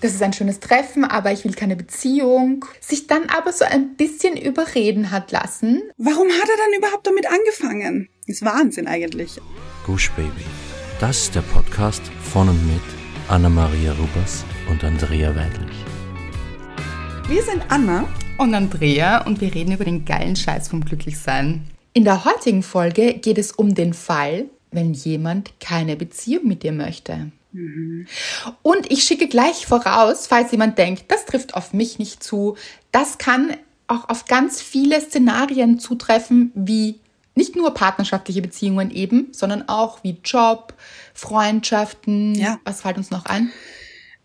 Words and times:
das 0.00 0.12
ist 0.12 0.22
ein 0.22 0.32
schönes 0.32 0.60
Treffen, 0.60 1.04
aber 1.04 1.32
ich 1.32 1.44
will 1.44 1.54
keine 1.54 1.76
Beziehung. 1.76 2.64
Sich 2.80 3.06
dann 3.06 3.28
aber 3.28 3.52
so 3.52 3.64
ein 3.64 3.96
bisschen 3.96 4.36
überreden 4.36 5.10
hat 5.10 5.32
lassen. 5.32 5.82
Warum 5.96 6.28
hat 6.28 6.48
er 6.48 6.56
dann 6.56 6.78
überhaupt 6.78 7.06
damit 7.06 7.26
angefangen? 7.26 8.08
Ist 8.26 8.44
Wahnsinn 8.44 8.86
eigentlich. 8.86 9.40
Gush 9.86 10.10
Baby. 10.12 10.44
Das 11.00 11.22
ist 11.22 11.34
der 11.34 11.42
Podcast 11.42 12.02
von 12.22 12.48
und 12.48 12.66
mit 12.66 12.82
Anna-Maria 13.28 13.92
Rubers 13.92 14.44
und 14.70 14.84
Andrea 14.84 15.34
Weidlich. 15.34 15.76
Wir 17.28 17.42
sind 17.42 17.62
Anna 17.68 18.08
und 18.38 18.54
Andrea 18.54 19.24
und 19.26 19.40
wir 19.40 19.54
reden 19.54 19.72
über 19.72 19.84
den 19.84 20.04
geilen 20.04 20.36
Scheiß 20.36 20.68
vom 20.68 20.84
Glücklichsein. 20.84 21.66
In 21.92 22.04
der 22.04 22.24
heutigen 22.24 22.62
Folge 22.62 23.14
geht 23.14 23.38
es 23.38 23.52
um 23.52 23.74
den 23.74 23.94
Fall, 23.94 24.46
wenn 24.70 24.92
jemand 24.92 25.58
keine 25.58 25.96
Beziehung 25.96 26.46
mit 26.46 26.62
dir 26.62 26.72
möchte. 26.72 27.32
Mhm. 27.56 28.06
Und 28.62 28.92
ich 28.92 29.02
schicke 29.04 29.28
gleich 29.28 29.66
voraus, 29.66 30.26
falls 30.26 30.50
jemand 30.52 30.76
denkt, 30.78 31.04
das 31.08 31.24
trifft 31.24 31.54
auf 31.54 31.72
mich 31.72 31.98
nicht 31.98 32.22
zu, 32.22 32.56
das 32.92 33.16
kann 33.18 33.56
auch 33.88 34.08
auf 34.08 34.26
ganz 34.26 34.60
viele 34.60 35.00
Szenarien 35.00 35.78
zutreffen, 35.78 36.50
wie 36.54 36.98
nicht 37.34 37.56
nur 37.56 37.74
partnerschaftliche 37.74 38.42
Beziehungen 38.42 38.90
eben, 38.90 39.28
sondern 39.32 39.68
auch 39.68 40.02
wie 40.02 40.18
Job, 40.24 40.74
Freundschaften. 41.14 42.34
Ja. 42.34 42.58
Was 42.64 42.82
fällt 42.82 42.98
uns 42.98 43.10
noch 43.10 43.24
ein? 43.26 43.52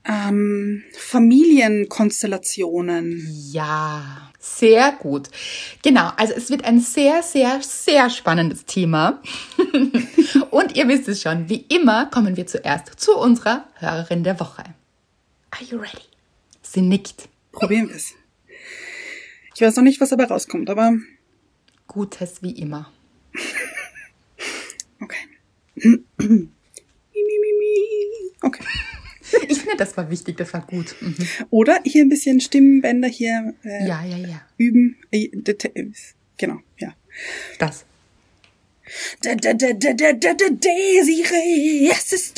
Ähm, 0.04 0.84
Familienkonstellationen. 0.98 3.28
Ja. 3.52 4.31
Sehr 4.44 4.92
gut. 4.94 5.30
Genau, 5.84 6.10
also 6.18 6.34
es 6.34 6.50
wird 6.50 6.66
ein 6.66 6.80
sehr, 6.80 7.22
sehr, 7.22 7.62
sehr 7.62 8.10
spannendes 8.10 8.66
Thema. 8.66 9.22
Und 10.50 10.76
ihr 10.76 10.88
wisst 10.88 11.08
es 11.08 11.22
schon, 11.22 11.48
wie 11.48 11.64
immer 11.70 12.08
kommen 12.08 12.36
wir 12.36 12.48
zuerst 12.48 13.00
zu 13.00 13.16
unserer 13.16 13.66
Hörerin 13.76 14.24
der 14.24 14.40
Woche. 14.40 14.64
Are 15.52 15.64
you 15.64 15.78
ready? 15.78 16.02
Sie 16.64 16.82
nickt. 16.82 17.30
Probieren 17.52 17.90
wir 17.90 17.96
es. 17.96 18.16
Ich 19.54 19.62
weiß 19.62 19.76
noch 19.76 19.84
nicht, 19.84 20.02
was 20.02 20.10
dabei 20.10 20.26
rauskommt, 20.26 20.72
aber. 20.72 20.94
Gutes 21.86 22.42
wie 22.42 22.58
immer. 22.58 22.92
okay. 25.02 25.30
okay. 28.42 28.64
Ich 29.48 29.60
finde, 29.60 29.78
das 29.78 29.96
war 29.98 30.10
wichtig, 30.10 30.38
das 30.38 30.54
war 30.54 30.66
gut. 30.66 30.96
Mhm. 31.00 31.16
Oder 31.50 31.80
hier 31.84 32.04
ein 32.04 32.10
bisschen 32.10 32.42
Stimmbänder 32.42 33.08
hier 33.08 33.54
äh, 33.64 33.88
ja, 33.88 34.04
ja, 34.04 34.18
ja. 34.18 34.42
üben. 34.58 34.98
Äh, 35.12 35.30
genau, 36.38 36.60
ja. 36.78 36.94
Das. 37.60 37.86
Da, 39.22 39.36
da, 39.36 39.54
da, 39.54 39.74
da, 39.74 39.94
da, 39.94 40.14
da, 40.14 40.34
da, 40.34 40.46
Desiree, 40.50 41.90
es 41.90 42.12
ist 42.12 42.38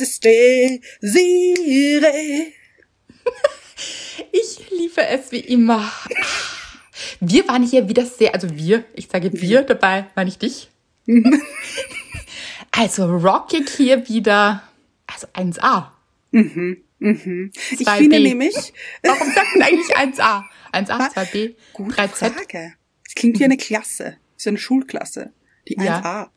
ist 0.00 0.24
Desiree. 0.24 2.52
Ich 4.30 4.70
liebe 4.70 5.06
es 5.06 5.32
wie 5.32 5.40
immer. 5.40 5.90
Wir 7.20 7.48
waren 7.48 7.68
hier 7.68 7.88
wieder 7.88 8.06
sehr, 8.06 8.34
also 8.34 8.56
wir, 8.56 8.84
ich 8.94 9.08
sage 9.08 9.32
wir 9.32 9.62
dabei, 9.62 10.06
war 10.14 10.24
nicht 10.24 10.42
dich. 10.42 10.70
also 12.70 13.06
rockig 13.06 13.68
hier 13.70 14.08
wieder 14.08 14.62
also 15.12 15.26
1A. 15.34 15.88
Mhm. 16.30 16.78
Mhm. 16.98 17.52
Ich 17.70 17.88
finde 17.88 18.20
nämlich. 18.20 18.54
Warum 19.02 19.32
sagt 19.32 19.56
man 19.56 19.68
eigentlich 19.68 19.96
1A? 19.96 20.44
1A, 20.72 21.12
2B, 21.12 21.54
Gute 21.72 21.96
3Z. 21.96 22.30
Frage. 22.30 22.74
Das 23.04 23.14
klingt 23.14 23.38
wie 23.38 23.44
eine 23.44 23.56
Klasse. 23.56 24.16
Ist 24.36 24.46
eine 24.46 24.58
Schulklasse. 24.58 25.32
Die 25.68 25.78
1A. 25.78 25.84
Ja. 25.84 26.30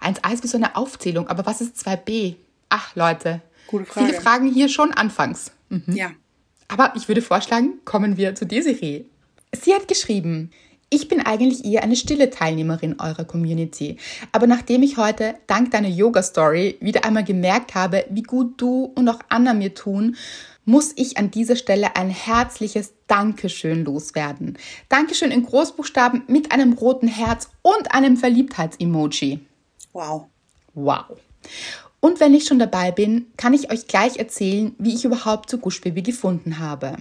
1A 0.00 0.32
ist 0.32 0.44
wie 0.44 0.48
so 0.48 0.56
eine 0.56 0.76
Aufzählung, 0.76 1.28
aber 1.28 1.46
was 1.46 1.60
ist 1.60 1.76
2B? 1.76 2.36
Ach, 2.68 2.94
Leute. 2.94 3.42
Gute 3.66 3.84
Frage. 3.84 4.06
Viele 4.06 4.20
Fragen 4.20 4.52
hier 4.52 4.68
schon 4.68 4.92
anfangs. 4.92 5.52
Mhm. 5.68 5.84
Ja. 5.94 6.10
Aber 6.68 6.92
ich 6.96 7.08
würde 7.08 7.22
vorschlagen, 7.22 7.80
kommen 7.84 8.16
wir 8.16 8.34
zu 8.34 8.46
Desiree. 8.46 9.04
Sie 9.54 9.74
hat 9.74 9.88
geschrieben, 9.88 10.50
ich 10.92 11.08
bin 11.08 11.20
eigentlich 11.20 11.64
eher 11.64 11.82
eine 11.82 11.96
stille 11.96 12.28
Teilnehmerin 12.28 13.00
eurer 13.00 13.24
Community. 13.24 13.96
Aber 14.30 14.46
nachdem 14.46 14.82
ich 14.82 14.98
heute 14.98 15.36
dank 15.46 15.70
deiner 15.70 15.88
Yoga-Story 15.88 16.76
wieder 16.80 17.04
einmal 17.04 17.24
gemerkt 17.24 17.74
habe, 17.74 18.04
wie 18.10 18.22
gut 18.22 18.60
du 18.60 18.92
und 18.94 19.08
auch 19.08 19.20
Anna 19.30 19.54
mir 19.54 19.74
tun, 19.74 20.16
muss 20.66 20.92
ich 20.94 21.16
an 21.16 21.30
dieser 21.30 21.56
Stelle 21.56 21.96
ein 21.96 22.10
herzliches 22.10 22.92
Dankeschön 23.06 23.84
loswerden. 23.84 24.58
Dankeschön 24.90 25.30
in 25.30 25.44
Großbuchstaben 25.44 26.24
mit 26.28 26.52
einem 26.52 26.74
roten 26.74 27.08
Herz 27.08 27.48
und 27.62 27.94
einem 27.94 28.18
Verliebtheits-Emoji. 28.18 29.40
Wow. 29.94 30.26
Wow. 30.74 31.04
Und 32.00 32.20
wenn 32.20 32.34
ich 32.34 32.44
schon 32.46 32.58
dabei 32.58 32.90
bin, 32.90 33.26
kann 33.36 33.54
ich 33.54 33.72
euch 33.72 33.86
gleich 33.86 34.18
erzählen, 34.18 34.74
wie 34.78 34.94
ich 34.94 35.04
überhaupt 35.04 35.48
zu 35.48 35.58
Gushbaby 35.58 36.02
gefunden 36.02 36.58
habe. 36.58 36.96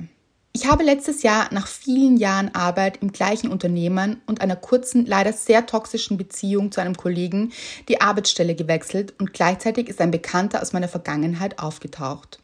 Ich 0.53 0.67
habe 0.67 0.83
letztes 0.83 1.23
Jahr 1.23 1.47
nach 1.53 1.65
vielen 1.65 2.17
Jahren 2.17 2.53
Arbeit 2.53 2.97
im 3.01 3.13
gleichen 3.13 3.49
Unternehmen 3.49 4.21
und 4.25 4.41
einer 4.41 4.57
kurzen, 4.57 5.05
leider 5.05 5.31
sehr 5.31 5.65
toxischen 5.65 6.17
Beziehung 6.17 6.73
zu 6.73 6.81
einem 6.81 6.97
Kollegen 6.97 7.53
die 7.87 8.01
Arbeitsstelle 8.01 8.53
gewechselt 8.53 9.13
und 9.17 9.31
gleichzeitig 9.31 9.87
ist 9.87 10.01
ein 10.01 10.11
Bekannter 10.11 10.61
aus 10.61 10.73
meiner 10.73 10.89
Vergangenheit 10.89 11.59
aufgetaucht. 11.59 12.39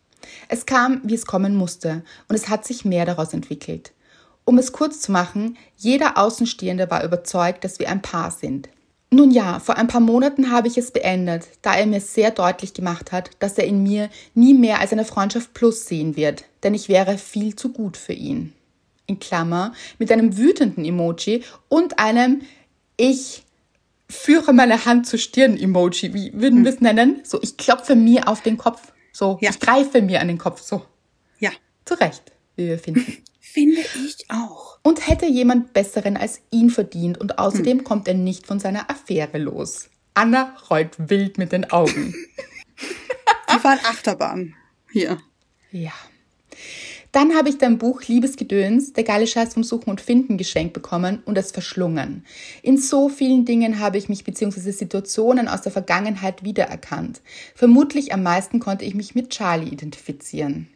Es 0.48 0.66
kam, 0.66 1.02
wie 1.04 1.16
es 1.16 1.26
kommen 1.26 1.58
musste 1.58 2.04
und 2.30 2.36
es 2.36 2.48
hat 2.48 2.66
sich 2.66 2.86
mehr 2.86 3.06
daraus 3.06 3.34
entwickelt. 3.34 3.92
Um 4.46 4.58
es 4.58 4.72
kurz 4.72 5.02
zu 5.02 5.12
machen, 5.12 5.58
jeder 5.76 6.18
Außenstehende 6.18 6.90
war 6.90 7.04
überzeugt, 7.04 7.66
dass 7.66 7.80
wir 7.80 7.90
ein 7.90 8.02
Paar 8.02 8.32
sind. 8.32 8.70
Nun 9.10 9.32
ja, 9.32 9.60
vor 9.60 9.78
ein 9.78 9.88
paar 9.88 10.02
Monaten 10.02 10.52
habe 10.52 10.68
ich 10.68 10.78
es 10.78 10.92
beendet, 10.92 11.48
da 11.62 11.76
er 11.76 11.86
mir 11.86 12.02
sehr 12.02 12.32
deutlich 12.32 12.74
gemacht 12.74 13.14
hat, 13.14 13.30
dass 13.40 13.58
er 13.58 13.66
in 13.66 13.82
mir 13.82 14.10
nie 14.34 14.54
mehr 14.54 14.82
als 14.82 14.92
eine 14.92 15.06
Freundschaft 15.06 15.54
plus 15.54 15.86
sehen 15.86 16.18
wird, 16.18 16.44
denn 16.64 16.74
ich 16.74 16.90
wäre 16.90 17.18
viel 17.18 17.56
zu 17.56 17.72
gut 17.72 17.96
für 17.96 18.14
ihn. 18.14 18.54
In 19.06 19.20
Klammer, 19.20 19.74
mit 19.98 20.12
einem 20.12 20.38
wütenden 20.38 20.84
Emoji 20.84 21.44
und 21.70 22.00
einem 22.00 22.42
Ich 22.98 23.44
führe 24.10 24.54
meine 24.54 24.86
Hand 24.86 25.08
zur 25.08 25.20
Stirn-Emoji. 25.20 26.14
Wie 26.14 26.34
würden 26.34 26.66
wir 26.66 26.74
es 26.74 26.82
nennen? 26.82 27.22
So, 27.24 27.42
ich 27.42 27.56
klopfe 27.56 27.96
mir 27.96 28.28
auf 28.28 28.42
den 28.42 28.58
Kopf. 28.58 28.92
So, 29.14 29.38
ja. 29.42 29.50
ich 29.50 29.60
greife 29.60 30.02
mir 30.02 30.20
an 30.20 30.28
den 30.28 30.38
Kopf. 30.38 30.62
So. 30.62 30.86
Ja. 31.40 31.52
Zu 31.86 31.94
Recht, 31.96 32.24
wie 32.56 32.68
wir 32.68 32.80
finden. 32.80 33.18
Finde 33.58 33.82
ich 33.82 34.24
auch. 34.30 34.78
Und 34.84 35.08
hätte 35.08 35.26
jemand 35.26 35.74
Besseren 35.74 36.16
als 36.16 36.42
ihn 36.52 36.70
verdient 36.70 37.18
und 37.18 37.40
außerdem 37.40 37.80
hm. 37.80 37.84
kommt 37.84 38.08
er 38.08 38.14
nicht 38.14 38.46
von 38.46 38.60
seiner 38.60 38.88
Affäre 38.88 39.40
los. 39.40 39.90
Anna 40.14 40.56
rollt 40.70 41.10
wild 41.10 41.40
mit 41.40 41.54
den 41.54 41.72
Augen. 41.72 42.14
Die 43.52 43.58
fahren 43.58 43.80
Achterbahn. 43.84 44.54
Hier. 44.92 45.18
Ja. 45.72 45.94
Dann 47.12 47.36
habe 47.36 47.50
ich 47.50 47.58
dein 47.58 47.80
Buch 47.80 48.04
Liebesgedöns, 48.04 48.94
der 48.94 49.04
geile 49.04 49.26
Scheiß 49.26 49.56
vom 49.56 49.64
Suchen 49.64 49.90
und 49.90 50.02
Finden 50.02 50.38
geschenkt 50.38 50.74
bekommen 50.74 51.24
und 51.26 51.36
es 51.36 51.52
verschlungen. 51.52 52.28
In 52.62 52.78
so 52.78 53.10
vielen 53.10 53.44
Dingen 53.46 53.80
habe 53.80 53.98
ich 53.98 54.08
mich 54.08 54.24
bzw. 54.24 54.70
Situationen 54.70 55.48
aus 55.48 55.64
der 55.64 55.72
Vergangenheit 55.72 56.44
wiedererkannt. 56.44 57.22
Vermutlich 57.56 58.14
am 58.14 58.22
meisten 58.22 58.60
konnte 58.60 58.86
ich 58.86 58.94
mich 58.94 59.16
mit 59.16 59.32
Charlie 59.32 59.70
identifizieren. 59.72 60.68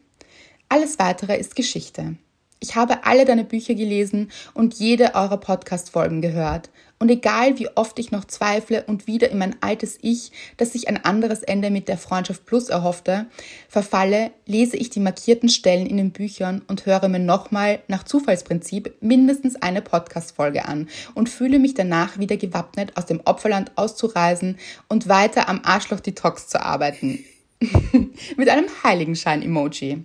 Alles 0.68 0.98
weitere 0.98 1.38
ist 1.38 1.54
Geschichte. 1.54 2.16
Ich 2.62 2.76
habe 2.76 3.04
alle 3.04 3.24
deine 3.24 3.42
Bücher 3.42 3.74
gelesen 3.74 4.30
und 4.54 4.74
jede 4.74 5.16
eurer 5.16 5.38
Podcast-Folgen 5.38 6.20
gehört. 6.20 6.70
Und 7.00 7.10
egal 7.10 7.58
wie 7.58 7.68
oft 7.74 7.98
ich 7.98 8.12
noch 8.12 8.24
zweifle 8.24 8.84
und 8.84 9.08
wieder 9.08 9.28
in 9.32 9.38
mein 9.38 9.56
altes 9.60 9.98
Ich, 10.00 10.30
das 10.58 10.72
sich 10.72 10.86
ein 10.86 11.04
anderes 11.04 11.42
Ende 11.42 11.70
mit 11.70 11.88
der 11.88 11.98
Freundschaft 11.98 12.46
Plus 12.46 12.68
erhoffte, 12.68 13.26
verfalle, 13.68 14.30
lese 14.46 14.76
ich 14.76 14.90
die 14.90 15.00
markierten 15.00 15.48
Stellen 15.48 15.88
in 15.88 15.96
den 15.96 16.12
Büchern 16.12 16.62
und 16.68 16.86
höre 16.86 17.08
mir 17.08 17.18
nochmal 17.18 17.80
nach 17.88 18.04
Zufallsprinzip 18.04 18.94
mindestens 19.00 19.60
eine 19.60 19.82
Podcast-Folge 19.82 20.64
an 20.64 20.88
und 21.16 21.28
fühle 21.28 21.58
mich 21.58 21.74
danach 21.74 22.20
wieder 22.20 22.36
gewappnet, 22.36 22.96
aus 22.96 23.06
dem 23.06 23.22
Opferland 23.24 23.72
auszureisen 23.74 24.56
und 24.88 25.08
weiter 25.08 25.48
am 25.48 25.62
Arschloch-Detox 25.64 26.46
zu 26.46 26.64
arbeiten. 26.64 27.24
mit 28.36 28.48
einem 28.48 28.66
Heiligenschein-Emoji. 28.84 30.04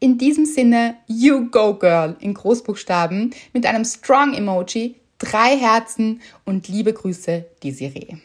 In 0.00 0.16
diesem 0.16 0.46
Sinne, 0.46 0.96
you 1.06 1.50
go 1.50 1.74
girl 1.74 2.16
in 2.20 2.32
Großbuchstaben 2.32 3.34
mit 3.52 3.66
einem 3.66 3.84
strong 3.84 4.32
Emoji, 4.32 4.96
drei 5.18 5.58
Herzen 5.58 6.22
und 6.46 6.68
liebe 6.68 6.94
Grüße, 6.94 7.44
Desiree. 7.62 8.16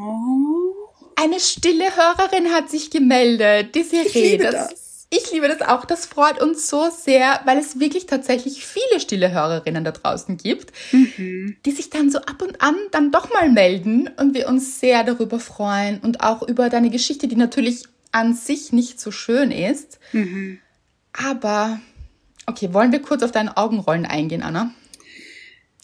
Oh. 0.00 0.90
Eine 1.14 1.38
stille 1.38 1.84
Hörerin 1.84 2.52
hat 2.52 2.70
sich 2.70 2.90
gemeldet. 2.90 3.74
Desiree, 3.74 4.06
ich 4.06 4.14
liebe 4.14 4.44
das, 4.44 4.68
das. 4.68 5.06
Ich 5.10 5.30
liebe 5.32 5.46
das 5.46 5.60
auch. 5.62 5.84
Das 5.84 6.06
freut 6.06 6.40
uns 6.40 6.68
so 6.68 6.88
sehr, 6.90 7.40
weil 7.44 7.58
es 7.58 7.78
wirklich 7.78 8.06
tatsächlich 8.06 8.64
viele 8.64 8.98
stille 8.98 9.30
Hörerinnen 9.30 9.84
da 9.84 9.92
draußen 9.92 10.36
gibt, 10.38 10.72
mhm. 10.90 11.56
die 11.64 11.70
sich 11.72 11.90
dann 11.90 12.10
so 12.10 12.18
ab 12.18 12.42
und 12.42 12.60
an 12.62 12.76
dann 12.90 13.12
doch 13.12 13.32
mal 13.32 13.48
melden 13.48 14.10
und 14.16 14.34
wir 14.34 14.48
uns 14.48 14.80
sehr 14.80 15.04
darüber 15.04 15.38
freuen 15.38 16.00
und 16.00 16.20
auch 16.20 16.42
über 16.42 16.68
deine 16.68 16.90
Geschichte, 16.90 17.28
die 17.28 17.36
natürlich 17.36 17.84
an 18.12 18.34
sich 18.34 18.72
nicht 18.72 18.98
so 18.98 19.12
schön 19.12 19.52
ist. 19.52 20.00
Mhm. 20.12 20.58
Aber, 21.12 21.80
okay, 22.46 22.72
wollen 22.72 22.92
wir 22.92 23.02
kurz 23.02 23.22
auf 23.22 23.32
deine 23.32 23.56
Augenrollen 23.56 24.06
eingehen, 24.06 24.42
Anna? 24.42 24.72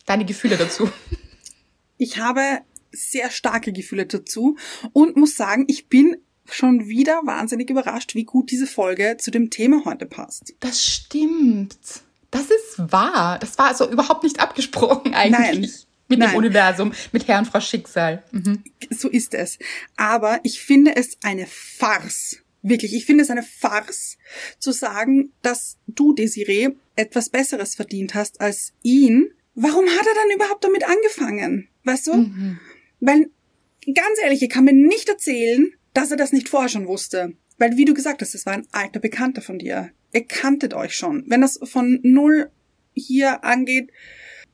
Deine 0.07 0.25
Gefühle 0.25 0.57
dazu. 0.57 0.91
Ich 1.99 2.19
habe 2.19 2.61
sehr 2.93 3.31
starke 3.31 3.73
Gefühle 3.73 4.05
dazu 4.05 4.59
und 4.93 5.17
muss 5.17 5.35
sagen, 5.35 5.65
ich 5.67 5.89
bin 5.89 6.19
schon 6.45 6.89
wieder 6.89 7.23
wahnsinnig 7.25 7.71
überrascht, 7.71 8.15
wie 8.15 8.25
gut 8.25 8.51
diese 8.51 8.67
Folge 8.67 9.17
zu 9.19 9.31
dem 9.31 9.51
Thema 9.51 9.83
heute 9.85 10.07
passt. 10.07 10.55
Das 10.61 10.85
stimmt. 10.85 11.77
Das 12.31 12.51
ist 12.51 12.93
wahr. 12.93 13.39
Das 13.39 13.59
war 13.59 13.69
also 13.69 13.91
überhaupt 13.91 14.25
nicht 14.25 14.41
abgesprochen 14.41 15.15
eigentlich. 15.15 15.39
Nein. 15.39 15.71
Mit 16.09 16.19
Nein. 16.21 16.31
dem 16.31 16.37
Universum, 16.37 16.93
mit 17.11 17.27
Herr 17.27 17.39
und 17.39 17.47
Frau 17.47 17.61
Schicksal. 17.61 18.23
Mhm. 18.31 18.63
So 18.91 19.09
ist 19.09 19.35
es. 19.35 19.59
Aber 19.97 20.39
ich 20.45 20.61
finde 20.61 20.95
es 20.95 21.17
eine 21.23 21.47
Farce. 21.47 22.43
Wirklich, 22.69 22.95
ich 22.95 23.07
finde 23.07 23.23
es 23.23 23.31
eine 23.31 23.45
Farce 23.45 24.19
zu 24.59 24.73
sagen, 24.73 25.33
dass 25.41 25.77
du, 25.87 26.13
Desiree, 26.13 26.71
etwas 26.97 27.31
Besseres 27.31 27.77
verdient 27.77 28.15
hast 28.15 28.41
als 28.41 28.73
ihn. 28.83 29.31
Warum 29.55 29.87
hat 29.87 30.07
er 30.07 30.15
dann 30.15 30.35
überhaupt 30.35 30.65
damit 30.65 30.83
angefangen? 30.83 31.69
Weißt 31.85 32.09
du? 32.09 32.15
Mhm. 32.15 32.59
Weil, 32.99 33.31
ganz 33.87 34.19
ehrlich, 34.21 34.43
er 34.43 34.49
kann 34.49 34.65
mir 34.65 34.73
nicht 34.73 35.09
erzählen, 35.09 35.73
dass 35.95 36.11
er 36.11 36.17
das 36.17 36.33
nicht 36.33 36.49
vorher 36.49 36.69
schon 36.69 36.89
wusste. 36.89 37.35
Weil, 37.57 37.77
wie 37.77 37.85
du 37.85 37.95
gesagt 37.95 38.21
hast, 38.21 38.35
das 38.35 38.47
war 38.47 38.55
ein 38.55 38.67
alter 38.73 38.99
Bekannter 38.99 39.43
von 39.43 39.59
dir. 39.61 39.91
Ihr 40.13 40.25
kanntet 40.25 40.75
euch 40.75 40.97
schon. 40.97 41.23
Wenn 41.29 41.43
das 41.43 41.61
von 41.63 42.01
null 42.03 42.51
hier 42.95 43.45
angeht, 43.45 43.93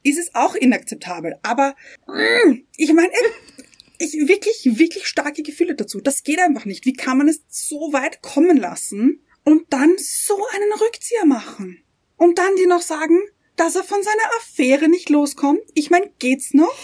ist 0.03 0.19
es 0.19 0.35
auch 0.35 0.55
inakzeptabel. 0.55 1.37
Aber 1.43 1.75
mm, 2.07 2.59
ich 2.77 2.93
meine, 2.93 3.13
ich 4.03 4.29
wirklich, 4.29 4.79
wirklich 4.79 5.07
starke 5.07 5.43
Gefühle 5.43 5.75
dazu. 5.75 6.01
Das 6.01 6.23
geht 6.23 6.41
einfach 6.41 6.65
nicht. 6.65 6.85
Wie 6.85 6.93
kann 6.93 7.19
man 7.19 7.29
es 7.29 7.43
so 7.49 7.93
weit 7.93 8.23
kommen 8.23 8.57
lassen 8.57 9.21
und 9.45 9.73
dann 9.73 9.95
so 9.99 10.37
einen 10.55 10.73
Rückzieher 10.81 11.25
machen? 11.25 11.83
Und 12.17 12.39
dann 12.39 12.55
dir 12.57 12.69
noch 12.69 12.83
sagen, 12.83 13.19
dass 13.57 13.77
er 13.77 13.85
von 13.85 14.03
seiner 14.03 14.31
Affäre 14.39 14.89
nicht 14.89 15.11
loskommt? 15.11 15.61
Ich 15.75 15.91
meine, 15.91 16.11
geht's 16.19 16.55
noch? 16.55 16.75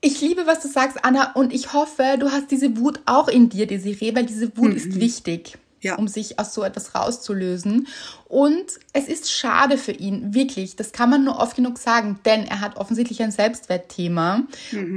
Ich 0.00 0.20
liebe, 0.20 0.46
was 0.46 0.60
du 0.60 0.68
sagst, 0.68 1.04
Anna, 1.04 1.32
und 1.32 1.52
ich 1.52 1.72
hoffe, 1.72 2.16
du 2.18 2.30
hast 2.30 2.50
diese 2.50 2.76
Wut 2.76 3.00
auch 3.06 3.28
in 3.28 3.48
dir, 3.48 3.66
Desiree, 3.66 4.14
weil 4.14 4.26
diese 4.26 4.56
Wut 4.56 4.74
ist 4.74 5.00
wichtig, 5.00 5.58
Ja. 5.80 5.96
um 5.96 6.08
sich 6.08 6.38
aus 6.38 6.54
so 6.54 6.64
etwas 6.64 6.94
rauszulösen. 6.94 7.86
Und 8.26 8.66
es 8.92 9.08
ist 9.08 9.30
schade 9.30 9.78
für 9.78 9.92
ihn, 9.92 10.34
wirklich. 10.34 10.76
Das 10.76 10.92
kann 10.92 11.10
man 11.10 11.24
nur 11.24 11.38
oft 11.38 11.56
genug 11.56 11.78
sagen, 11.78 12.18
denn 12.24 12.44
er 12.46 12.60
hat 12.60 12.76
offensichtlich 12.76 13.22
ein 13.22 13.30
Selbstwertthema 13.30 14.46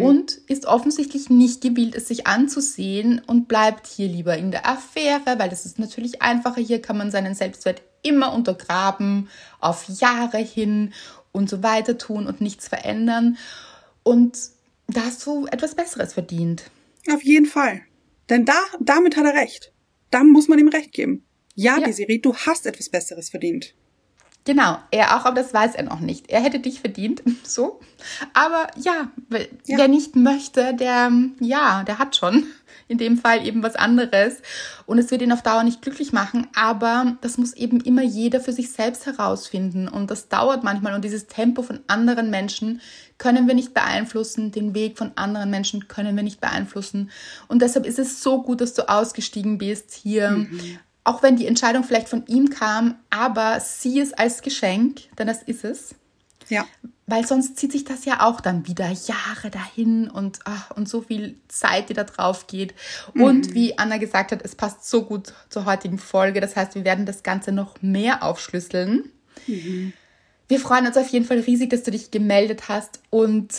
und 0.02 0.34
ist 0.48 0.66
offensichtlich 0.66 1.30
nicht 1.30 1.62
gewillt, 1.62 1.96
es 1.96 2.08
sich 2.08 2.28
anzusehen 2.28 3.22
und 3.26 3.48
bleibt 3.48 3.88
hier 3.88 4.08
lieber 4.08 4.38
in 4.38 4.52
der 4.52 4.68
Affäre, 4.68 5.38
weil 5.38 5.50
das 5.50 5.66
ist 5.66 5.80
natürlich 5.80 6.22
einfacher. 6.22 6.62
Hier 6.62 6.82
kann 6.82 6.98
man 6.98 7.12
seinen 7.12 7.36
Selbstwert 7.36 7.82
immer 8.04 8.34
untergraben, 8.34 9.30
auf 9.60 9.86
Jahre 9.88 10.38
hin 10.40 10.94
und 11.32 11.50
so 11.50 11.64
weiter 11.64 11.98
tun 11.98 12.28
und 12.28 12.42
nichts 12.42 12.68
verändern. 12.68 13.38
Und 14.04 14.38
da 14.88 15.06
hast 15.06 15.26
du 15.26 15.48
etwas 15.48 15.76
Besseres 15.76 16.14
verdient. 16.14 16.64
Auf 17.12 17.24
jeden 17.24 17.46
Fall. 17.46 17.82
Denn 18.30 18.46
da, 18.46 18.60
damit 18.80 19.18
hat 19.18 19.26
er 19.26 19.34
recht. 19.34 19.72
Da 20.12 20.24
muss 20.24 20.48
man 20.48 20.60
ihm 20.60 20.68
recht 20.70 20.92
geben. 20.94 21.24
Ja, 21.56 21.78
Ja. 21.80 21.86
Desiree, 21.88 22.20
du 22.20 22.36
hast 22.36 22.66
etwas 22.66 22.90
Besseres 22.90 23.30
verdient. 23.30 23.74
Genau, 24.44 24.80
er 24.90 25.16
auch, 25.16 25.26
aber 25.26 25.36
das 25.42 25.54
weiß 25.54 25.76
er 25.76 25.84
noch 25.84 26.00
nicht. 26.00 26.32
Er 26.32 26.42
hätte 26.42 26.60
dich 26.60 26.80
verdient, 26.82 27.22
so. 27.44 27.80
Aber 28.34 28.68
ja, 28.76 29.12
wer 29.30 29.42
Ja. 29.66 29.78
wer 29.78 29.88
nicht 29.88 30.16
möchte, 30.16 30.74
der, 30.74 31.12
ja, 31.40 31.84
der 31.84 32.00
hat 32.00 32.16
schon 32.16 32.46
in 32.88 32.98
dem 32.98 33.18
Fall 33.18 33.46
eben 33.46 33.62
was 33.64 33.76
anderes. 33.76 34.42
Und 34.88 34.98
es 34.98 35.12
wird 35.12 35.22
ihn 35.22 35.32
auf 35.32 35.44
Dauer 35.44 35.64
nicht 35.64 35.82
glücklich 35.84 36.12
machen, 36.12 36.48
aber 36.56 37.18
das 37.22 37.38
muss 37.38 37.54
eben 37.54 37.80
immer 37.82 38.02
jeder 38.02 38.42
für 38.42 38.52
sich 38.52 38.72
selbst 38.72 39.06
herausfinden. 39.06 39.88
Und 39.88 40.10
das 40.12 40.28
dauert 40.28 40.64
manchmal. 40.64 40.96
Und 40.96 41.06
dieses 41.06 41.28
Tempo 41.28 41.62
von 41.62 41.80
anderen 41.88 42.32
Menschen 42.32 42.82
können 43.22 43.48
wir 43.48 43.54
nicht 43.54 43.76
beeinflussen. 43.76 44.52
Den 44.52 44.74
Weg 44.74 44.98
von 44.98 45.12
anderen 45.16 45.52
Menschen 45.52 45.88
können 45.88 46.16
wir 46.16 46.24
nicht 46.24 46.42
beeinflussen. 46.42 47.12
Und 47.48 47.62
deshalb 47.62 47.86
ist 47.86 48.00
es 48.00 48.24
so 48.24 48.42
gut, 48.42 48.62
dass 48.62 48.74
du 48.74 48.90
ausgestiegen 48.90 49.60
bist 49.60 49.94
hier. 49.94 50.48
Auch 51.04 51.22
wenn 51.22 51.36
die 51.36 51.46
Entscheidung 51.46 51.84
vielleicht 51.84 52.10
von 52.10 52.26
ihm 52.26 52.50
kam, 52.50 52.96
aber 53.12 53.60
sieh 53.60 54.00
es 54.00 54.12
als 54.12 54.42
Geschenk, 54.42 55.02
denn 55.20 55.28
das 55.28 55.44
ist 55.44 55.64
es. 55.64 55.94
Ja. 56.50 56.66
Weil 57.06 57.28
sonst 57.28 57.58
zieht 57.58 57.72
sich 57.72 57.84
das 57.84 58.06
ja 58.06 58.26
auch 58.26 58.42
dann 58.42 58.68
wieder 58.68 58.90
Jahre 58.90 59.52
dahin 59.52 60.10
und, 60.10 60.40
ach, 60.46 60.72
und 60.72 60.90
so 60.90 61.02
viel 61.02 61.36
Zeit, 61.48 61.90
die 61.90 61.94
da 61.94 62.06
drauf 62.06 62.48
geht. 62.48 62.74
Und 63.14 63.54
wie 63.54 63.78
Anna 63.78 63.98
gesagt 63.98 64.32
hat, 64.32 64.42
es 64.44 64.56
passt 64.56 64.90
so 64.90 65.04
gut 65.04 65.34
zur 65.50 65.66
heutigen 65.66 66.00
Folge. 66.00 66.42
Das 66.42 66.56
heißt, 66.56 66.74
wir 66.74 66.86
werden 66.86 67.06
das 67.06 67.22
Ganze 67.22 67.52
noch 67.52 67.84
mehr 67.84 68.24
aufschlüsseln. 68.24 69.12
Wir 70.52 70.60
freuen 70.60 70.86
uns 70.86 70.98
auf 70.98 71.08
jeden 71.08 71.24
Fall 71.24 71.40
riesig, 71.40 71.70
dass 71.70 71.84
du 71.84 71.92
dich 71.92 72.12
gemeldet 72.12 72.68
hast 72.68 73.00
und 73.10 73.54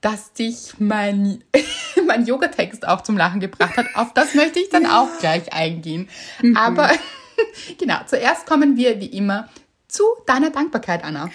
dass 0.00 0.32
dich 0.32 0.74
mein, 0.78 1.42
mein 2.06 2.26
Yoga-Text 2.26 2.86
auch 2.86 3.00
zum 3.00 3.16
Lachen 3.16 3.40
gebracht 3.40 3.76
hat. 3.76 3.86
Auf 3.96 4.14
das 4.14 4.36
möchte 4.36 4.60
ich 4.60 4.68
dann 4.68 4.86
auch 4.86 5.08
gleich 5.18 5.52
eingehen. 5.52 6.08
Aber 6.54 6.92
genau, 7.78 7.96
zuerst 8.06 8.46
kommen 8.46 8.76
wir 8.76 9.00
wie 9.00 9.06
immer 9.06 9.48
zu 9.88 10.04
deiner 10.24 10.50
Dankbarkeit, 10.50 11.02
Anna. 11.02 11.28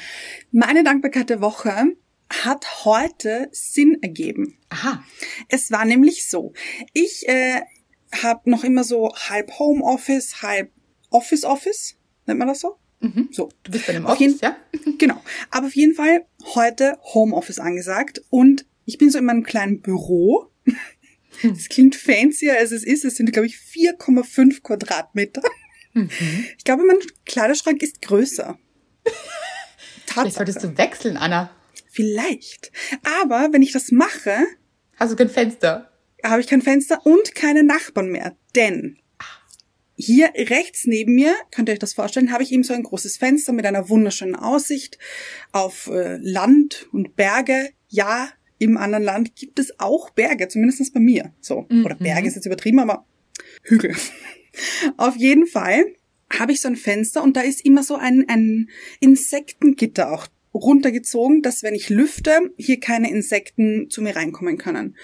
Meine 0.53 0.85
Dankbarkeit 0.85 1.29
der 1.29 1.41
Woche 1.41 1.97
hat 2.45 2.85
heute 2.85 3.49
Sinn 3.51 3.97
ergeben. 4.01 4.57
Aha. 4.69 5.03
Es 5.49 5.69
war 5.69 5.83
nämlich 5.83 6.29
so, 6.29 6.53
ich 6.93 7.27
äh, 7.27 7.59
habe 8.23 8.49
noch 8.49 8.63
immer 8.63 8.85
so 8.85 9.13
halb 9.13 9.59
Homeoffice, 9.59 10.41
halb 10.41 10.71
Office-Office, 11.09 11.97
nennt 12.25 12.39
man 12.39 12.47
das 12.47 12.61
so? 12.61 12.77
So. 13.31 13.49
Du 13.63 13.71
bist 13.71 13.87
dann 13.87 13.95
im 13.97 14.05
Office, 14.05 14.19
jeden- 14.19 14.39
ja? 14.41 14.57
Genau. 14.97 15.21
Aber 15.51 15.67
auf 15.67 15.75
jeden 15.75 15.93
Fall 15.93 16.25
heute 16.55 16.97
Homeoffice 17.13 17.59
angesagt 17.59 18.21
und 18.29 18.65
ich 18.85 18.97
bin 18.97 19.09
so 19.11 19.19
in 19.19 19.25
meinem 19.25 19.43
kleinen 19.43 19.81
Büro. 19.81 20.47
Es 21.43 21.69
klingt 21.69 21.95
fancier 21.95 22.57
als 22.57 22.71
es 22.71 22.83
ist. 22.83 23.05
Es 23.05 23.15
sind, 23.15 23.31
glaube 23.31 23.45
ich, 23.45 23.57
4,5 23.57 24.61
Quadratmeter. 24.63 25.41
Ich 26.57 26.63
glaube, 26.63 26.83
mein 26.85 26.97
Kleiderschrank 27.25 27.81
ist 27.83 28.01
größer. 28.01 28.57
Vielleicht 30.05 30.35
solltest 30.35 30.57
Tatsache. 30.61 30.71
du 30.73 30.77
wechseln, 30.77 31.17
Anna. 31.17 31.51
Vielleicht. 31.91 32.71
Aber 33.23 33.49
wenn 33.51 33.61
ich 33.61 33.71
das 33.71 33.91
mache, 33.91 34.35
Hast 34.95 35.11
du 35.11 35.15
kein 35.15 35.29
Fenster? 35.29 35.91
habe 36.23 36.41
ich 36.41 36.47
kein 36.47 36.61
Fenster 36.61 37.05
und 37.05 37.35
keine 37.35 37.63
Nachbarn 37.63 38.09
mehr. 38.09 38.35
Denn 38.55 38.97
hier 39.97 40.31
rechts 40.35 40.85
neben 40.85 41.15
mir, 41.15 41.33
könnt 41.51 41.69
ihr 41.69 41.73
euch 41.73 41.79
das 41.79 41.93
vorstellen, 41.93 42.31
habe 42.31 42.43
ich 42.43 42.51
eben 42.51 42.63
so 42.63 42.73
ein 42.73 42.83
großes 42.83 43.17
Fenster 43.17 43.51
mit 43.51 43.65
einer 43.65 43.89
wunderschönen 43.89 44.35
Aussicht 44.35 44.99
auf 45.51 45.87
äh, 45.87 46.17
Land 46.21 46.87
und 46.91 47.15
Berge. 47.15 47.71
Ja, 47.89 48.29
im 48.59 48.77
anderen 48.77 49.03
Land 49.03 49.35
gibt 49.35 49.57
es 49.57 49.79
auch 49.79 50.11
Berge, 50.11 50.47
zumindest 50.47 50.93
bei 50.93 50.99
mir. 50.99 51.33
So. 51.41 51.67
Oder 51.83 51.95
Berge 51.95 52.27
ist 52.27 52.35
jetzt 52.35 52.45
übertrieben, 52.45 52.79
aber 52.79 53.05
Hügel. 53.63 53.95
auf 54.97 55.15
jeden 55.15 55.47
Fall 55.47 55.83
habe 56.37 56.51
ich 56.51 56.61
so 56.61 56.67
ein 56.67 56.75
Fenster 56.75 57.23
und 57.23 57.35
da 57.35 57.41
ist 57.41 57.65
immer 57.65 57.83
so 57.83 57.95
ein, 57.95 58.25
ein 58.27 58.69
Insektengitter 58.99 60.11
auch 60.11 60.27
runtergezogen, 60.53 61.41
dass 61.41 61.63
wenn 61.63 61.73
ich 61.73 61.89
lüfte, 61.89 62.51
hier 62.57 62.79
keine 62.79 63.09
Insekten 63.09 63.89
zu 63.89 64.01
mir 64.01 64.15
reinkommen 64.15 64.57
können. 64.57 64.95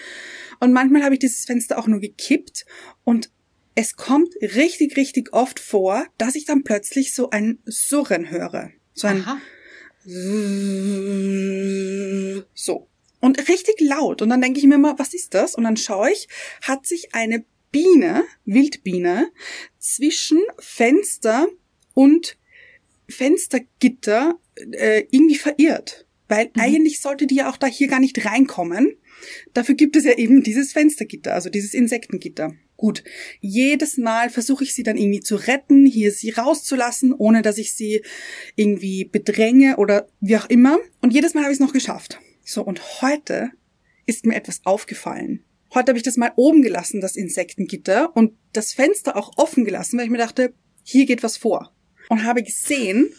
Und 0.60 0.72
manchmal 0.72 1.04
habe 1.04 1.16
ich 1.16 1.20
dieses 1.20 1.46
Fenster 1.46 1.80
auch 1.80 1.88
nur 1.88 2.00
gekippt 2.00 2.66
und 3.04 3.32
es 3.76 3.96
kommt 3.96 4.34
richtig, 4.42 4.98
richtig 4.98 5.34
oft 5.34 5.60
vor, 5.60 6.06
dass 6.18 6.36
ich 6.36 6.46
dann 6.46 6.64
plötzlich 6.64 7.14
so 7.14 7.30
ein 7.30 7.60
Surren 7.66 8.30
höre. 8.30 8.72
So 8.94 9.08
ein 9.08 9.22
Aha. 9.22 9.42
so. 12.54 12.88
Und 13.20 13.48
richtig 13.48 13.80
laut. 13.80 14.22
Und 14.22 14.30
dann 14.30 14.42
denke 14.42 14.60
ich 14.60 14.66
mir 14.66 14.76
immer, 14.76 15.00
was 15.00 15.14
ist 15.14 15.34
das? 15.34 15.56
Und 15.56 15.64
dann 15.64 15.78
schaue 15.78 16.12
ich, 16.12 16.28
hat 16.62 16.86
sich 16.86 17.16
eine 17.16 17.46
Biene, 17.72 18.26
Wildbiene, 18.46 19.32
zwischen 19.80 20.42
Fenster 20.60 21.48
und 21.94 22.38
Fenstergitter 23.10 24.40
äh, 24.72 25.06
irgendwie 25.10 25.38
verirrt. 25.38 26.06
Weil 26.28 26.52
eigentlich 26.58 27.02
sollte 27.02 27.28
die 27.28 27.36
ja 27.36 27.50
auch 27.50 27.58
da 27.58 27.68
hier 27.68 27.88
gar 27.88 28.00
nicht 28.00 28.26
reinkommen. 28.26 28.98
Dafür 29.54 29.76
gibt 29.76 29.96
es 29.96 30.04
ja 30.04 30.18
eben 30.18 30.44
dieses 30.44 30.74
Fenstergitter, 30.74 31.34
also 31.34 31.50
dieses 31.50 31.74
Insektengitter. 31.74 32.56
Gut, 32.84 33.02
jedes 33.40 33.98
Mal 33.98 34.30
versuche 34.30 34.66
ich 34.66 34.76
sie 34.76 34.84
dann 34.84 34.98
irgendwie 34.98 35.22
zu 35.22 35.38
retten, 35.38 35.86
hier 35.86 36.12
sie 36.12 36.32
rauszulassen, 36.32 37.14
ohne 37.14 37.42
dass 37.42 37.58
ich 37.58 37.74
sie 37.74 38.04
irgendwie 38.58 39.06
bedränge 39.06 39.78
oder 39.78 40.10
wie 40.20 40.36
auch 40.36 40.50
immer. 40.50 40.80
Und 41.00 41.14
jedes 41.14 41.34
Mal 41.34 41.44
habe 41.44 41.54
ich 41.54 41.60
es 41.60 41.66
noch 41.66 41.72
geschafft. 41.72 42.20
So, 42.44 42.62
und 42.62 43.02
heute 43.02 43.52
ist 44.06 44.26
mir 44.26 44.36
etwas 44.36 44.66
aufgefallen. 44.66 45.46
Heute 45.74 45.92
habe 45.92 45.98
ich 45.98 46.04
das 46.04 46.18
mal 46.18 46.34
oben 46.36 46.62
gelassen, 46.62 47.00
das 47.00 47.16
Insektengitter, 47.16 48.14
und 48.18 48.34
das 48.52 48.74
Fenster 48.74 49.16
auch 49.16 49.38
offen 49.38 49.64
gelassen, 49.64 49.98
weil 49.98 50.04
ich 50.04 50.12
mir 50.12 50.18
dachte, 50.18 50.54
hier 50.84 51.06
geht 51.06 51.24
was 51.24 51.38
vor. 51.38 51.74
Und 52.10 52.26
habe 52.26 52.44
gesehen, 52.44 53.14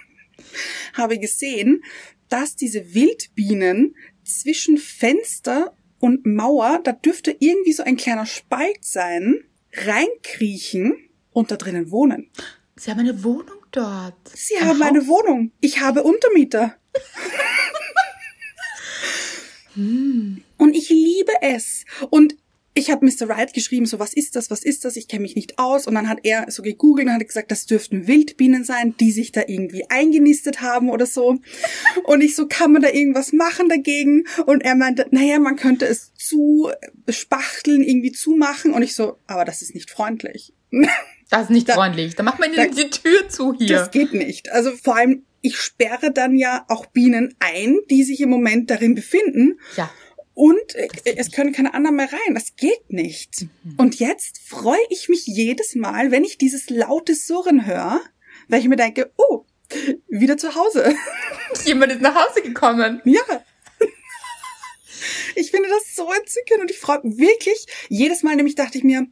habe 0.92 1.18
gesehen, 1.18 1.82
dass 2.28 2.56
diese 2.56 2.92
Wildbienen 2.92 3.94
zwischen 4.22 4.76
Fenster 4.76 5.74
und 5.98 6.26
Mauer, 6.26 6.80
da 6.82 6.92
dürfte 6.92 7.34
irgendwie 7.38 7.72
so 7.72 7.82
ein 7.82 7.96
kleiner 7.96 8.26
Spalt 8.26 8.84
sein, 8.84 9.44
reinkriechen 9.72 10.96
und 11.32 11.50
da 11.50 11.56
drinnen 11.56 11.90
wohnen. 11.90 12.30
Sie 12.76 12.90
haben 12.90 13.00
eine 13.00 13.24
Wohnung 13.24 13.58
dort. 13.70 14.14
Sie 14.34 14.56
Ein 14.56 14.68
haben 14.68 14.82
eine 14.82 15.00
Haus? 15.00 15.08
Wohnung. 15.08 15.52
Ich 15.60 15.80
habe 15.80 16.02
Untermieter. 16.02 16.74
Hm. 19.74 20.42
Und 20.56 20.74
ich 20.74 20.88
liebe 20.88 21.32
es. 21.42 21.84
Und 22.08 22.34
ich 22.76 22.90
habe 22.90 23.06
Mr. 23.06 23.28
Wright 23.28 23.54
geschrieben, 23.54 23.86
so 23.86 23.98
was 23.98 24.12
ist 24.12 24.36
das, 24.36 24.50
was 24.50 24.62
ist 24.62 24.84
das, 24.84 24.96
ich 24.96 25.08
kenne 25.08 25.22
mich 25.22 25.34
nicht 25.34 25.58
aus. 25.58 25.86
Und 25.86 25.94
dann 25.94 26.10
hat 26.10 26.18
er 26.24 26.50
so 26.50 26.62
gegoogelt 26.62 27.08
und 27.08 27.14
hat 27.14 27.26
gesagt, 27.26 27.50
das 27.50 27.64
dürften 27.64 28.06
Wildbienen 28.06 28.64
sein, 28.64 28.94
die 29.00 29.10
sich 29.10 29.32
da 29.32 29.42
irgendwie 29.46 29.88
eingenistet 29.88 30.60
haben 30.60 30.90
oder 30.90 31.06
so. 31.06 31.38
Und 32.04 32.20
ich 32.20 32.36
so, 32.36 32.46
kann 32.46 32.72
man 32.72 32.82
da 32.82 32.90
irgendwas 32.90 33.32
machen 33.32 33.70
dagegen? 33.70 34.24
Und 34.44 34.62
er 34.62 34.74
meinte, 34.74 35.06
naja, 35.10 35.38
man 35.38 35.56
könnte 35.56 35.86
es 35.86 36.12
zu 36.14 36.70
spachteln, 37.08 37.82
irgendwie 37.82 38.12
zumachen. 38.12 38.74
Und 38.74 38.82
ich 38.82 38.94
so, 38.94 39.18
aber 39.26 39.46
das 39.46 39.62
ist 39.62 39.74
nicht 39.74 39.90
freundlich. 39.90 40.52
Das 41.28 41.42
ist 41.42 41.50
nicht 41.50 41.68
da, 41.68 41.74
freundlich. 41.74 42.14
Da 42.14 42.22
macht 42.22 42.38
man 42.38 42.52
da, 42.54 42.66
die 42.66 42.88
Tür 42.88 43.28
zu 43.28 43.52
hier. 43.52 43.78
Das 43.78 43.90
geht 43.90 44.14
nicht. 44.14 44.52
Also 44.52 44.70
vor 44.70 44.94
allem, 44.94 45.24
ich 45.40 45.56
sperre 45.56 46.12
dann 46.12 46.36
ja 46.36 46.64
auch 46.68 46.86
Bienen 46.86 47.34
ein, 47.40 47.78
die 47.90 48.04
sich 48.04 48.20
im 48.20 48.30
Moment 48.30 48.70
darin 48.70 48.94
befinden. 48.94 49.58
Ja. 49.76 49.90
Und 50.36 50.74
es 51.16 51.32
können 51.32 51.54
keine 51.54 51.72
anderen 51.72 51.96
mehr 51.96 52.12
rein. 52.12 52.34
Das 52.34 52.56
geht 52.56 52.92
nicht. 52.92 53.46
Mhm. 53.64 53.74
Und 53.78 53.98
jetzt 53.98 54.38
freue 54.46 54.76
ich 54.90 55.08
mich 55.08 55.26
jedes 55.26 55.74
Mal, 55.74 56.10
wenn 56.10 56.24
ich 56.24 56.36
dieses 56.36 56.68
laute 56.68 57.14
Surren 57.14 57.64
höre, 57.64 58.02
weil 58.48 58.60
ich 58.60 58.68
mir 58.68 58.76
denke, 58.76 59.10
oh, 59.16 59.46
wieder 60.08 60.36
zu 60.36 60.54
Hause. 60.54 60.94
Jemand 61.64 61.92
ist 61.92 62.02
nach 62.02 62.14
Hause 62.14 62.42
gekommen. 62.42 63.00
Ja. 63.06 63.22
Ich 65.34 65.50
finde 65.50 65.68
das 65.68 65.94
so 65.94 66.10
entzückend 66.12 66.60
und 66.60 66.70
ich 66.70 66.78
freue 66.78 67.00
mich 67.02 67.18
wirklich 67.18 67.66
jedes 67.88 68.22
Mal, 68.22 68.36
nämlich 68.36 68.54
dachte 68.54 68.78
ich 68.78 68.84
mir, 68.84 69.06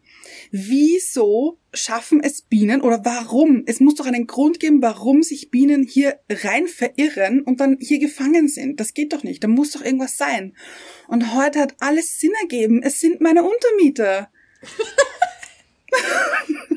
wieso 0.51 1.59
schaffen 1.73 2.21
es 2.23 2.43
Bienen 2.43 2.81
oder 2.81 3.05
warum? 3.05 3.65
Es 3.67 3.81
muss 3.81 3.95
doch 3.95 4.07
einen 4.07 4.27
Grund 4.27 4.61
geben, 4.61 4.83
warum 4.83 5.23
sich 5.23 5.51
Bienen 5.51 5.83
hier 5.83 6.19
rein 6.31 6.69
verirren 6.69 7.43
und 7.43 7.61
dann 7.61 7.77
hier 7.81 7.99
gefangen 7.99 8.49
sind. 8.49 8.81
Das 8.81 8.95
geht 8.95 9.13
doch 9.13 9.23
nicht. 9.23 9.43
Da 9.43 9.49
muss 9.49 9.73
doch 9.73 9.85
irgendwas 9.85 10.17
sein. 10.17 10.57
Und 11.09 11.35
heute 11.35 11.61
hat 11.61 11.75
alles 11.81 12.21
Sinn 12.21 12.33
ergeben. 12.41 12.83
Es 12.83 13.01
sind 13.01 13.21
meine 13.21 13.43
Untermieter. 13.45 14.31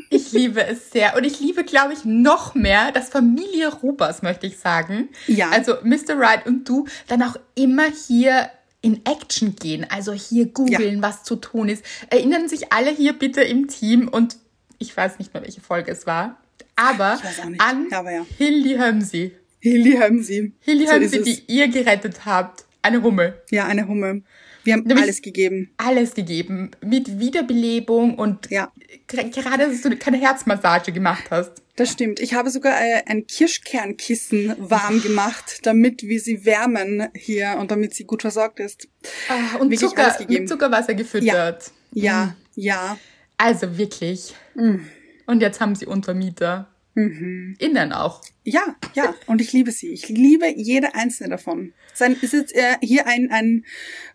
Ich 0.09 0.31
liebe 0.31 0.65
es 0.65 0.91
sehr. 0.91 1.15
Und 1.15 1.25
ich 1.25 1.39
liebe, 1.39 1.63
glaube 1.63 1.93
ich, 1.93 2.05
noch 2.05 2.55
mehr 2.55 2.91
das 2.91 3.09
Familie 3.09 3.73
Rupers, 3.73 4.21
möchte 4.21 4.47
ich 4.47 4.57
sagen. 4.57 5.09
Ja. 5.27 5.49
Also 5.49 5.75
Mr. 5.83 6.17
Wright 6.17 6.45
und 6.45 6.67
du 6.67 6.85
dann 7.07 7.23
auch 7.23 7.35
immer 7.55 7.87
hier 8.07 8.49
in 8.87 9.01
Action 9.05 9.55
gehen, 9.55 9.85
also 9.89 10.13
hier 10.13 10.45
googeln, 10.45 10.95
ja. 10.95 11.01
was 11.01 11.23
zu 11.23 11.35
tun 11.35 11.67
ist. 11.67 11.83
Erinnern 12.09 12.47
sich 12.47 12.71
alle 12.71 12.89
hier 12.89 13.11
bitte 13.11 13.41
im 13.41 13.67
Team 13.67 14.07
und 14.07 14.37
ich 14.79 14.95
weiß 14.95 15.19
nicht 15.19 15.33
mehr, 15.33 15.43
welche 15.43 15.59
Folge 15.59 15.91
es 15.91 16.07
war, 16.07 16.37
aber 16.77 17.19
an 17.57 17.87
aber 17.91 18.11
ja. 18.11 18.25
Hilly 18.37 18.77
Hömsi. 18.77 19.33
Hilly 19.59 19.97
Hömsi. 19.97 20.53
Hilly 20.61 20.87
so 20.87 20.93
Hömsi, 20.93 21.21
die 21.21 21.43
ihr 21.47 21.67
gerettet 21.67 22.25
habt. 22.25 22.63
Eine 22.81 23.03
Hummel. 23.03 23.41
Ja, 23.51 23.65
eine 23.65 23.87
Hummel. 23.87 24.23
Wir 24.67 24.73
haben 24.73 24.83
Nämlich 24.83 25.03
alles 25.03 25.21
gegeben. 25.21 25.69
Alles 25.77 26.13
gegeben. 26.13 26.71
Mit 26.81 27.19
Wiederbelebung 27.19 28.15
und 28.15 28.51
ja. 28.51 28.69
gerade, 29.07 29.69
dass 29.69 29.81
du 29.81 29.95
keine 29.95 30.17
Herzmassage 30.17 30.91
gemacht 30.91 31.23
hast. 31.31 31.61
Das 31.77 31.89
stimmt. 31.89 32.19
Ich 32.19 32.33
habe 32.33 32.49
sogar 32.49 32.73
äh, 32.73 33.03
ein 33.05 33.27
Kirschkernkissen 33.27 34.55
warm 34.57 35.01
gemacht, 35.03 35.59
damit 35.63 36.03
wir 36.03 36.19
sie 36.19 36.43
wärmen 36.43 37.07
hier 37.15 37.55
und 37.57 37.71
damit 37.71 37.93
sie 37.95 38.03
gut 38.03 38.23
versorgt 38.23 38.59
ist. 38.59 38.89
Ah, 39.29 39.55
und 39.57 39.69
wirklich 39.69 39.89
Zucker, 39.89 40.13
mit 40.27 40.49
Zuckerwasser 40.49 40.95
gefüttert. 40.95 41.71
Ja, 41.91 42.03
ja. 42.03 42.25
Mm. 42.25 42.35
ja. 42.55 42.97
Also 43.37 43.77
wirklich. 43.77 44.33
Mm. 44.55 44.79
Und 45.27 45.41
jetzt 45.41 45.61
haben 45.61 45.75
sie 45.75 45.85
Untermieter. 45.85 46.67
Mhm. 46.97 47.55
Innen 47.59 47.93
auch. 47.93 48.23
Ja, 48.43 48.75
ja. 48.95 49.13
Und 49.27 49.39
ich 49.39 49.53
liebe 49.53 49.71
sie. 49.71 49.89
Ich 49.89 50.09
liebe 50.09 50.47
jede 50.47 50.95
einzelne 50.95 51.29
davon. 51.29 51.73
Sein, 51.93 52.17
ist 52.19 52.33
jetzt 52.33 52.55
äh, 52.55 52.77
hier 52.81 53.05
ein, 53.05 53.29
ein 53.31 53.65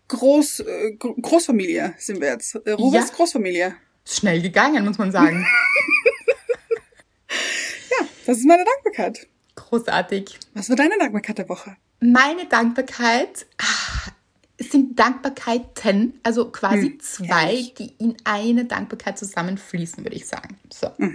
Groß, 0.09 0.59
äh, 0.59 0.91
Großfamilie 0.97 1.93
sind 1.97 2.19
wir 2.19 2.27
jetzt. 2.27 2.55
Äh, 2.55 2.71
Rubens 2.71 3.07
ja. 3.07 3.15
Großfamilie. 3.15 3.75
Schnell 4.05 4.41
gegangen, 4.41 4.83
muss 4.83 4.97
man 4.97 5.13
sagen. 5.13 5.47
ja, 7.29 8.05
das 8.25 8.39
ist 8.39 8.45
meine 8.45 8.65
Dankbarkeit. 8.65 9.27
Großartig. 9.55 10.37
Was 10.53 10.67
war 10.67 10.75
deine 10.75 10.97
Dankbarkeit 10.99 11.37
der 11.37 11.47
Woche? 11.47 11.77
Meine 12.01 12.47
Dankbarkeit 12.47 13.45
ach, 13.59 14.11
sind 14.59 14.99
Dankbarkeiten, 14.99 16.19
also 16.21 16.51
quasi 16.51 16.87
hm, 16.87 16.99
zwei, 16.99 17.45
ehrlich? 17.45 17.73
die 17.75 17.93
in 17.97 18.17
eine 18.25 18.65
Dankbarkeit 18.65 19.17
zusammenfließen, 19.17 20.03
würde 20.03 20.17
ich 20.17 20.27
sagen. 20.27 20.57
So. 20.69 20.91
Mhm. 20.97 21.13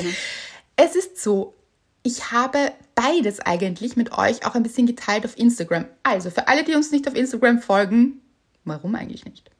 Es 0.80 0.94
ist 0.94 1.20
so, 1.20 1.57
ich 2.02 2.31
habe 2.33 2.73
beides 2.95 3.40
eigentlich 3.40 3.97
mit 3.97 4.17
euch 4.17 4.47
auch 4.47 4.55
ein 4.55 4.62
bisschen 4.62 4.87
geteilt 4.87 5.25
auf 5.25 5.37
Instagram. 5.38 5.87
Also 6.02 6.31
für 6.31 6.49
alle, 6.49 6.64
die 6.64 6.75
uns 6.75 6.90
nicht 6.90 7.07
auf 7.09 7.14
Instagram 7.14 7.61
folgen, 7.61 8.21
warum 8.64 8.95
eigentlich 8.95 9.25
nicht? 9.25 9.50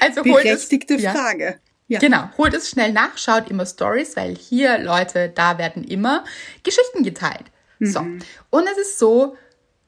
also 0.00 0.22
Berechtigte 0.22 0.94
es, 0.94 1.02
Frage. 1.02 1.60
Ja. 1.88 2.00
Genau, 2.00 2.28
holt 2.36 2.54
es 2.54 2.68
schnell 2.68 2.92
nach, 2.92 3.16
schaut 3.16 3.48
immer 3.48 3.64
Stories, 3.64 4.16
weil 4.16 4.36
hier, 4.36 4.78
Leute, 4.78 5.30
da 5.34 5.58
werden 5.58 5.84
immer 5.84 6.24
Geschichten 6.62 7.04
geteilt. 7.04 7.44
Mhm. 7.78 7.86
So, 7.86 8.00
und 8.50 8.68
es 8.72 8.78
ist 8.78 8.98
so, 8.98 9.36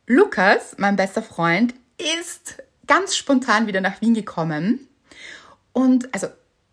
Lukas, 0.06 0.76
mein 0.78 0.96
bester 0.96 1.22
Freund, 1.22 1.74
ist 2.22 2.62
ganz 2.86 3.16
spontan 3.16 3.66
wieder 3.66 3.80
nach 3.80 4.00
Wien 4.00 4.14
gekommen. 4.14 4.88
Und 5.72 6.12
also 6.14 6.28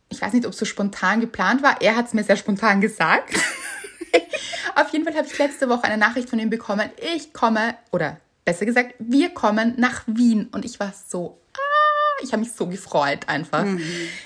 ich 0.09 0.21
weiß 0.21 0.33
nicht, 0.33 0.45
ob 0.45 0.53
es 0.53 0.59
so 0.59 0.65
spontan 0.65 1.19
geplant 1.19 1.63
war. 1.63 1.81
Er 1.81 1.95
hat 1.95 2.07
es 2.07 2.13
mir 2.13 2.23
sehr 2.23 2.37
spontan 2.37 2.81
gesagt. 2.81 3.33
Auf 4.75 4.89
jeden 4.91 5.05
Fall 5.05 5.15
habe 5.15 5.27
ich 5.27 5.37
letzte 5.37 5.69
Woche 5.69 5.85
eine 5.85 5.97
Nachricht 5.97 6.29
von 6.29 6.39
ihm 6.39 6.49
bekommen. 6.49 6.89
Ich 7.15 7.33
komme, 7.33 7.75
oder 7.91 8.19
besser 8.43 8.65
gesagt, 8.65 8.95
wir 8.99 9.29
kommen 9.29 9.73
nach 9.77 10.03
Wien. 10.05 10.47
Und 10.51 10.65
ich 10.65 10.79
war 10.79 10.93
so, 11.07 11.39
ah, 11.53 12.23
ich 12.23 12.31
habe 12.31 12.41
mich 12.41 12.51
so 12.51 12.67
gefreut 12.67 13.27
einfach. 13.27 13.63
Mhm. 13.63 13.81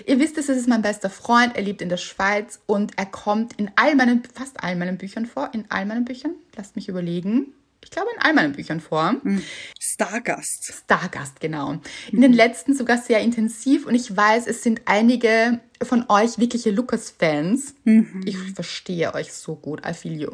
Ihr 0.06 0.20
wisst 0.20 0.38
es, 0.38 0.50
es 0.50 0.58
ist 0.58 0.68
mein 0.68 0.82
bester 0.82 1.10
Freund. 1.10 1.56
Er 1.56 1.64
lebt 1.64 1.82
in 1.82 1.90
der 1.90 1.98
Schweiz 1.98 2.60
und 2.66 2.98
er 2.98 3.06
kommt 3.06 3.54
in 3.54 3.72
all 3.76 3.96
meinen, 3.96 4.24
fast 4.34 4.64
all 4.64 4.76
meinen 4.76 4.98
Büchern 4.98 5.26
vor. 5.26 5.50
In 5.54 5.66
all 5.70 5.86
meinen 5.86 6.06
Büchern. 6.06 6.36
Lasst 6.56 6.76
mich 6.76 6.90
überlegen 6.90 7.54
ich 7.84 7.92
glaube, 7.92 8.10
in 8.16 8.22
all 8.22 8.34
meinen 8.34 8.54
Büchern 8.54 8.80
vor. 8.80 9.16
Hm. 9.24 9.42
Stargast. 9.80 10.74
Stargast, 10.84 11.40
genau. 11.40 11.74
In 12.12 12.20
mhm. 12.20 12.22
den 12.22 12.34
letzten 12.34 12.76
sogar 12.76 12.98
sehr 12.98 13.20
intensiv 13.20 13.86
und 13.86 13.96
ich 13.96 14.16
weiß, 14.16 14.48
es 14.48 14.64
sind 14.64 14.82
einige 14.86 15.60
von 15.82 16.06
euch 16.10 16.40
wirkliche 16.40 16.72
Lucas-Fans. 16.72 17.76
Mhm. 17.84 18.22
Ich 18.26 18.38
verstehe 18.54 19.14
euch 19.14 19.34
so 19.34 19.56
gut, 19.56 19.82
I 19.86 19.94
feel 19.94 20.20
you. 20.20 20.32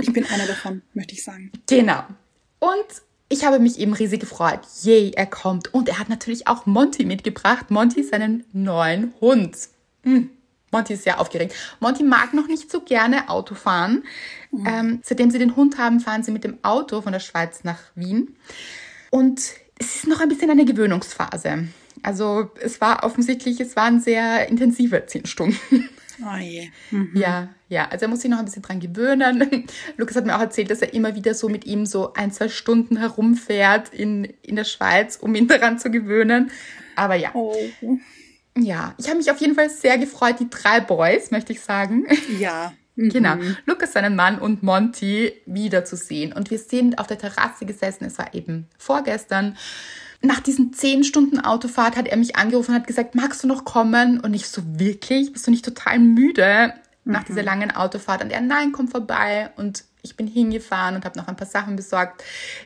Ich 0.00 0.12
bin 0.12 0.24
einer 0.26 0.46
davon, 0.46 0.82
möchte 0.94 1.14
ich 1.14 1.24
sagen. 1.24 1.52
Genau. 1.66 2.04
Und 2.58 3.02
ich 3.28 3.44
habe 3.44 3.58
mich 3.58 3.78
eben 3.78 3.94
riesig 3.94 4.20
gefreut. 4.20 4.60
Yay, 4.82 5.12
er 5.14 5.26
kommt. 5.26 5.72
Und 5.72 5.88
er 5.88 5.98
hat 5.98 6.08
natürlich 6.08 6.46
auch 6.46 6.66
Monty 6.66 7.04
mitgebracht. 7.04 7.70
Monty, 7.70 8.02
seinen 8.02 8.44
neuen 8.52 9.12
Hund. 9.20 9.56
Mhm. 10.04 10.30
Monty 10.74 10.94
ist 10.94 11.04
sehr 11.04 11.20
aufgeregt. 11.20 11.54
Monty 11.80 12.02
mag 12.02 12.34
noch 12.34 12.48
nicht 12.48 12.70
so 12.70 12.80
gerne 12.80 13.28
Auto 13.28 13.54
fahren. 13.54 14.02
Mhm. 14.50 14.66
Ähm, 14.66 15.00
seitdem 15.02 15.30
sie 15.30 15.38
den 15.38 15.54
Hund 15.54 15.78
haben, 15.78 16.00
fahren 16.00 16.24
sie 16.24 16.32
mit 16.32 16.42
dem 16.42 16.58
Auto 16.62 17.00
von 17.00 17.12
der 17.12 17.20
Schweiz 17.20 17.62
nach 17.62 17.78
Wien. 17.94 18.36
Und 19.10 19.40
es 19.78 19.96
ist 19.96 20.06
noch 20.08 20.20
ein 20.20 20.28
bisschen 20.28 20.50
eine 20.50 20.64
Gewöhnungsphase. 20.64 21.68
Also 22.02 22.50
es 22.60 22.80
war 22.80 23.04
offensichtlich, 23.04 23.60
es 23.60 23.76
waren 23.76 24.00
sehr 24.00 24.48
intensive 24.48 25.06
zehn 25.06 25.26
Stunden. 25.26 25.88
Oh 26.22 26.36
je. 26.36 26.70
Mhm. 26.90 27.12
Ja, 27.14 27.48
ja. 27.68 27.88
Also 27.88 28.06
er 28.06 28.08
muss 28.08 28.20
sich 28.20 28.30
noch 28.30 28.38
ein 28.38 28.44
bisschen 28.44 28.62
dran 28.62 28.80
gewöhnen. 28.80 29.66
Lukas 29.96 30.16
hat 30.16 30.26
mir 30.26 30.36
auch 30.36 30.40
erzählt, 30.40 30.70
dass 30.70 30.82
er 30.82 30.92
immer 30.92 31.14
wieder 31.14 31.34
so 31.34 31.48
mit 31.48 31.66
ihm 31.66 31.86
so 31.86 32.14
ein, 32.14 32.32
zwei 32.32 32.48
Stunden 32.48 32.96
herumfährt 32.96 33.94
in, 33.94 34.24
in 34.42 34.56
der 34.56 34.64
Schweiz, 34.64 35.16
um 35.16 35.36
ihn 35.36 35.46
daran 35.46 35.78
zu 35.78 35.90
gewöhnen. 35.90 36.50
Aber 36.96 37.14
ja. 37.14 37.30
Oh. 37.34 37.54
Ja, 38.56 38.94
ich 38.98 39.08
habe 39.08 39.18
mich 39.18 39.30
auf 39.30 39.40
jeden 39.40 39.54
Fall 39.54 39.68
sehr 39.68 39.98
gefreut, 39.98 40.36
die 40.38 40.48
drei 40.48 40.80
Boys, 40.80 41.30
möchte 41.30 41.52
ich 41.52 41.60
sagen. 41.60 42.06
Ja. 42.38 42.72
Genau. 42.96 43.34
Mhm. 43.34 43.56
Lukas, 43.66 43.92
seinen 43.92 44.14
Mann 44.14 44.38
und 44.38 44.62
Monty 44.62 45.32
wiederzusehen. 45.46 46.32
Und 46.32 46.52
wir 46.52 46.58
sind 46.58 47.00
auf 47.00 47.08
der 47.08 47.18
Terrasse 47.18 47.66
gesessen. 47.66 48.04
Es 48.04 48.18
war 48.18 48.34
eben 48.34 48.68
vorgestern. 48.78 49.56
Nach 50.22 50.38
diesen 50.38 50.72
zehn 50.72 51.02
Stunden 51.02 51.40
Autofahrt 51.40 51.96
hat 51.96 52.06
er 52.06 52.16
mich 52.16 52.36
angerufen 52.36 52.70
und 52.70 52.76
hat 52.76 52.86
gesagt, 52.86 53.16
magst 53.16 53.42
du 53.42 53.48
noch 53.48 53.64
kommen? 53.64 54.20
Und 54.20 54.32
ich 54.32 54.46
so, 54.46 54.62
wirklich? 54.78 55.32
Bist 55.32 55.46
du 55.46 55.50
nicht 55.50 55.64
total 55.64 55.98
müde 55.98 56.72
nach 57.04 57.22
mhm. 57.22 57.26
dieser 57.26 57.42
langen 57.42 57.72
Autofahrt? 57.72 58.22
Und 58.22 58.30
er, 58.30 58.40
nein, 58.40 58.70
komm 58.70 58.86
vorbei. 58.86 59.50
Und 59.56 59.84
ich 60.04 60.16
bin 60.16 60.26
hingefahren 60.26 60.94
und 60.94 61.04
habe 61.04 61.18
noch 61.18 61.28
ein 61.28 61.36
paar 61.36 61.46
Sachen 61.46 61.76
besorgt, 61.76 62.22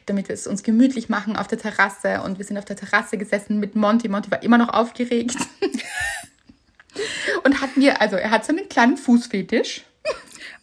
damit 0.06 0.28
wir 0.28 0.34
es 0.34 0.46
uns 0.46 0.62
gemütlich 0.62 1.08
machen 1.08 1.36
auf 1.36 1.46
der 1.46 1.58
Terrasse. 1.58 2.22
Und 2.22 2.38
wir 2.38 2.44
sind 2.44 2.58
auf 2.58 2.64
der 2.64 2.76
Terrasse 2.76 3.16
gesessen 3.16 3.60
mit 3.60 3.76
Monty. 3.76 4.08
Monty 4.08 4.30
war 4.30 4.42
immer 4.42 4.58
noch 4.58 4.70
aufgeregt. 4.70 5.36
und 7.44 7.60
hat 7.60 7.76
mir, 7.76 8.00
also 8.00 8.16
er 8.16 8.30
hat 8.30 8.44
so 8.44 8.52
einen 8.52 8.68
kleinen 8.68 8.96
Fußfetisch. 8.96 9.84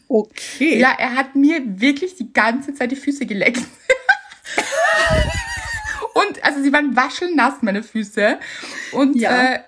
Okay. 0.08 0.78
Ja, 0.78 0.94
er 0.98 1.16
hat 1.16 1.36
mir 1.36 1.62
wirklich 1.80 2.16
die 2.16 2.32
ganze 2.32 2.74
Zeit 2.76 2.92
die 2.92 2.96
Füße 2.96 3.26
geleckt. 3.26 3.62
und 6.14 6.44
also 6.44 6.62
sie 6.62 6.74
waren 6.74 6.96
waschelnass, 6.96 7.56
meine 7.62 7.84
Füße. 7.84 8.40
Und 8.92 9.16
ja. 9.16 9.54
äh, 9.54 9.60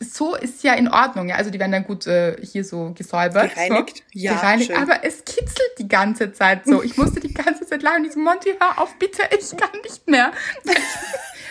so 0.00 0.34
ist 0.34 0.62
ja 0.62 0.74
in 0.74 0.88
Ordnung. 0.88 1.28
Ja? 1.28 1.36
Also 1.36 1.50
die 1.50 1.58
werden 1.58 1.72
dann 1.72 1.84
gut 1.84 2.06
äh, 2.06 2.36
hier 2.42 2.64
so 2.64 2.92
gesäubert. 2.94 3.54
Gereinigt. 3.54 3.98
So. 3.98 4.02
Ja, 4.12 4.34
Gereinigt. 4.34 4.72
Schön. 4.72 4.82
Aber 4.82 5.04
es 5.04 5.24
kitzelt 5.24 5.78
die 5.78 5.88
ganze 5.88 6.32
Zeit 6.32 6.66
so. 6.66 6.82
Ich 6.82 6.96
musste 6.96 7.20
die 7.20 7.32
ganze 7.32 7.66
Zeit 7.66 7.82
lachen. 7.82 8.04
Ich 8.04 8.12
so, 8.12 8.20
Monty, 8.20 8.54
hör 8.58 8.82
auf, 8.82 8.98
bitte, 8.98 9.22
ich 9.38 9.56
kann 9.56 9.80
nicht 9.82 10.08
mehr. 10.08 10.32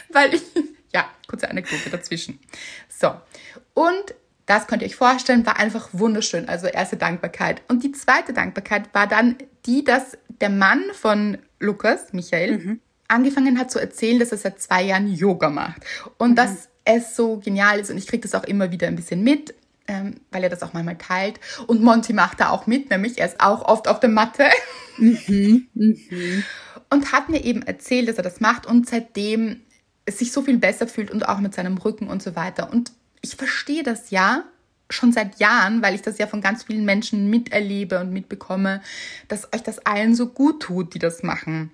Weil 0.09 0.33
ich, 0.33 0.43
ja, 0.93 1.05
kurze 1.27 1.49
Anekdote 1.49 1.89
dazwischen. 1.89 2.39
So. 2.89 3.13
Und 3.73 4.15
das 4.45 4.67
könnt 4.67 4.81
ihr 4.81 4.87
euch 4.87 4.95
vorstellen, 4.95 5.45
war 5.45 5.57
einfach 5.57 5.89
wunderschön. 5.93 6.49
Also 6.49 6.67
erste 6.67 6.97
Dankbarkeit. 6.97 7.61
Und 7.69 7.83
die 7.83 7.91
zweite 7.93 8.33
Dankbarkeit 8.33 8.93
war 8.93 9.07
dann 9.07 9.37
die, 9.65 9.83
dass 9.83 10.17
der 10.41 10.49
Mann 10.49 10.83
von 10.93 11.37
Lukas, 11.59 12.11
Michael, 12.11 12.57
mhm. 12.57 12.81
angefangen 13.07 13.57
hat 13.57 13.71
zu 13.71 13.79
erzählen, 13.79 14.19
dass 14.19 14.31
er 14.31 14.37
seit 14.37 14.61
zwei 14.61 14.83
Jahren 14.83 15.07
Yoga 15.07 15.49
macht. 15.49 15.83
Und 16.17 16.31
mhm. 16.31 16.35
dass 16.35 16.69
es 16.85 17.15
so 17.15 17.37
genial 17.37 17.79
ist. 17.79 17.89
Und 17.89 17.97
ich 17.97 18.07
kriege 18.07 18.21
das 18.21 18.35
auch 18.35 18.43
immer 18.43 18.71
wieder 18.71 18.87
ein 18.87 18.95
bisschen 18.95 19.23
mit. 19.23 19.53
Ähm, 19.85 20.15
weil 20.31 20.43
er 20.43 20.49
das 20.49 20.63
auch 20.63 20.71
manchmal 20.71 20.97
teilt. 20.97 21.41
Und 21.67 21.83
Monty 21.83 22.13
macht 22.13 22.39
da 22.39 22.51
auch 22.51 22.67
mit, 22.67 22.89
nämlich 22.89 23.17
er 23.17 23.27
ist 23.27 23.41
auch 23.41 23.65
oft 23.65 23.89
auf 23.89 23.99
der 23.99 24.09
Matte. 24.09 24.45
Mhm, 24.97 25.67
mhm. 25.73 26.43
Und 26.89 27.11
hat 27.11 27.27
mir 27.27 27.43
eben 27.43 27.63
erzählt, 27.63 28.07
dass 28.07 28.15
er 28.15 28.23
das 28.23 28.39
macht 28.39 28.65
und 28.65 28.87
seitdem 28.87 29.59
es 30.05 30.19
sich 30.19 30.31
so 30.31 30.41
viel 30.41 30.57
besser 30.57 30.87
fühlt 30.87 31.11
und 31.11 31.27
auch 31.27 31.39
mit 31.39 31.53
seinem 31.53 31.77
Rücken 31.77 32.07
und 32.07 32.23
so 32.23 32.35
weiter. 32.37 32.71
Und 32.71 32.93
ich 33.21 33.35
verstehe 33.35 33.83
das 33.83 34.09
ja 34.09 34.45
schon 34.89 35.11
seit 35.11 35.39
Jahren, 35.39 35.81
weil 35.81 35.95
ich 35.95 36.01
das 36.01 36.17
ja 36.17 36.27
von 36.27 36.41
ganz 36.41 36.63
vielen 36.63 36.85
Menschen 36.85 37.29
miterlebe 37.29 37.99
und 37.99 38.11
mitbekomme, 38.11 38.81
dass 39.27 39.51
euch 39.53 39.63
das 39.63 39.79
allen 39.79 40.15
so 40.15 40.27
gut 40.27 40.61
tut, 40.61 40.93
die 40.93 40.99
das 40.99 41.23
machen. 41.23 41.71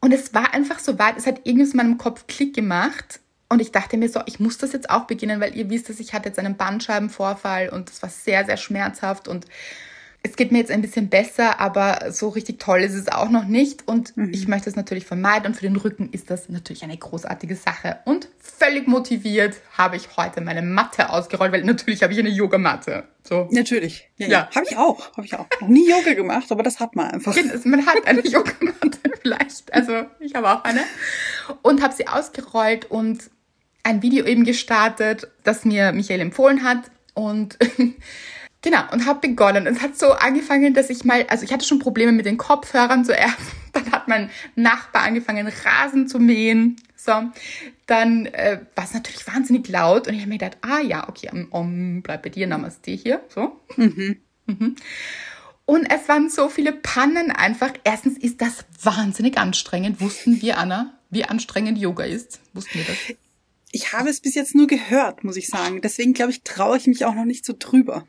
Und 0.00 0.12
es 0.12 0.34
war 0.34 0.52
einfach 0.52 0.78
so 0.78 0.98
weit, 0.98 1.16
es 1.16 1.26
hat 1.26 1.40
irgendwie 1.44 1.70
in 1.70 1.76
meinem 1.76 1.98
Kopf 1.98 2.26
Klick 2.26 2.54
gemacht 2.54 3.20
und 3.48 3.60
ich 3.60 3.72
dachte 3.72 3.96
mir 3.96 4.08
so, 4.08 4.20
ich 4.26 4.40
muss 4.40 4.58
das 4.58 4.72
jetzt 4.72 4.90
auch 4.90 5.04
beginnen, 5.04 5.40
weil 5.40 5.56
ihr 5.56 5.70
wisst, 5.70 5.88
dass 5.88 6.00
ich 6.00 6.14
hatte 6.14 6.28
jetzt 6.28 6.38
einen 6.38 6.56
Bandscheibenvorfall 6.56 7.68
und 7.68 7.88
das 7.88 8.02
war 8.02 8.10
sehr, 8.10 8.44
sehr 8.44 8.56
schmerzhaft 8.56 9.28
und 9.28 9.46
es 10.26 10.34
geht 10.34 10.50
mir 10.50 10.58
jetzt 10.58 10.72
ein 10.72 10.82
bisschen 10.82 11.08
besser, 11.08 11.60
aber 11.60 12.10
so 12.10 12.28
richtig 12.28 12.58
toll 12.58 12.80
ist 12.80 12.94
es 12.94 13.08
auch 13.08 13.30
noch 13.30 13.44
nicht. 13.44 13.86
Und 13.86 14.16
mhm. 14.16 14.32
ich 14.32 14.48
möchte 14.48 14.68
es 14.68 14.74
natürlich 14.74 15.06
vermeiden. 15.06 15.46
Und 15.46 15.54
für 15.54 15.62
den 15.62 15.76
Rücken 15.76 16.08
ist 16.10 16.30
das 16.30 16.48
natürlich 16.48 16.82
eine 16.82 16.96
großartige 16.96 17.54
Sache. 17.54 17.98
Und 18.04 18.28
völlig 18.38 18.88
motiviert 18.88 19.56
habe 19.78 19.96
ich 19.96 20.16
heute 20.16 20.40
meine 20.40 20.62
Matte 20.62 21.10
ausgerollt, 21.10 21.52
weil 21.52 21.62
natürlich 21.62 22.02
habe 22.02 22.12
ich 22.12 22.18
eine 22.18 22.28
Yogamatte. 22.28 23.04
So. 23.22 23.48
Natürlich. 23.52 24.10
Ja, 24.16 24.26
ja. 24.26 24.32
ja. 24.32 24.50
Habe 24.54 24.66
ich 24.68 24.76
auch. 24.76 25.16
Habe 25.16 25.26
ich 25.26 25.34
auch. 25.34 25.46
Noch 25.60 25.68
nie 25.68 25.88
Yoga 25.88 26.14
gemacht, 26.14 26.50
aber 26.50 26.64
das 26.64 26.80
hat 26.80 26.96
man 26.96 27.10
einfach. 27.10 27.36
Man 27.64 27.86
hat 27.86 28.06
eine 28.06 28.20
Yogamatte 28.26 28.98
vielleicht. 29.20 29.72
Also 29.72 30.06
ich 30.18 30.34
habe 30.34 30.50
auch 30.50 30.64
eine. 30.64 30.80
Und 31.62 31.82
habe 31.82 31.94
sie 31.94 32.08
ausgerollt 32.08 32.90
und 32.90 33.30
ein 33.86 34.02
Video 34.02 34.26
eben 34.26 34.44
gestartet, 34.44 35.28
das 35.44 35.64
mir 35.64 35.92
Michael 35.92 36.20
empfohlen 36.20 36.62
hat. 36.62 36.90
Und 37.14 37.56
Genau, 38.66 38.80
und 38.90 39.06
habe 39.06 39.28
begonnen. 39.28 39.64
Es 39.68 39.80
hat 39.80 39.96
so 39.96 40.10
angefangen, 40.10 40.74
dass 40.74 40.90
ich 40.90 41.04
mal, 41.04 41.24
also 41.28 41.44
ich 41.44 41.52
hatte 41.52 41.64
schon 41.64 41.78
Probleme 41.78 42.10
mit 42.10 42.26
den 42.26 42.36
Kopfhörern 42.36 43.04
zuerst. 43.04 43.36
Dann 43.72 43.92
hat 43.92 44.08
mein 44.08 44.28
Nachbar 44.56 45.02
angefangen, 45.02 45.46
Rasen 45.46 46.08
zu 46.08 46.18
mähen. 46.18 46.74
So, 46.96 47.12
dann 47.86 48.26
äh, 48.26 48.58
war 48.74 48.82
es 48.82 48.94
natürlich 48.94 49.24
wahnsinnig 49.28 49.68
laut 49.68 50.08
und 50.08 50.14
ich 50.14 50.20
habe 50.20 50.30
mir 50.30 50.38
gedacht, 50.38 50.56
ah 50.62 50.80
ja, 50.80 51.08
okay, 51.08 51.30
um, 51.30 51.44
um, 51.52 52.02
bleib 52.02 52.24
bei 52.24 52.30
dir, 52.30 52.48
Namaste 52.48 52.90
hier. 52.90 53.20
So. 53.28 53.60
Mhm. 53.76 54.16
Mhm. 54.46 54.74
Und 55.66 55.86
es 55.88 56.08
waren 56.08 56.28
so 56.28 56.48
viele 56.48 56.72
Pannen 56.72 57.30
einfach. 57.30 57.70
Erstens 57.84 58.18
ist 58.18 58.40
das 58.40 58.64
wahnsinnig 58.82 59.38
anstrengend. 59.38 60.00
Wussten 60.00 60.42
wir, 60.42 60.58
Anna, 60.58 60.98
wie 61.10 61.24
anstrengend 61.24 61.78
Yoga 61.78 62.02
ist? 62.02 62.40
Wussten 62.54 62.78
wir 62.78 62.86
das? 62.86 63.16
Ich 63.76 63.92
habe 63.92 64.08
es 64.08 64.20
bis 64.20 64.34
jetzt 64.34 64.54
nur 64.54 64.66
gehört, 64.66 65.22
muss 65.22 65.36
ich 65.36 65.48
sagen. 65.48 65.82
Deswegen 65.82 66.14
glaube 66.14 66.30
ich, 66.30 66.42
traue 66.44 66.78
ich 66.78 66.86
mich 66.86 67.04
auch 67.04 67.14
noch 67.14 67.26
nicht 67.26 67.44
so 67.44 67.54
drüber. 67.58 68.06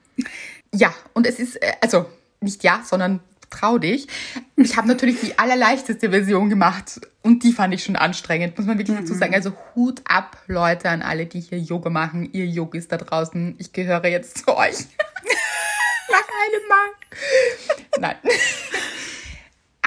Ja, 0.74 0.96
und 1.14 1.28
es 1.28 1.40
ist, 1.40 1.58
äh, 1.58 1.74
also 1.82 2.06
nicht 2.40 2.64
ja, 2.64 2.84
sondern 2.86 3.20
trau 3.50 3.78
dich. 3.78 4.08
Ich 4.56 4.78
habe 4.78 4.88
natürlich 4.88 5.20
die 5.20 5.38
allerleichteste 5.38 6.10
Version 6.12 6.50
gemacht 6.50 7.02
und 7.22 7.44
die 7.44 7.52
fand 7.52 7.74
ich 7.74 7.84
schon 7.84 7.98
anstrengend, 7.98 8.58
muss 8.58 8.66
man 8.66 8.78
wirklich 8.78 8.98
mhm. 8.98 9.02
dazu 9.02 9.14
sagen. 9.14 9.36
Also 9.36 9.52
Hut 9.76 10.02
ab, 10.06 10.42
Leute, 10.48 10.90
an 10.90 11.02
alle, 11.02 11.26
die 11.26 11.42
hier 11.42 11.60
Yoga 11.60 11.90
machen. 11.90 12.30
Ihr 12.32 12.46
Yogis 12.46 12.88
da 12.88 12.96
draußen, 12.96 13.56
ich 13.58 13.74
gehöre 13.74 14.08
jetzt 14.08 14.38
zu 14.38 14.56
euch. 14.56 14.78
Nach 16.10 16.28
einem 16.46 16.68
Mal. 16.70 16.90
Nein. 18.00 18.16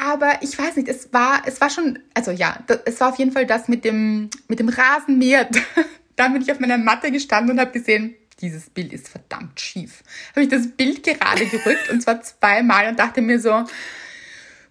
Aber 0.03 0.39
ich 0.41 0.59
weiß 0.59 0.77
nicht, 0.77 0.89
es 0.89 1.13
war, 1.13 1.43
es 1.45 1.61
war 1.61 1.69
schon, 1.69 1.99
also 2.15 2.31
ja, 2.31 2.59
es 2.87 3.01
war 3.01 3.11
auf 3.11 3.19
jeden 3.19 3.33
Fall 3.33 3.45
das 3.45 3.69
mit 3.69 3.85
dem, 3.85 4.31
mit 4.49 4.59
dem 4.59 4.71
Rasenmäher. 4.71 5.47
da 6.17 6.29
bin 6.29 6.41
ich 6.41 6.51
auf 6.51 6.59
meiner 6.59 6.79
Matte 6.79 7.13
gestanden 7.13 7.53
und 7.53 7.61
habe 7.61 7.73
gesehen, 7.73 8.15
dieses 8.41 8.71
Bild 8.71 8.95
ist 8.95 9.11
verdammt 9.11 9.61
schief. 9.61 10.03
Habe 10.31 10.43
ich 10.43 10.49
das 10.49 10.69
Bild 10.69 11.03
gerade 11.03 11.45
gerückt 11.45 11.91
und 11.91 12.01
zwar 12.01 12.23
zweimal 12.23 12.89
und 12.89 12.99
dachte 12.99 13.21
mir 13.21 13.39
so, 13.39 13.65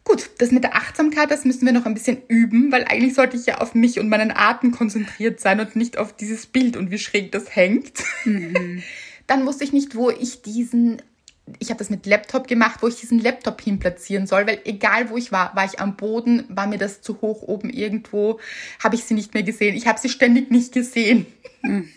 gut, 0.03 0.31
das 0.39 0.49
mit 0.49 0.63
der 0.63 0.75
Achtsamkeit, 0.75 1.29
das 1.29 1.45
müssen 1.45 1.67
wir 1.67 1.73
noch 1.73 1.85
ein 1.85 1.93
bisschen 1.93 2.23
üben, 2.27 2.71
weil 2.71 2.85
eigentlich 2.85 3.13
sollte 3.13 3.37
ich 3.37 3.45
ja 3.45 3.59
auf 3.59 3.75
mich 3.75 3.99
und 3.99 4.09
meinen 4.09 4.31
Atem 4.31 4.71
konzentriert 4.71 5.39
sein 5.39 5.59
und 5.59 5.75
nicht 5.75 5.99
auf 5.99 6.15
dieses 6.15 6.47
Bild 6.47 6.75
und 6.75 6.89
wie 6.89 6.97
schräg 6.97 7.31
das 7.31 7.55
hängt. 7.55 7.99
Mhm. 8.25 8.81
Dann 9.27 9.45
wusste 9.45 9.63
ich 9.63 9.73
nicht, 9.73 9.93
wo 9.93 10.09
ich 10.09 10.41
diesen 10.41 11.03
ich 11.59 11.69
habe 11.69 11.79
das 11.79 11.89
mit 11.89 12.05
Laptop 12.05 12.47
gemacht, 12.47 12.81
wo 12.81 12.87
ich 12.87 12.95
diesen 12.95 13.19
Laptop 13.19 13.61
hinplatzieren 13.61 14.27
soll, 14.27 14.45
weil 14.47 14.59
egal 14.65 15.09
wo 15.09 15.17
ich 15.17 15.31
war, 15.31 15.55
war 15.55 15.65
ich 15.65 15.79
am 15.79 15.95
Boden, 15.95 16.45
war 16.49 16.67
mir 16.67 16.77
das 16.77 17.01
zu 17.01 17.21
hoch 17.21 17.41
oben 17.41 17.69
irgendwo, 17.69 18.39
habe 18.83 18.95
ich 18.95 19.03
sie 19.03 19.13
nicht 19.13 19.33
mehr 19.33 19.43
gesehen. 19.43 19.75
Ich 19.75 19.87
habe 19.87 19.99
sie 19.99 20.09
ständig 20.09 20.51
nicht 20.51 20.73
gesehen. 20.73 21.25
Mhm. 21.61 21.89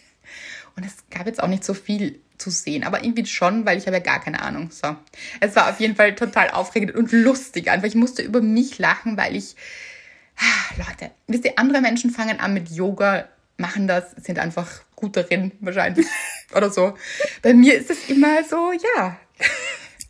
Und 0.77 0.87
es 0.87 1.05
gab 1.11 1.27
jetzt 1.27 1.43
auch 1.43 1.49
nicht 1.49 1.65
so 1.65 1.75
viel 1.75 2.21
zu 2.39 2.51
sehen, 2.51 2.85
aber 2.85 3.05
irgendwie 3.05 3.27
schon, 3.27 3.67
weil 3.67 3.79
ich 3.79 3.87
habe 3.87 3.97
ja 3.97 4.03
gar 4.03 4.21
keine 4.21 4.43
Ahnung. 4.43 4.71
So, 4.71 4.97
es 5.41 5.55
war 5.55 5.71
auf 5.71 5.81
jeden 5.81 5.97
Fall 5.97 6.15
total 6.15 6.51
aufregend 6.51 6.95
und 6.95 7.13
lustig 7.13 7.71
einfach. 7.71 7.87
Ich 7.87 7.95
musste 7.95 8.23
über 8.23 8.41
mich 8.41 8.79
lachen, 8.79 9.17
weil 9.17 9.37
ich, 9.37 9.55
ah, 10.39 10.75
Leute, 10.77 11.13
wisst 11.29 11.45
ihr, 11.45 11.59
andere 11.59 11.81
Menschen 11.81 12.11
fangen 12.11 12.41
an 12.41 12.55
mit 12.55 12.71
Yoga, 12.71 13.29
machen 13.59 13.87
das, 13.87 14.11
sind 14.13 14.39
einfach 14.39 14.83
gut 14.97 15.17
darin 15.17 15.53
wahrscheinlich 15.61 16.07
oder 16.55 16.71
so. 16.71 16.97
Bei 17.43 17.55
mir 17.55 17.75
ist 17.79 17.91
es 17.91 18.09
immer 18.09 18.43
so, 18.45 18.73
ja. 18.73 19.17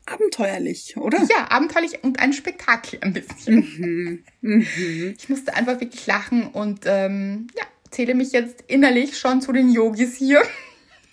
Abenteuerlich, 0.06 0.96
oder? 0.96 1.18
Ja, 1.22 1.50
abenteuerlich 1.50 2.02
und 2.02 2.18
ein 2.18 2.32
Spektakel 2.32 2.98
ein 3.02 3.12
bisschen. 3.12 3.54
Mhm. 3.54 4.24
Mhm. 4.40 5.14
Ich 5.16 5.28
musste 5.28 5.54
einfach 5.54 5.80
wirklich 5.80 6.06
lachen 6.06 6.48
und 6.48 6.80
ähm, 6.86 7.46
ja, 7.56 7.64
zähle 7.90 8.14
mich 8.14 8.32
jetzt 8.32 8.64
innerlich 8.66 9.18
schon 9.18 9.40
zu 9.40 9.52
den 9.52 9.70
Yogis 9.70 10.16
hier. 10.16 10.42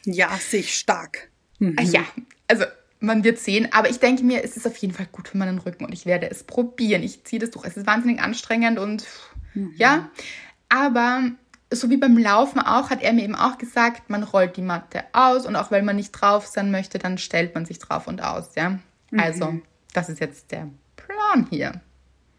Ja, 0.06 0.36
sich 0.38 0.76
stark. 0.76 1.30
Mhm. 1.60 1.78
Ja, 1.80 2.04
also 2.48 2.66
man 3.00 3.24
wird 3.24 3.40
sehen, 3.40 3.70
aber 3.72 3.90
ich 3.90 4.00
denke 4.00 4.24
mir, 4.24 4.44
es 4.44 4.58
ist 4.58 4.66
auf 4.68 4.76
jeden 4.78 4.94
Fall 4.94 5.08
gut 5.12 5.30
für 5.30 5.38
meinen 5.38 5.60
Rücken 5.60 5.86
und 5.86 5.94
ich 5.94 6.06
werde 6.06 6.30
es 6.30 6.44
probieren. 6.44 7.04
Ich 7.04 7.24
ziehe 7.24 7.40
das 7.40 7.52
durch. 7.52 7.66
Es 7.66 7.78
ist 7.78 7.88
wahnsinnig 7.88 8.20
anstrengend 8.20 8.80
und 8.80 9.06
mhm. 9.54 9.74
ja, 9.78 10.10
aber 10.68 11.32
so 11.72 11.90
wie 11.90 11.98
beim 11.98 12.18
Laufen 12.18 12.60
auch, 12.60 12.90
hat 12.90 13.02
er 13.02 13.14
mir 13.14 13.24
eben 13.24 13.36
auch 13.36 13.58
gesagt, 13.58 14.10
man 14.10 14.24
rollt 14.24 14.58
die 14.58 14.62
Matte 14.62 15.04
aus 15.14 15.46
und 15.46 15.56
auch 15.56 15.72
wenn 15.72 15.86
man 15.86 15.96
nicht 15.96 16.12
drauf 16.12 16.48
sein 16.48 16.72
möchte, 16.72 17.00
dann 17.00 17.18
stellt 17.18 17.54
man 17.54 17.66
sich 17.66 17.80
drauf 17.80 18.08
und 18.08 18.22
aus, 18.24 18.56
ja. 18.56 18.80
Mhm. 19.12 19.20
Also, 19.20 19.62
das 19.94 20.10
ist 20.10 20.20
jetzt 20.20 20.52
der 20.52 20.70
Plan 20.96 21.48
hier. 21.50 21.82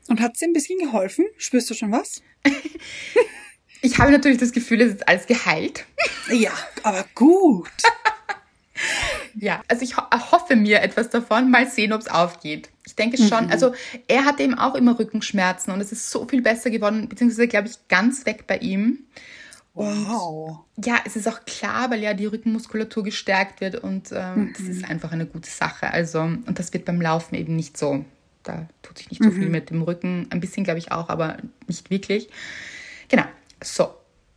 Und 0.08 0.20
hat 0.20 0.32
es 0.34 0.40
dir 0.40 0.48
ein 0.48 0.52
bisschen 0.52 0.78
geholfen? 0.78 1.26
Spürst 1.36 1.70
du 1.70 1.74
schon 1.74 1.92
was? 1.92 2.22
Ich 3.82 3.98
habe 3.98 4.12
natürlich 4.12 4.38
das 4.38 4.52
Gefühl, 4.52 4.82
es 4.82 4.94
ist 4.94 5.08
alles 5.08 5.26
geheilt. 5.26 5.86
Ja, 6.30 6.52
aber 6.82 7.06
gut. 7.14 7.70
ja, 9.34 9.62
also 9.68 9.82
ich 9.82 9.96
ho 9.96 10.02
hoffe 10.32 10.56
mir 10.56 10.82
etwas 10.82 11.10
davon. 11.10 11.50
Mal 11.50 11.66
sehen, 11.66 11.92
ob 11.92 12.00
es 12.00 12.08
aufgeht. 12.08 12.68
Ich 12.90 12.96
denke 12.96 13.16
schon. 13.18 13.46
Mhm. 13.46 13.52
Also 13.52 13.72
er 14.08 14.24
hatte 14.24 14.42
eben 14.42 14.54
auch 14.54 14.74
immer 14.74 14.98
Rückenschmerzen 14.98 15.72
und 15.72 15.80
es 15.80 15.92
ist 15.92 16.10
so 16.10 16.26
viel 16.26 16.42
besser 16.42 16.70
geworden, 16.70 17.08
beziehungsweise 17.08 17.46
glaube 17.46 17.68
ich 17.68 17.76
ganz 17.88 18.26
weg 18.26 18.46
bei 18.48 18.58
ihm. 18.58 19.04
Und 19.74 20.08
wow. 20.08 20.58
Ja, 20.84 20.96
es 21.04 21.14
ist 21.14 21.28
auch 21.28 21.44
klar, 21.44 21.90
weil 21.90 22.02
ja 22.02 22.14
die 22.14 22.26
Rückenmuskulatur 22.26 23.04
gestärkt 23.04 23.60
wird 23.60 23.76
und 23.76 24.10
ähm, 24.12 24.40
mhm. 24.40 24.52
das 24.56 24.66
ist 24.66 24.84
einfach 24.84 25.12
eine 25.12 25.26
gute 25.26 25.48
Sache. 25.48 25.92
Also, 25.92 26.20
und 26.20 26.58
das 26.58 26.72
wird 26.72 26.84
beim 26.84 27.00
Laufen 27.00 27.36
eben 27.36 27.54
nicht 27.54 27.78
so. 27.78 28.04
Da 28.42 28.66
tut 28.82 28.98
sich 28.98 29.10
nicht 29.10 29.22
so 29.22 29.30
viel 29.30 29.46
mhm. 29.46 29.52
mit 29.52 29.70
dem 29.70 29.82
Rücken. 29.82 30.26
Ein 30.30 30.40
bisschen, 30.40 30.64
glaube 30.64 30.80
ich, 30.80 30.90
auch, 30.90 31.08
aber 31.08 31.36
nicht 31.68 31.90
wirklich. 31.90 32.28
Genau. 33.08 33.24
So. 33.62 33.94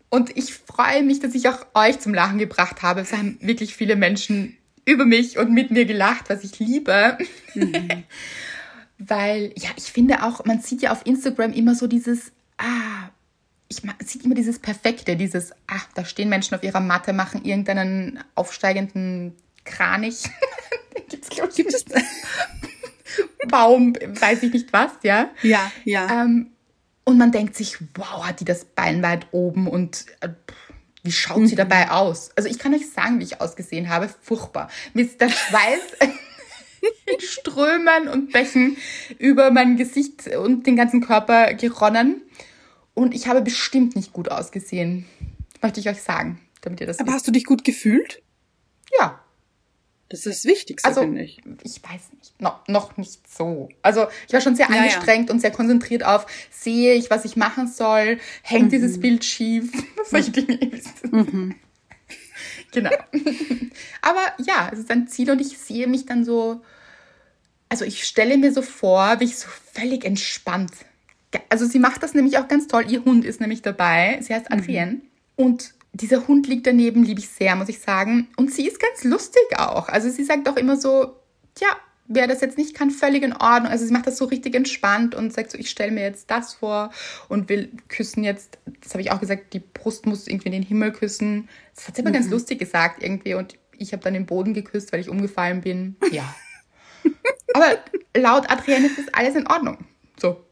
Und 0.09 0.37
ich 0.37 0.53
freue 0.53 1.01
mich, 1.01 1.19
dass 1.21 1.33
ich 1.33 1.49
auch 1.49 1.65
euch 1.73 1.99
zum 1.99 2.13
Lachen 2.13 2.37
gebracht 2.37 2.83
habe. 2.83 3.01
Es 3.01 3.13
haben 3.13 3.39
wirklich 3.41 3.75
viele 3.75 3.95
Menschen 3.95 4.57
über 4.85 5.05
mich 5.05 5.37
und 5.37 5.51
mit 5.51 5.71
mir 5.71 5.85
gelacht, 5.85 6.29
was 6.29 6.43
ich 6.43 6.59
liebe. 6.59 7.17
Mhm. 7.53 8.03
Weil, 8.97 9.53
ja, 9.57 9.69
ich 9.75 9.91
finde 9.91 10.23
auch, 10.23 10.45
man 10.45 10.61
sieht 10.61 10.81
ja 10.81 10.91
auf 10.91 11.05
Instagram 11.05 11.51
immer 11.51 11.75
so 11.75 11.87
dieses, 11.87 12.31
ah, 12.57 13.09
ich, 13.67 13.83
man 13.83 13.95
sieht 14.03 14.23
immer 14.23 14.35
dieses 14.35 14.59
Perfekte, 14.59 15.15
dieses, 15.15 15.51
ah, 15.67 15.81
da 15.95 16.05
stehen 16.05 16.29
Menschen 16.29 16.55
auf 16.55 16.63
ihrer 16.63 16.79
Matte, 16.79 17.11
machen 17.11 17.43
irgendeinen 17.43 18.23
aufsteigenden 18.35 19.35
Kranich. 19.65 20.23
Gibt's, 21.09 21.29
glaub 21.29 21.49
ich, 21.57 21.65
es 21.65 21.85
Baum, 23.49 23.95
weiß 23.95 24.43
ich 24.43 24.53
nicht 24.53 24.71
was, 24.71 24.91
ja. 25.03 25.29
Ja, 25.41 25.71
ja. 25.83 26.23
Ähm, 26.23 26.51
und 27.05 27.17
man 27.17 27.31
denkt 27.31 27.55
sich, 27.55 27.77
wow, 27.95 28.25
hat 28.25 28.39
die 28.39 28.45
das 28.45 28.63
Bein 28.63 29.03
weit 29.03 29.27
oben 29.31 29.67
und 29.67 30.05
äh, 30.21 30.29
wie 31.03 31.11
schaut 31.11 31.39
mhm. 31.39 31.47
sie 31.47 31.55
dabei 31.55 31.91
aus? 31.91 32.31
Also 32.35 32.49
ich 32.49 32.57
kann 32.57 32.73
euch 32.73 32.89
sagen, 32.89 33.19
wie 33.19 33.25
ich 33.25 33.41
ausgesehen 33.41 33.89
habe. 33.89 34.09
Furchtbar. 34.21 34.69
Mir 34.93 35.05
ist 35.05 35.19
der 35.19 35.29
Schweiß 35.29 35.97
in 37.05 37.19
Strömen 37.19 38.07
und 38.07 38.31
Bächen 38.31 38.77
über 39.19 39.51
mein 39.51 39.75
Gesicht 39.75 40.27
und 40.27 40.65
den 40.65 40.75
ganzen 40.75 41.01
Körper 41.01 41.53
geronnen. 41.53 42.21
Und 42.93 43.13
ich 43.13 43.27
habe 43.27 43.41
bestimmt 43.41 43.95
nicht 43.95 44.13
gut 44.13 44.29
ausgesehen. 44.29 45.05
möchte 45.61 45.79
ich 45.79 45.89
euch 45.89 46.01
sagen, 46.01 46.39
damit 46.61 46.79
ihr 46.79 46.87
das 46.87 46.99
Aber 46.99 47.07
wisst. 47.07 47.17
hast 47.17 47.27
du 47.27 47.31
dich 47.31 47.45
gut 47.45 47.63
gefühlt? 47.63 48.21
Ja, 48.99 49.22
Das 50.13 50.27
ist 50.27 50.43
das 50.43 50.45
Wichtigste, 50.45 50.87
also 50.87 51.01
finde 51.01 51.23
ich. 51.23 51.39
ich 51.63 51.81
weiß 51.83 52.11
nicht, 52.19 52.39
no, 52.39 52.51
noch 52.67 52.97
nicht 52.97 53.27
so. 53.35 53.67
Also 53.81 54.05
ich 54.27 54.33
war 54.33 54.41
schon 54.41 54.55
sehr 54.55 54.67
Ja, 54.69 54.75
ja. 54.75 54.81
angestrengt 54.81 55.31
und 55.31 55.39
sehr 55.39 55.49
konzentriert 55.49 56.03
auf, 56.03 56.27
sehe 56.51 56.93
ich, 56.93 57.09
was 57.09 57.25
ich 57.25 57.35
machen 57.35 57.67
soll, 57.67 58.19
hängt 58.43 58.65
Mhm. 58.67 58.69
dieses 58.69 58.99
Bild 58.99 59.25
schief, 59.25 59.71
solche 60.05 60.29
Dinge. 60.29 60.53
ihr 60.61 60.71
wisst. 60.71 61.01
Genau. 62.73 62.91
Aber 64.03 64.21
ja, 64.37 64.69
es 64.71 64.77
ist 64.79 64.91
ein 64.91 65.07
Ziel 65.07 65.31
und 65.31 65.41
ich 65.41 65.57
sehe 65.57 65.87
mich 65.87 66.05
dann 66.05 66.23
so, 66.25 66.61
also 67.69 67.83
ich 67.83 68.03
stelle 68.03 68.37
mir 68.37 68.53
so 68.53 68.61
vor, 68.61 69.19
wie 69.19 69.25
ich 69.25 69.37
so 69.37 69.47
völlig 69.73 70.05
entspannt. 70.05 70.71
Also 71.49 71.65
sie 71.65 71.79
macht 71.79 72.03
das 72.03 72.13
nämlich 72.13 72.37
auch 72.37 72.47
ganz 72.47 72.67
toll. 72.67 72.85
Ihr 72.87 73.03
Hund 73.03 73.25
ist 73.25 73.41
nämlich 73.41 73.63
dabei. 73.63 74.19
Sie 74.21 74.31
heißt 74.31 74.51
Adrienne. 74.51 75.01
Und 75.35 75.73
dieser 75.93 76.27
Hund 76.27 76.47
liegt 76.47 76.65
daneben, 76.67 77.03
liebe 77.03 77.19
ich 77.19 77.29
sehr, 77.29 77.55
muss 77.55 77.69
ich 77.69 77.79
sagen. 77.79 78.27
Und 78.35 78.51
sie 78.51 78.67
ist 78.67 78.79
ganz 78.79 79.03
lustig 79.03 79.43
auch. 79.57 79.89
Also 79.89 80.09
sie 80.09 80.23
sagt 80.23 80.49
auch 80.49 80.57
immer 80.57 80.75
so, 80.75 81.15
ja, 81.59 81.67
wer 82.07 82.27
das 82.27 82.41
jetzt 82.41 82.57
nicht 82.57 82.75
kann, 82.75 82.89
völlig 82.91 83.23
in 83.23 83.33
Ordnung. 83.33 83.71
Also 83.71 83.85
sie 83.85 83.93
macht 83.93 84.07
das 84.07 84.17
so 84.17 84.25
richtig 84.25 84.55
entspannt 84.55 85.13
und 85.15 85.31
sagt 85.31 85.51
so, 85.51 85.57
ich 85.57 85.69
stelle 85.69 85.91
mir 85.91 86.01
jetzt 86.01 86.29
das 86.31 86.55
vor 86.55 86.91
und 87.29 87.47
will 87.47 87.71
küssen 87.89 88.23
jetzt, 88.23 88.57
das 88.81 88.93
habe 88.93 89.01
ich 89.01 89.11
auch 89.11 89.19
gesagt, 89.19 89.53
die 89.53 89.59
Brust 89.59 90.05
muss 90.05 90.27
irgendwie 90.27 90.47
in 90.47 90.53
den 90.53 90.63
Himmel 90.63 90.91
küssen. 90.91 91.47
Das 91.75 91.87
hat 91.87 91.95
sie 91.95 92.01
immer 92.01 92.11
ganz 92.11 92.29
lustig 92.29 92.59
gesagt 92.59 93.01
irgendwie 93.03 93.35
und 93.35 93.55
ich 93.77 93.93
habe 93.93 94.03
dann 94.03 94.13
den 94.13 94.25
Boden 94.25 94.53
geküsst, 94.53 94.91
weil 94.93 94.99
ich 94.99 95.09
umgefallen 95.09 95.61
bin. 95.61 95.95
Ja. 96.11 96.33
Aber 97.53 97.77
laut 98.15 98.49
Adrienne 98.49 98.87
ist 98.87 98.97
das 98.97 99.13
alles 99.13 99.35
in 99.35 99.47
Ordnung. 99.47 99.77
So. 100.19 100.43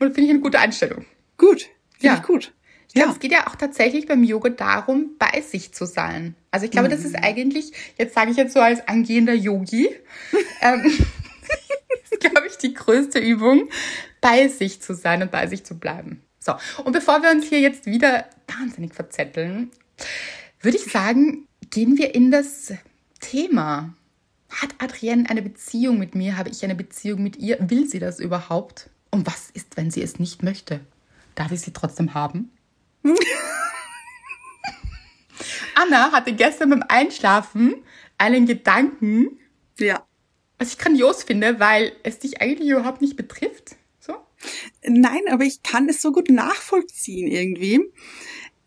Und 0.00 0.14
finde 0.14 0.22
ich 0.22 0.30
eine 0.30 0.40
gute 0.40 0.58
Einstellung. 0.58 1.04
Gut. 1.36 1.62
Finde 1.92 2.06
Ja. 2.06 2.14
ich 2.14 2.22
gut. 2.22 2.52
Ich 2.96 3.02
glaube, 3.02 3.10
Ja. 3.10 3.14
es 3.14 3.20
geht 3.20 3.32
ja 3.32 3.46
auch 3.46 3.56
tatsächlich 3.56 4.06
beim 4.06 4.24
Yoga 4.24 4.48
darum, 4.48 5.16
bei 5.18 5.42
sich 5.42 5.74
zu 5.74 5.84
sein. 5.84 6.34
Also 6.50 6.64
ich 6.64 6.72
glaube, 6.72 6.88
das 6.88 7.04
ist 7.04 7.14
eigentlich, 7.14 7.72
jetzt 7.98 8.14
sage 8.14 8.30
ich 8.30 8.38
jetzt 8.38 8.54
so 8.54 8.60
als 8.60 8.88
angehender 8.88 9.34
Yogi, 9.34 9.90
ähm, 10.62 10.82
ist, 12.10 12.20
glaube 12.20 12.46
ich, 12.46 12.56
die 12.56 12.72
größte 12.72 13.18
Übung, 13.18 13.68
bei 14.22 14.48
sich 14.48 14.80
zu 14.80 14.94
sein 14.94 15.20
und 15.20 15.30
bei 15.30 15.46
sich 15.46 15.62
zu 15.62 15.78
bleiben. 15.78 16.22
So, 16.38 16.54
und 16.84 16.92
bevor 16.92 17.22
wir 17.22 17.30
uns 17.32 17.46
hier 17.46 17.60
jetzt 17.60 17.84
wieder 17.84 18.24
wahnsinnig 18.48 18.94
verzetteln, 18.94 19.70
würde 20.62 20.78
ich 20.78 20.84
sagen, 20.90 21.46
gehen 21.68 21.98
wir 21.98 22.14
in 22.14 22.30
das 22.30 22.72
Thema. 23.20 23.92
Hat 24.48 24.70
Adrienne 24.78 25.28
eine 25.28 25.42
Beziehung 25.42 25.98
mit 25.98 26.14
mir? 26.14 26.38
Habe 26.38 26.48
ich 26.48 26.64
eine 26.64 26.74
Beziehung 26.74 27.22
mit 27.22 27.36
ihr? 27.36 27.58
Will 27.68 27.86
sie 27.86 27.98
das 27.98 28.20
überhaupt? 28.20 28.88
Und 29.10 29.26
was 29.26 29.50
ist, 29.50 29.76
wenn 29.76 29.90
sie 29.90 30.00
es 30.02 30.18
nicht 30.18 30.42
möchte? 30.42 30.80
Darf 31.34 31.52
ich 31.52 31.60
sie 31.60 31.74
trotzdem 31.74 32.14
haben? 32.14 32.52
Anna 35.74 36.12
hatte 36.12 36.32
gestern 36.32 36.70
beim 36.70 36.84
Einschlafen 36.88 37.74
einen 38.18 38.46
Gedanken, 38.46 39.38
Ja. 39.78 40.06
was 40.58 40.72
ich 40.72 40.78
grandios 40.78 41.24
finde, 41.24 41.60
weil 41.60 41.92
es 42.02 42.18
dich 42.18 42.40
eigentlich 42.40 42.70
überhaupt 42.70 43.02
nicht 43.02 43.16
betrifft. 43.16 43.76
So? 44.00 44.14
Nein, 44.86 45.20
aber 45.30 45.44
ich 45.44 45.62
kann 45.62 45.88
es 45.88 46.00
so 46.00 46.12
gut 46.12 46.30
nachvollziehen 46.30 47.28
irgendwie. 47.28 47.80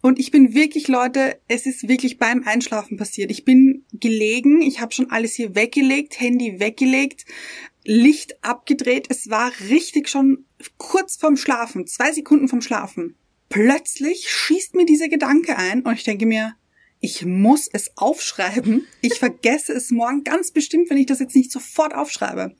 Und 0.01 0.17
ich 0.17 0.31
bin 0.31 0.53
wirklich, 0.53 0.87
Leute, 0.87 1.41
es 1.47 1.65
ist 1.65 1.89
wirklich 1.89 2.19
beim 2.19 2.47
Einschlafen 2.47 2.97
passiert. 2.97 3.31
Ich 3.31 3.43
bin 3.43 3.85
gelegen, 3.91 4.61
ich 4.61 4.79
habe 4.79 4.93
schon 4.93 5.11
alles 5.11 5.33
hier 5.33 5.55
weggelegt, 5.55 6.21
Handy 6.21 6.59
weggelegt, 6.59 7.25
Licht 7.83 8.41
abgedreht. 8.43 9.07
Es 9.09 9.29
war 9.29 9.51
richtig 9.69 10.07
schon 10.07 10.45
kurz 10.77 11.17
vorm 11.17 11.35
Schlafen, 11.35 11.85
zwei 11.85 12.13
Sekunden 12.13 12.47
vorm 12.47 12.61
Schlafen. 12.61 13.15
Plötzlich 13.49 14.29
schießt 14.29 14.75
mir 14.75 14.85
dieser 14.85 15.09
Gedanke 15.09 15.57
ein 15.57 15.81
und 15.81 15.93
ich 15.93 16.03
denke 16.03 16.25
mir, 16.25 16.55
ich 17.01 17.25
muss 17.25 17.69
es 17.71 17.91
aufschreiben. 17.95 18.85
Ich 19.01 19.13
vergesse 19.19 19.73
es 19.73 19.89
morgen 19.89 20.23
ganz 20.23 20.51
bestimmt, 20.51 20.89
wenn 20.89 20.97
ich 20.97 21.05
das 21.05 21.19
jetzt 21.19 21.35
nicht 21.35 21.51
sofort 21.51 21.95
aufschreibe. 21.95 22.55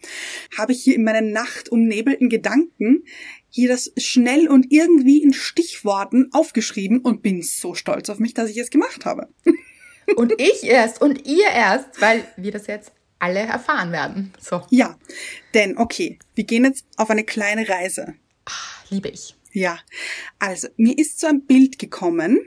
Habe 0.57 0.71
ich 0.71 0.83
hier 0.83 0.95
in 0.95 1.03
meinen 1.03 1.31
nachtumnebelten 1.31 2.29
Gedanken 2.29 3.03
hier 3.49 3.69
das 3.69 3.91
schnell 3.97 4.47
und 4.47 4.67
irgendwie 4.71 5.21
in 5.21 5.33
Stichworten 5.33 6.29
aufgeschrieben 6.31 6.99
und 6.99 7.21
bin 7.21 7.41
so 7.41 7.73
stolz 7.73 8.09
auf 8.09 8.19
mich, 8.19 8.33
dass 8.33 8.49
ich 8.49 8.57
es 8.57 8.69
gemacht 8.69 9.05
habe. 9.05 9.29
Und 10.15 10.41
ich 10.41 10.63
erst 10.63 11.03
und 11.03 11.27
ihr 11.27 11.47
erst, 11.49 12.01
weil 12.01 12.25
wir 12.35 12.51
das 12.51 12.65
jetzt 12.65 12.91
alle 13.19 13.41
erfahren 13.41 13.91
werden. 13.91 14.33
So, 14.41 14.63
Ja, 14.71 14.97
denn 15.53 15.77
okay, 15.77 16.17
wir 16.33 16.45
gehen 16.45 16.63
jetzt 16.63 16.83
auf 16.97 17.11
eine 17.11 17.23
kleine 17.23 17.69
Reise. 17.69 18.15
liebe 18.89 19.09
ich. 19.09 19.35
Ja, 19.51 19.79
also 20.37 20.67
mir 20.77 20.97
ist 20.97 21.19
so 21.19 21.27
ein 21.27 21.45
Bild 21.45 21.79
gekommen, 21.79 22.39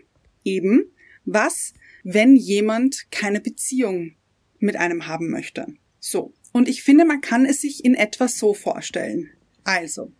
eben, 0.45 0.93
was, 1.25 1.73
wenn 2.05 2.37
jemand 2.37 3.11
keine 3.11 3.41
Beziehung 3.41 4.15
mit 4.59 4.77
einem 4.77 5.07
haben 5.07 5.31
möchte. 5.31 5.67
So, 5.99 6.33
und 6.53 6.69
ich 6.69 6.83
finde, 6.83 7.05
man 7.05 7.21
kann 7.21 7.47
es 7.47 7.61
sich 7.61 7.85
in 7.85 7.95
etwa 7.95 8.29
so 8.29 8.55
vorstellen. 8.55 9.31
Also, 9.65 10.13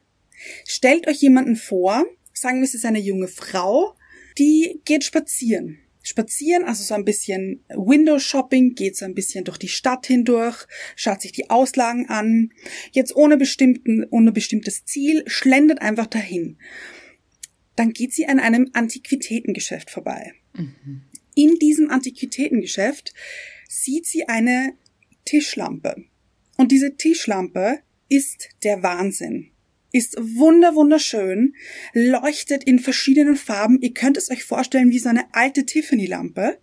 stellt 0.67 1.07
euch 1.07 1.21
jemanden 1.21 1.57
vor, 1.57 2.05
sagen 2.33 2.59
wir, 2.59 2.65
es 2.65 2.75
ist 2.75 2.85
eine 2.85 3.01
junge 3.01 3.29
Frau, 3.29 3.97
die 4.39 4.81
geht 4.85 5.05
spazieren. 5.05 5.79
Spazieren, 6.03 6.65
also 6.65 6.83
so 6.83 6.95
ein 6.95 7.05
bisschen 7.05 7.65
Window 7.69 8.19
Shopping, 8.19 8.75
geht 8.75 8.97
so 8.97 9.05
ein 9.05 9.15
bisschen 9.15 9.45
durch 9.45 9.59
die 9.59 9.69
Stadt 9.69 10.07
hindurch, 10.07 10.67
schaut 10.97 11.23
sich 11.23 11.33
die 11.33 11.51
Auslagen 11.51 12.09
an, 12.09 12.51
jetzt 12.93 13.15
ohne 13.15 13.37
bestimmten, 13.37 14.05
ohne 14.11 14.33
bestimmtes 14.33 14.85
Ziel, 14.85 15.23
schlendert 15.27 15.81
einfach 15.81 16.07
dahin. 16.07 16.59
Dann 17.77 17.93
geht 17.93 18.13
sie 18.13 18.27
an 18.27 18.41
einem 18.41 18.69
Antiquitätengeschäft 18.73 19.91
vorbei. 19.91 20.33
In 21.35 21.55
diesem 21.59 21.91
Antiquitätengeschäft 21.91 23.15
sieht 23.69 24.07
sie 24.07 24.29
eine 24.29 24.75
Tischlampe. 25.25 26.05
Und 26.57 26.73
diese 26.73 26.97
Tischlampe 26.97 27.79
ist 28.09 28.51
der 28.63 28.83
Wahnsinn. 28.83 29.51
Ist 29.93 30.17
wunder 30.19 30.75
wunderschön, 30.75 31.55
leuchtet 31.93 32.65
in 32.65 32.79
verschiedenen 32.79 33.37
Farben. 33.37 33.79
Ihr 33.83 33.93
könnt 33.93 34.17
es 34.17 34.31
euch 34.31 34.43
vorstellen 34.43 34.91
wie 34.91 34.99
so 34.99 35.11
eine 35.11 35.35
alte 35.35 35.67
Tiffany-Lampe, 35.67 36.59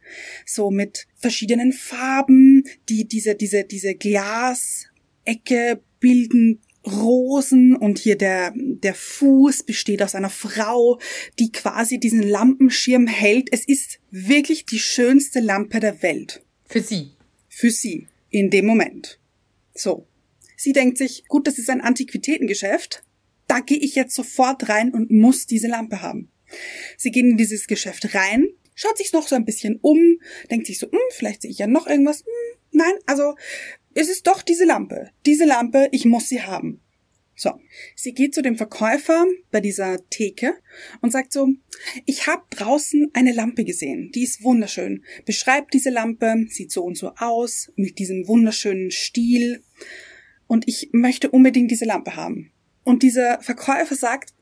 so 0.46 0.72
mit 0.72 1.08
verschiedenen 1.16 1.72
Farben, 1.72 2.64
die 2.90 3.08
diese 3.08 3.36
diese 3.36 3.66
diese 3.66 3.94
Glasecke 3.94 5.82
bilden 6.00 6.60
Rosen 6.86 7.76
und 7.76 8.00
hier 8.00 8.18
der, 8.18 8.54
der 8.56 8.94
Fuß 8.94 9.64
besteht 9.64 10.02
aus 10.02 10.16
einer 10.16 10.30
Frau, 10.30 11.00
die 11.38 11.52
quasi 11.52 12.00
diesen 12.00 12.24
Lampenschirm 12.24 13.08
hält. 13.08 13.50
Es 13.52 13.68
ist 13.68 14.00
wirklich 14.12 14.66
die 14.66 14.80
schönste 14.80 15.40
Lampe 15.40 15.80
der 15.80 16.02
Welt. 16.02 16.44
Für 16.66 16.82
sie. 16.82 17.12
Für 17.50 17.70
sie. 17.70 18.08
In 18.30 18.50
dem 18.50 18.66
Moment. 18.66 19.20
So. 19.76 20.08
Sie 20.56 20.74
denkt 20.74 20.98
sich, 20.98 21.26
gut, 21.28 21.48
das 21.48 21.58
ist 21.58 21.70
ein 21.70 21.82
Antiquitätengeschäft. 21.82 23.04
Da 23.50 23.62
gehe 23.62 23.80
ich 23.80 23.96
jetzt 23.96 24.14
sofort 24.14 24.70
rein 24.70 24.94
und 24.94 25.10
muss 25.10 25.48
diese 25.48 25.68
Lampe 25.68 26.04
haben. 26.04 26.32
Sie 26.98 27.10
gehen 27.10 27.32
in 27.32 27.38
dieses 27.38 27.66
Geschäft 27.66 28.14
rein, 28.14 28.48
schaut 28.76 28.98
sich 28.98 29.12
noch 29.12 29.28
so 29.28 29.36
ein 29.36 29.44
bisschen 29.44 29.80
um, 29.82 30.20
denkt 30.52 30.68
sich 30.68 30.78
so, 30.78 30.86
hm, 30.86 31.00
vielleicht 31.12 31.42
sehe 31.42 31.52
ich 31.52 31.58
ja 31.58 31.66
noch 31.66 31.88
irgendwas. 31.88 32.20
Hm, 32.20 32.60
nein, 32.72 32.94
also 33.08 33.36
es 33.96 34.08
ist 34.08 34.28
doch 34.28 34.44
diese 34.44 34.66
Lampe. 34.66 35.10
Diese 35.26 35.46
Lampe, 35.46 35.90
ich 35.92 36.06
muss 36.06 36.30
sie 36.30 36.44
haben. 36.44 36.80
So, 37.36 37.54
sie 37.96 38.14
geht 38.14 38.36
zu 38.36 38.44
dem 38.44 38.56
Verkäufer 38.56 39.26
bei 39.50 39.62
dieser 39.62 39.98
Theke 40.10 40.54
und 41.02 41.12
sagt 41.12 41.34
so, 41.34 41.48
ich 42.06 42.28
habe 42.28 42.44
draußen 42.52 43.10
eine 43.14 43.32
Lampe 43.32 43.64
gesehen, 43.64 44.12
die 44.14 44.24
ist 44.24 44.44
wunderschön. 44.44 45.04
Beschreibt 45.26 45.74
diese 45.74 45.90
Lampe, 45.90 46.36
sieht 46.50 46.72
so 46.72 46.84
und 46.84 46.98
so 46.98 47.14
aus, 47.18 47.72
mit 47.76 47.98
diesem 47.98 48.28
wunderschönen 48.28 48.92
Stil 48.92 49.64
und 50.46 50.68
ich 50.68 50.90
möchte 50.92 51.32
unbedingt 51.32 51.72
diese 51.72 51.86
Lampe 51.86 52.16
haben. 52.16 52.52
Und 52.90 53.04
dieser 53.04 53.40
Verkäufer 53.44 53.94
sagt, 53.94 54.34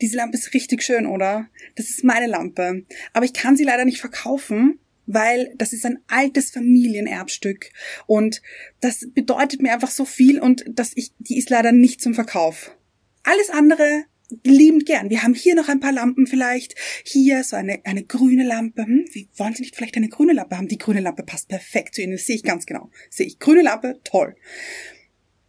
diese 0.00 0.16
Lampe 0.16 0.38
ist 0.38 0.54
richtig 0.54 0.82
schön, 0.82 1.04
oder? 1.04 1.50
Das 1.76 1.90
ist 1.90 2.02
meine 2.02 2.26
Lampe. 2.26 2.86
Aber 3.12 3.26
ich 3.26 3.34
kann 3.34 3.58
sie 3.58 3.64
leider 3.64 3.84
nicht 3.84 4.00
verkaufen, 4.00 4.78
weil 5.04 5.52
das 5.54 5.74
ist 5.74 5.84
ein 5.84 5.98
altes 6.08 6.50
Familienerbstück. 6.50 7.68
Und 8.06 8.40
das 8.80 9.10
bedeutet 9.12 9.60
mir 9.60 9.74
einfach 9.74 9.90
so 9.90 10.06
viel 10.06 10.40
und 10.40 10.64
dass 10.66 10.92
ich, 10.94 11.12
die 11.18 11.36
ist 11.36 11.50
leider 11.50 11.72
nicht 11.72 12.00
zum 12.00 12.14
Verkauf. 12.14 12.74
Alles 13.22 13.50
andere 13.50 14.04
liebend 14.44 14.86
gern. 14.86 15.10
Wir 15.10 15.22
haben 15.22 15.34
hier 15.34 15.54
noch 15.54 15.68
ein 15.68 15.80
paar 15.80 15.92
Lampen 15.92 16.26
vielleicht. 16.26 16.74
Hier 17.04 17.44
so 17.44 17.54
eine, 17.54 17.84
eine 17.84 18.02
grüne 18.02 18.44
Lampe. 18.44 18.84
Hm, 18.84 19.04
wie, 19.12 19.28
wollen 19.36 19.52
Sie 19.52 19.60
nicht 19.60 19.76
vielleicht 19.76 19.98
eine 19.98 20.08
grüne 20.08 20.32
Lampe 20.32 20.56
haben? 20.56 20.68
Die 20.68 20.78
grüne 20.78 21.00
Lampe 21.00 21.22
passt 21.22 21.48
perfekt 21.48 21.96
zu 21.96 22.00
Ihnen. 22.00 22.12
Das 22.12 22.24
sehe 22.24 22.36
ich 22.36 22.44
ganz 22.44 22.64
genau. 22.64 22.88
Sehe 23.10 23.26
ich. 23.26 23.38
Grüne 23.38 23.60
Lampe, 23.60 24.00
toll. 24.04 24.36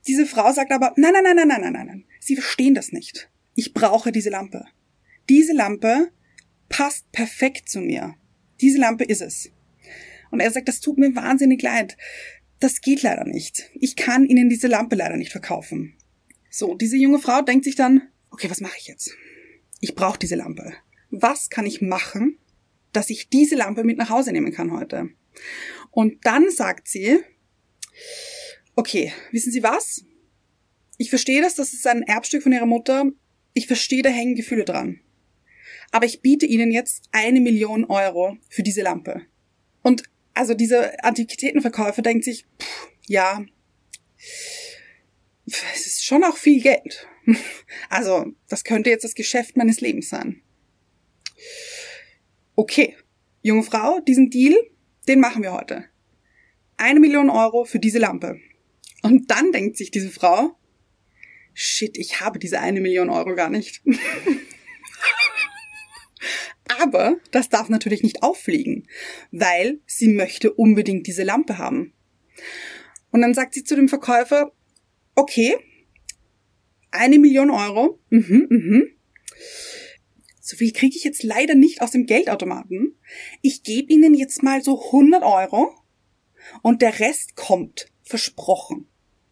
Diese 0.10 0.26
Frau 0.26 0.52
sagt 0.52 0.72
aber, 0.72 0.94
nein, 0.98 1.14
nein, 1.14 1.24
nein, 1.24 1.36
nein, 1.36 1.48
nein, 1.62 1.74
nein, 1.74 1.88
nein. 1.88 2.06
Sie 2.30 2.36
verstehen 2.36 2.76
das 2.76 2.92
nicht. 2.92 3.28
Ich 3.56 3.74
brauche 3.74 4.12
diese 4.12 4.30
Lampe. 4.30 4.64
Diese 5.30 5.52
Lampe 5.52 6.12
passt 6.70 7.12
perfekt 7.12 7.68
zu 7.68 7.80
mir. 7.80 8.14
Diese 8.62 8.78
Lampe 8.78 9.04
ist 9.04 9.24
es. 9.24 9.50
Und 10.30 10.40
er 10.40 10.52
sagt, 10.52 10.68
das 10.68 10.80
tut 10.80 11.00
mir 11.00 11.16
wahnsinnig 11.16 11.60
leid. 11.64 11.98
Das 12.60 12.82
geht 12.82 13.02
leider 13.02 13.26
nicht. 13.26 13.72
Ich 13.74 13.96
kann 13.96 14.26
Ihnen 14.26 14.48
diese 14.48 14.68
Lampe 14.68 14.96
leider 14.96 15.18
nicht 15.18 15.32
verkaufen. 15.32 15.96
So, 16.52 16.76
diese 16.76 16.98
junge 16.98 17.18
Frau 17.18 17.42
denkt 17.42 17.66
sich 17.66 17.76
dann, 17.76 18.04
okay, 18.30 18.48
was 18.48 18.62
mache 18.62 18.78
ich 18.78 18.86
jetzt? 18.86 19.16
Ich 19.80 19.96
brauche 19.96 20.20
diese 20.20 20.36
Lampe. 20.36 20.74
Was 21.10 21.50
kann 21.50 21.66
ich 21.66 21.82
machen, 21.82 22.38
dass 22.92 23.10
ich 23.10 23.30
diese 23.30 23.56
Lampe 23.56 23.84
mit 23.84 23.98
nach 23.98 24.12
Hause 24.12 24.34
nehmen 24.34 24.52
kann 24.52 24.72
heute. 24.72 25.10
Und 25.90 26.24
dann 26.28 26.52
sagt 26.52 26.88
sie, 26.90 27.22
okay, 28.76 29.14
wissen 29.32 29.52
Sie 29.52 29.64
was? 29.64 30.06
Ich 31.00 31.10
verstehe 31.10 31.42
das, 31.42 31.56
das 31.56 31.72
ist 31.72 31.88
ein 31.88 32.04
Erbstück 32.04 32.44
von 32.44 32.52
Ihrer 32.52 32.66
Mutter. 32.66 33.06
Ich 33.54 33.68
verstehe, 33.68 34.02
da 34.02 34.10
hängen 34.10 34.36
Gefühle 34.36 34.66
dran. 34.66 35.00
Aber 35.92 36.06
ich 36.06 36.22
biete 36.22 36.46
Ihnen 36.46 36.72
jetzt 36.72 37.06
eine 37.14 37.40
Million 37.40 37.86
Euro 37.86 38.38
für 38.50 38.64
diese 38.64 38.82
Lampe. 38.82 39.22
Und 39.82 40.04
also 40.34 40.54
dieser 40.54 41.02
Antiquitätenverkäufer 41.06 42.02
denkt 42.02 42.26
sich, 42.26 42.46
pff, 42.62 42.90
ja, 43.08 43.46
es 45.46 45.88
ist 45.88 46.04
schon 46.04 46.26
auch 46.26 46.38
viel 46.38 46.62
Geld. 46.62 47.08
Also, 47.90 48.34
das 48.48 48.64
könnte 48.64 48.90
jetzt 48.90 49.04
das 49.04 49.16
Geschäft 49.16 49.56
meines 49.56 49.82
Lebens 49.82 50.10
sein. 50.10 50.42
Okay, 52.56 52.96
junge 53.42 53.64
Frau, 53.64 54.00
diesen 54.02 54.30
Deal, 54.30 54.56
den 55.08 55.20
machen 55.20 55.44
wir 55.44 55.54
heute. 55.54 55.86
Eine 56.78 57.00
Million 57.00 57.30
Euro 57.30 57.66
für 57.66 57.80
diese 57.80 58.00
Lampe. 58.00 58.40
Und 59.02 59.32
dann 59.32 59.52
denkt 59.52 59.78
sich 59.78 59.92
diese 59.92 60.10
Frau, 60.10 60.59
shit, 61.60 61.98
ich 61.98 62.22
habe 62.22 62.40
diese 62.40 62.60
eine 62.62 62.80
Million 62.80 63.10
Euro 63.10 63.36
gar 63.36 63.50
nicht. 63.50 63.82
Aber 66.80 67.18
das 67.32 67.50
darf 67.50 67.68
natürlich 67.68 68.04
nicht 68.04 68.24
auffliegen, 68.24 68.88
weil 69.32 69.80
sie 69.86 70.08
möchte 70.08 70.54
unbedingt 70.54 71.08
diese 71.08 71.24
Lampe 71.24 71.58
haben. 71.58 71.94
Und 73.12 73.22
dann 73.22 73.34
sagt 73.34 73.54
sie 73.54 73.64
zu 73.66 73.76
dem 73.76 73.90
Verkäufer, 73.90 74.54
okay, 75.16 75.58
eine 76.92 77.20
Million 77.20 77.50
Euro, 77.52 78.00
mhm, 78.10 78.48
mhm. 78.50 78.88
So 80.42 80.56
viel 80.58 80.72
kriege 80.74 80.96
ich 80.96 81.04
jetzt 81.04 81.22
leider 81.22 81.54
nicht 81.54 81.82
aus 81.82 81.92
dem 81.92 82.08
Geldautomaten. 82.08 82.98
Ich 83.44 83.62
gebe 83.62 83.94
Ihnen 83.94 84.16
jetzt 84.16 84.42
mal 84.42 84.64
so 84.64 84.84
100 84.86 85.22
Euro 85.22 85.76
und 86.64 86.82
der 86.82 87.00
Rest 87.00 87.36
kommt, 87.36 87.92
versprochen. 88.02 88.88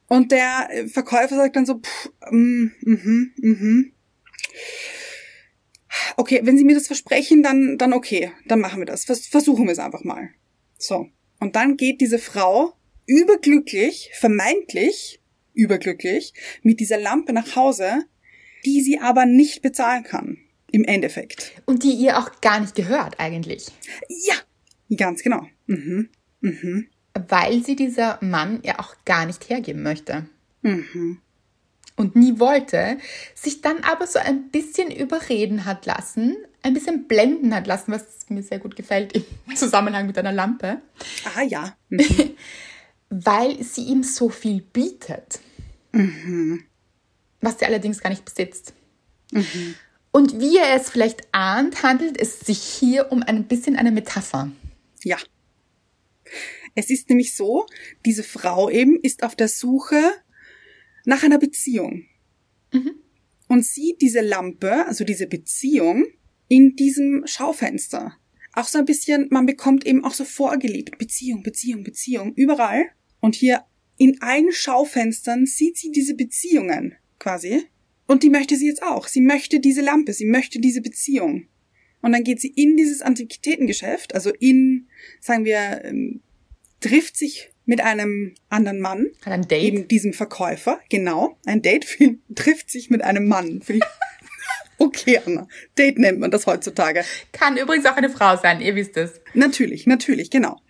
Und 0.07 0.31
der 0.31 0.69
Verkäufer 0.87 1.35
sagt 1.35 1.55
dann 1.55 1.65
so, 1.65 1.79
pff, 1.79 2.09
mm, 2.31 2.71
mhm, 2.81 3.33
mhm. 3.37 3.93
Okay, 6.15 6.41
wenn 6.43 6.57
Sie 6.57 6.65
mir 6.65 6.75
das 6.75 6.87
versprechen, 6.87 7.43
dann, 7.43 7.77
dann 7.77 7.93
okay, 7.93 8.31
dann 8.47 8.59
machen 8.59 8.79
wir 8.79 8.85
das. 8.85 9.05
Vers 9.05 9.27
versuchen 9.27 9.65
wir 9.65 9.71
es 9.71 9.79
einfach 9.79 10.03
mal. 10.03 10.29
So. 10.77 11.07
Und 11.39 11.55
dann 11.55 11.77
geht 11.77 12.01
diese 12.01 12.19
Frau 12.19 12.73
überglücklich, 13.05 14.11
vermeintlich 14.13 15.21
überglücklich, 15.57 16.33
mit 16.61 16.79
dieser 16.79 16.99
Lampe 16.99 17.33
nach 17.33 17.55
Hause, 17.55 18.05
die 18.65 18.81
sie 18.81 18.99
aber 18.99 19.25
nicht 19.25 19.61
bezahlen 19.61 20.03
kann. 20.03 20.37
Im 20.71 20.83
Endeffekt. 20.83 21.53
Und 21.65 21.83
die 21.83 21.93
ihr 21.93 22.19
auch 22.19 22.41
gar 22.41 22.59
nicht 22.59 22.75
gehört 22.75 23.19
eigentlich. 23.19 23.67
Ja, 24.09 24.35
ganz 24.95 25.23
genau. 25.23 25.47
Mhm. 25.65 26.09
Mhm. 26.41 26.87
Weil 27.27 27.63
sie 27.63 27.75
dieser 27.75 28.17
Mann 28.21 28.59
ja 28.63 28.79
auch 28.79 28.95
gar 29.05 29.25
nicht 29.25 29.49
hergeben 29.49 29.83
möchte. 29.83 30.25
Mhm 30.61 31.21
und 31.97 32.15
nie 32.15 32.39
wollte, 32.39 32.97
sich 33.35 33.61
dann 33.61 33.83
aber 33.83 34.07
so 34.07 34.19
ein 34.19 34.49
bisschen 34.49 34.91
überreden 34.91 35.65
hat 35.65 35.85
lassen, 35.85 36.37
ein 36.63 36.73
bisschen 36.73 37.07
blenden 37.07 37.53
hat 37.53 37.67
lassen, 37.67 37.91
was 37.91 38.29
mir 38.29 38.43
sehr 38.43 38.59
gut 38.59 38.75
gefällt 38.75 39.13
im 39.13 39.25
Zusammenhang 39.55 40.07
mit 40.07 40.17
einer 40.17 40.31
Lampe. 40.31 40.81
Ah 41.35 41.41
ja. 41.41 41.75
Mhm. 41.89 42.35
Weil 43.09 43.63
sie 43.63 43.83
ihm 43.83 44.03
so 44.03 44.27
viel 44.27 44.61
bietet. 44.61 45.39
Mhm. 45.93 46.65
Was 47.39 47.57
sie 47.57 47.65
allerdings 47.65 48.01
gar 48.01 48.09
nicht 48.09 48.25
besitzt. 48.25 48.73
Mhm. 49.31 49.75
Und 50.11 50.41
wie 50.41 50.57
er 50.57 50.75
es 50.75 50.89
vielleicht 50.89 51.21
ahnt, 51.31 51.83
handelt 51.83 52.19
es 52.19 52.41
sich 52.41 52.59
hier 52.59 53.09
um 53.13 53.23
ein 53.23 53.45
bisschen 53.45 53.77
eine 53.77 53.91
Metapher. 53.91 54.51
Ja. 55.03 55.15
Es 56.77 56.91
ist 56.91 57.09
nämlich 57.09 57.35
so, 57.35 57.65
diese 58.05 58.21
Frau 58.21 58.69
eben 58.69 58.99
ist 59.01 59.23
auf 59.23 59.35
der 59.35 59.47
Suche 59.47 59.99
nach 61.05 61.23
einer 61.23 61.39
Beziehung. 61.39 62.05
Mhm. 62.71 62.91
Und 63.47 63.65
sieht 63.65 63.99
diese 63.99 64.21
Lampe, 64.21 64.85
also 64.85 65.03
diese 65.03 65.25
Beziehung, 65.25 66.05
in 66.47 66.75
diesem 66.75 67.23
Schaufenster. 67.25 68.15
Auch 68.53 68.67
so 68.67 68.77
ein 68.77 68.85
bisschen, 68.85 69.27
man 69.31 69.47
bekommt 69.47 69.87
eben 69.87 70.05
auch 70.05 70.13
so 70.13 70.23
vorgelebt, 70.23 70.99
Beziehung, 70.99 71.41
Beziehung, 71.41 71.83
Beziehung, 71.83 72.35
überall. 72.35 72.85
Und 73.21 73.33
hier 73.33 73.63
in 73.97 74.21
allen 74.21 74.51
Schaufenstern 74.51 75.47
sieht 75.47 75.77
sie 75.77 75.89
diese 75.89 76.13
Beziehungen 76.13 76.93
quasi. 77.17 77.63
Und 78.05 78.21
die 78.21 78.29
möchte 78.29 78.55
sie 78.55 78.67
jetzt 78.67 78.83
auch. 78.83 79.07
Sie 79.07 79.21
möchte 79.21 79.59
diese 79.59 79.81
Lampe, 79.81 80.13
sie 80.13 80.27
möchte 80.27 80.59
diese 80.59 80.81
Beziehung. 80.81 81.47
Und 82.03 82.11
dann 82.11 82.23
geht 82.23 82.39
sie 82.39 82.49
in 82.49 82.77
dieses 82.77 83.01
Antiquitätengeschäft, 83.01 84.13
also 84.13 84.31
in, 84.39 84.89
sagen 85.19 85.43
wir, 85.43 85.83
ähm, 85.83 86.21
trifft 86.79 87.17
sich 87.17 87.51
mit 87.65 87.81
einem 87.81 88.33
anderen 88.49 88.79
Mann. 88.79 89.07
Hat 89.23 89.33
ein 89.33 89.47
Date? 89.47 89.63
Eben 89.63 89.87
diesem 89.87 90.13
Verkäufer, 90.13 90.79
genau. 90.89 91.37
Ein 91.45 91.61
Date 91.61 91.85
trifft 92.35 92.71
sich 92.71 92.89
mit 92.89 93.03
einem 93.03 93.27
Mann. 93.27 93.61
okay, 94.77 95.19
Anna. 95.23 95.47
Date 95.77 95.99
nennt 95.99 96.19
man 96.19 96.31
das 96.31 96.47
heutzutage. 96.47 97.03
Kann 97.33 97.57
übrigens 97.57 97.85
auch 97.85 97.97
eine 97.97 98.09
Frau 98.09 98.37
sein, 98.37 98.61
ihr 98.61 98.75
wisst 98.75 98.97
es. 98.97 99.21
Natürlich, 99.33 99.85
natürlich, 99.85 100.31
genau. 100.31 100.61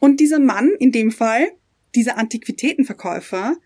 Und 0.00 0.20
dieser 0.20 0.38
Mann, 0.38 0.70
in 0.78 0.90
dem 0.90 1.12
Fall, 1.12 1.50
dieser 1.94 2.18
Antiquitätenverkäufer, 2.18 3.56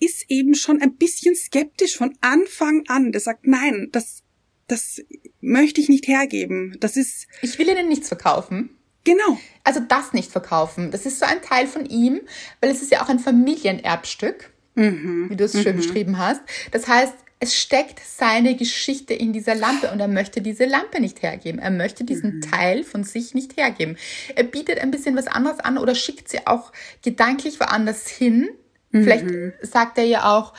ist 0.00 0.24
eben 0.28 0.54
schon 0.54 0.80
ein 0.80 0.96
bisschen 0.96 1.34
skeptisch 1.34 1.96
von 1.96 2.16
Anfang 2.20 2.84
an. 2.88 3.12
Der 3.12 3.20
sagt, 3.20 3.46
nein, 3.46 3.88
das, 3.92 4.22
das 4.66 5.00
möchte 5.40 5.80
ich 5.80 5.88
nicht 5.88 6.06
hergeben. 6.08 6.76
Das 6.80 6.96
ist. 6.96 7.26
Ich 7.42 7.58
will 7.58 7.68
Ihnen 7.68 7.88
nichts 7.88 8.08
verkaufen. 8.08 8.77
Genau. 9.08 9.38
Also 9.64 9.80
das 9.80 10.12
nicht 10.12 10.30
verkaufen. 10.30 10.90
Das 10.90 11.06
ist 11.06 11.18
so 11.18 11.24
ein 11.24 11.40
Teil 11.40 11.66
von 11.66 11.86
ihm, 11.86 12.20
weil 12.60 12.70
es 12.70 12.82
ist 12.82 12.92
ja 12.92 13.02
auch 13.02 13.08
ein 13.08 13.18
Familienerbstück, 13.18 14.50
mhm. 14.74 15.30
wie 15.30 15.36
du 15.36 15.44
es 15.44 15.54
mhm. 15.54 15.62
schön 15.62 15.76
beschrieben 15.76 16.18
hast. 16.18 16.42
Das 16.72 16.88
heißt, 16.88 17.14
es 17.40 17.56
steckt 17.56 18.00
seine 18.04 18.54
Geschichte 18.54 19.14
in 19.14 19.32
dieser 19.32 19.54
Lampe 19.54 19.90
und 19.92 20.00
er 20.00 20.08
möchte 20.08 20.42
diese 20.42 20.66
Lampe 20.66 21.00
nicht 21.00 21.22
hergeben. 21.22 21.58
Er 21.58 21.70
möchte 21.70 22.04
diesen 22.04 22.36
mhm. 22.36 22.40
Teil 22.42 22.84
von 22.84 23.02
sich 23.04 23.34
nicht 23.34 23.56
hergeben. 23.56 23.96
Er 24.34 24.44
bietet 24.44 24.78
ein 24.78 24.90
bisschen 24.90 25.16
was 25.16 25.26
anderes 25.26 25.60
an 25.60 25.78
oder 25.78 25.94
schickt 25.94 26.28
sie 26.28 26.46
auch 26.46 26.70
gedanklich 27.02 27.60
woanders 27.60 28.08
hin. 28.08 28.50
Mhm. 28.90 29.04
Vielleicht 29.04 29.26
sagt 29.62 29.96
er 29.96 30.04
ja 30.04 30.36
auch, 30.36 30.52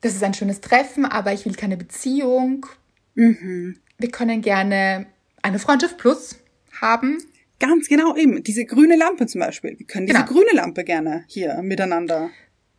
das 0.00 0.14
ist 0.14 0.24
ein 0.24 0.34
schönes 0.34 0.62
Treffen, 0.62 1.04
aber 1.04 1.32
ich 1.32 1.44
will 1.44 1.54
keine 1.54 1.76
Beziehung. 1.76 2.66
Mhm. 3.14 3.76
Wir 3.98 4.10
können 4.10 4.42
gerne 4.42 5.06
eine 5.42 5.60
Freundschaft 5.60 5.98
plus 5.98 6.39
haben. 6.80 7.18
Ganz 7.58 7.88
genau, 7.88 8.16
eben. 8.16 8.42
Diese 8.42 8.64
grüne 8.64 8.96
Lampe 8.96 9.26
zum 9.26 9.40
Beispiel. 9.40 9.78
Wir 9.78 9.86
können 9.86 10.06
diese 10.06 10.18
genau. 10.18 10.30
grüne 10.30 10.52
Lampe 10.52 10.84
gerne 10.84 11.24
hier 11.28 11.60
miteinander. 11.62 12.30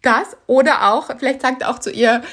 Das 0.02 0.36
oder 0.48 0.92
auch, 0.92 1.16
vielleicht 1.20 1.42
sagt 1.42 1.62
er 1.62 1.70
auch 1.70 1.78
zu 1.78 1.92
ihr, 1.92 2.24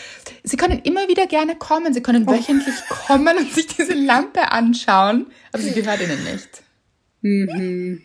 Sie 0.43 0.57
können 0.57 0.81
immer 0.85 1.07
wieder 1.09 1.27
gerne 1.27 1.55
kommen, 1.55 1.93
Sie 1.93 2.01
können 2.01 2.25
oh. 2.27 2.33
wöchentlich 2.33 2.75
kommen 2.89 3.37
und 3.37 3.53
sich 3.53 3.67
diese 3.67 3.93
Lampe 3.93 4.51
anschauen, 4.53 5.27
aber 5.53 5.63
sie 5.63 5.73
gehört 5.73 6.01
Ihnen 6.01 6.25
nicht. 6.25 6.63
Mhm. 7.21 8.03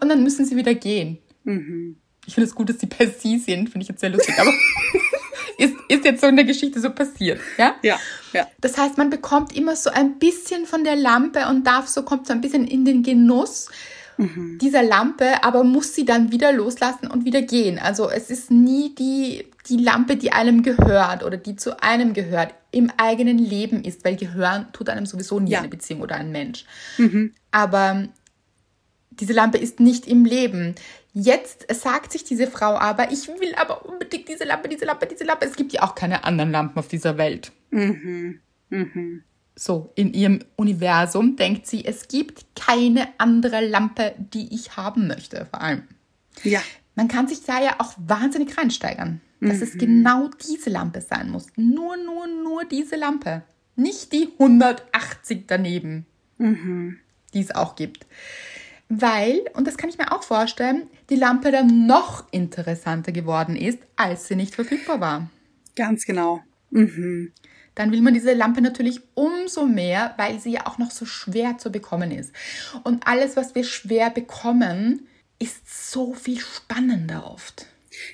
Und 0.00 0.08
dann 0.08 0.24
müssen 0.24 0.44
Sie 0.44 0.56
wieder 0.56 0.74
gehen. 0.74 1.18
Mhm. 1.44 1.98
Ich 2.26 2.34
finde 2.34 2.48
es 2.48 2.54
gut, 2.56 2.68
dass 2.68 2.80
Sie 2.80 2.86
per 2.86 3.08
Sie 3.08 3.38
sind, 3.38 3.70
finde 3.70 3.84
ich 3.84 3.88
jetzt 3.88 4.00
sehr 4.00 4.10
lustig, 4.10 4.34
aber 4.40 4.50
ist, 5.58 5.74
ist 5.88 6.04
jetzt 6.04 6.20
so 6.20 6.26
in 6.26 6.36
der 6.36 6.44
Geschichte 6.44 6.80
so 6.80 6.90
passiert, 6.90 7.40
ja? 7.56 7.74
Ja, 7.82 7.98
ja. 8.32 8.46
Das 8.60 8.76
heißt, 8.76 8.98
man 8.98 9.10
bekommt 9.10 9.56
immer 9.56 9.76
so 9.76 9.90
ein 9.90 10.18
bisschen 10.18 10.66
von 10.66 10.84
der 10.84 10.96
Lampe 10.96 11.46
und 11.48 11.66
darf 11.66 11.88
so, 11.88 12.02
kommt 12.02 12.26
so 12.26 12.32
ein 12.32 12.40
bisschen 12.40 12.66
in 12.66 12.84
den 12.84 13.02
Genuss 13.02 13.68
mhm. 14.18 14.58
dieser 14.60 14.82
Lampe, 14.82 15.42
aber 15.42 15.64
muss 15.64 15.94
sie 15.94 16.04
dann 16.04 16.32
wieder 16.32 16.52
loslassen 16.52 17.08
und 17.08 17.24
wieder 17.24 17.42
gehen. 17.42 17.78
Also 17.78 18.10
es 18.10 18.30
ist 18.30 18.50
nie 18.50 18.94
die, 18.94 19.46
die 19.68 19.78
Lampe, 19.78 20.16
die 20.16 20.32
einem 20.32 20.62
gehört 20.62 21.24
oder 21.24 21.36
die 21.36 21.56
zu 21.56 21.82
einem 21.82 22.12
gehört, 22.12 22.54
im 22.70 22.90
eigenen 22.98 23.38
Leben 23.38 23.82
ist, 23.82 24.04
weil 24.04 24.16
gehören 24.16 24.66
tut 24.72 24.90
einem 24.90 25.06
sowieso 25.06 25.40
nie 25.40 25.52
ja. 25.52 25.60
eine 25.60 25.68
Beziehung 25.68 26.02
oder 26.02 26.16
ein 26.16 26.30
Mensch. 26.30 26.64
Mhm. 26.98 27.32
Aber 27.50 28.08
diese 29.10 29.32
Lampe 29.32 29.56
ist 29.58 29.80
nicht 29.80 30.06
im 30.06 30.24
Leben. 30.24 30.74
Jetzt 31.18 31.64
sagt 31.72 32.12
sich 32.12 32.24
diese 32.24 32.46
Frau 32.46 32.76
aber, 32.76 33.10
ich 33.10 33.26
will 33.26 33.54
aber 33.54 33.86
unbedingt 33.86 34.28
diese 34.28 34.44
Lampe, 34.44 34.68
diese 34.68 34.84
Lampe, 34.84 35.06
diese 35.06 35.24
Lampe. 35.24 35.46
Es 35.46 35.56
gibt 35.56 35.72
ja 35.72 35.82
auch 35.82 35.94
keine 35.94 36.24
anderen 36.24 36.50
Lampen 36.50 36.78
auf 36.78 36.88
dieser 36.88 37.16
Welt. 37.16 37.52
Mhm. 37.70 38.40
Mhm. 38.68 39.22
So, 39.54 39.92
in 39.94 40.12
ihrem 40.12 40.44
Universum 40.56 41.36
denkt 41.36 41.66
sie, 41.66 41.86
es 41.86 42.08
gibt 42.08 42.44
keine 42.54 43.08
andere 43.16 43.66
Lampe, 43.66 44.14
die 44.18 44.54
ich 44.54 44.76
haben 44.76 45.06
möchte, 45.06 45.46
vor 45.46 45.62
allem. 45.62 45.84
Ja. 46.42 46.60
Man 46.96 47.08
kann 47.08 47.28
sich 47.28 47.42
da 47.44 47.62
ja 47.62 47.76
auch 47.78 47.94
wahnsinnig 47.96 48.58
reinsteigern, 48.58 49.22
dass 49.40 49.56
mhm. 49.56 49.62
es 49.62 49.78
genau 49.78 50.28
diese 50.46 50.68
Lampe 50.68 51.00
sein 51.00 51.30
muss. 51.30 51.46
Nur, 51.56 51.96
nur, 51.96 52.26
nur 52.26 52.66
diese 52.66 52.96
Lampe. 52.96 53.42
Nicht 53.74 54.12
die 54.12 54.34
180 54.38 55.44
daneben, 55.46 56.04
mhm. 56.36 56.98
die 57.32 57.40
es 57.40 57.54
auch 57.54 57.74
gibt 57.74 58.04
weil, 58.88 59.40
und 59.54 59.66
das 59.66 59.76
kann 59.76 59.90
ich 59.90 59.98
mir 59.98 60.12
auch 60.12 60.22
vorstellen, 60.22 60.88
die 61.10 61.16
Lampe 61.16 61.50
dann 61.50 61.86
noch 61.86 62.24
interessanter 62.30 63.12
geworden 63.12 63.56
ist, 63.56 63.78
als 63.96 64.28
sie 64.28 64.36
nicht 64.36 64.54
verfügbar 64.54 65.00
war. 65.00 65.30
Ganz 65.74 66.04
genau. 66.04 66.42
Mhm. 66.70 67.32
dann 67.76 67.92
will 67.92 68.00
man 68.00 68.12
diese 68.12 68.32
Lampe 68.32 68.60
natürlich 68.60 69.00
umso 69.14 69.66
mehr, 69.66 70.14
weil 70.16 70.40
sie 70.40 70.50
ja 70.50 70.66
auch 70.66 70.78
noch 70.78 70.90
so 70.90 71.06
schwer 71.06 71.58
zu 71.58 71.70
bekommen 71.70 72.10
ist. 72.10 72.32
Und 72.82 73.06
alles, 73.06 73.36
was 73.36 73.54
wir 73.54 73.64
schwer 73.64 74.10
bekommen, 74.10 75.06
ist 75.38 75.92
so 75.92 76.12
viel 76.14 76.40
spannender 76.40 77.30
oft. 77.30 77.66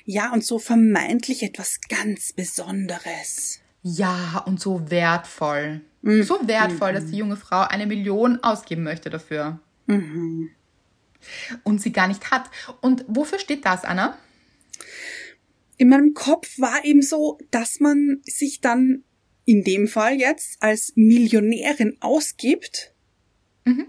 Ja, 0.05 0.33
und 0.33 0.45
so 0.45 0.59
vermeintlich 0.59 1.43
etwas 1.43 1.79
ganz 1.89 2.33
Besonderes. 2.33 3.59
Ja, 3.81 4.43
und 4.45 4.59
so 4.59 4.89
wertvoll. 4.89 5.81
Mhm. 6.01 6.23
So 6.23 6.47
wertvoll, 6.47 6.91
mhm. 6.91 6.95
dass 6.95 7.05
die 7.07 7.17
junge 7.17 7.37
Frau 7.37 7.61
eine 7.61 7.87
Million 7.87 8.43
ausgeben 8.43 8.83
möchte 8.83 9.09
dafür. 9.09 9.59
Mhm. 9.87 10.51
Und 11.63 11.81
sie 11.81 11.91
gar 11.91 12.07
nicht 12.07 12.31
hat. 12.31 12.49
Und 12.81 13.05
wofür 13.07 13.39
steht 13.39 13.65
das, 13.65 13.83
Anna? 13.83 14.17
In 15.77 15.89
meinem 15.89 16.13
Kopf 16.13 16.59
war 16.59 16.85
eben 16.85 17.01
so, 17.01 17.37
dass 17.51 17.79
man 17.79 18.21
sich 18.23 18.61
dann 18.61 19.03
in 19.45 19.63
dem 19.63 19.87
Fall 19.87 20.15
jetzt 20.15 20.61
als 20.61 20.93
Millionärin 20.95 21.97
ausgibt, 21.99 22.93
mhm. 23.65 23.87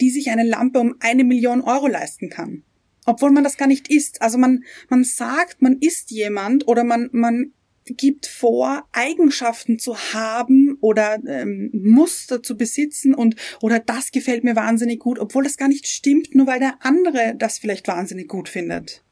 die 0.00 0.10
sich 0.10 0.30
eine 0.30 0.44
Lampe 0.44 0.80
um 0.80 0.96
eine 1.00 1.24
Million 1.24 1.60
Euro 1.60 1.86
leisten 1.86 2.30
kann. 2.30 2.64
Obwohl 3.06 3.30
man 3.30 3.44
das 3.44 3.56
gar 3.56 3.68
nicht 3.68 3.88
ist. 3.88 4.20
Also 4.20 4.36
man, 4.36 4.64
man 4.88 5.04
sagt, 5.04 5.62
man 5.62 5.78
ist 5.78 6.10
jemand 6.10 6.68
oder 6.68 6.84
man, 6.84 7.08
man 7.12 7.52
gibt 7.96 8.26
vor, 8.26 8.84
Eigenschaften 8.92 9.78
zu 9.78 9.96
haben 10.12 10.76
oder 10.80 11.18
ähm, 11.26 11.70
Muster 11.72 12.42
zu 12.42 12.56
besitzen 12.56 13.14
und 13.14 13.36
oder 13.60 13.78
das 13.78 14.10
gefällt 14.10 14.44
mir 14.44 14.56
wahnsinnig 14.56 15.00
gut, 15.00 15.18
obwohl 15.18 15.44
das 15.44 15.56
gar 15.56 15.68
nicht 15.68 15.86
stimmt, 15.86 16.34
nur 16.34 16.46
weil 16.46 16.60
der 16.60 16.74
andere 16.80 17.34
das 17.36 17.58
vielleicht 17.58 17.88
wahnsinnig 17.88 18.28
gut 18.28 18.48
findet. 18.48 19.02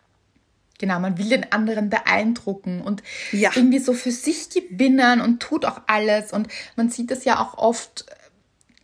Genau, 0.78 1.00
man 1.00 1.16
will 1.16 1.28
den 1.28 1.50
anderen 1.52 1.88
beeindrucken 1.88 2.82
und 2.82 3.02
ja. 3.32 3.50
irgendwie 3.54 3.78
so 3.78 3.94
für 3.94 4.10
sich 4.10 4.50
gewinnen 4.50 5.20
und 5.20 5.40
tut 5.40 5.64
auch 5.64 5.82
alles. 5.86 6.32
Und 6.32 6.48
man 6.76 6.90
sieht 6.90 7.10
das 7.10 7.24
ja 7.24 7.40
auch 7.40 7.56
oft, 7.56 8.04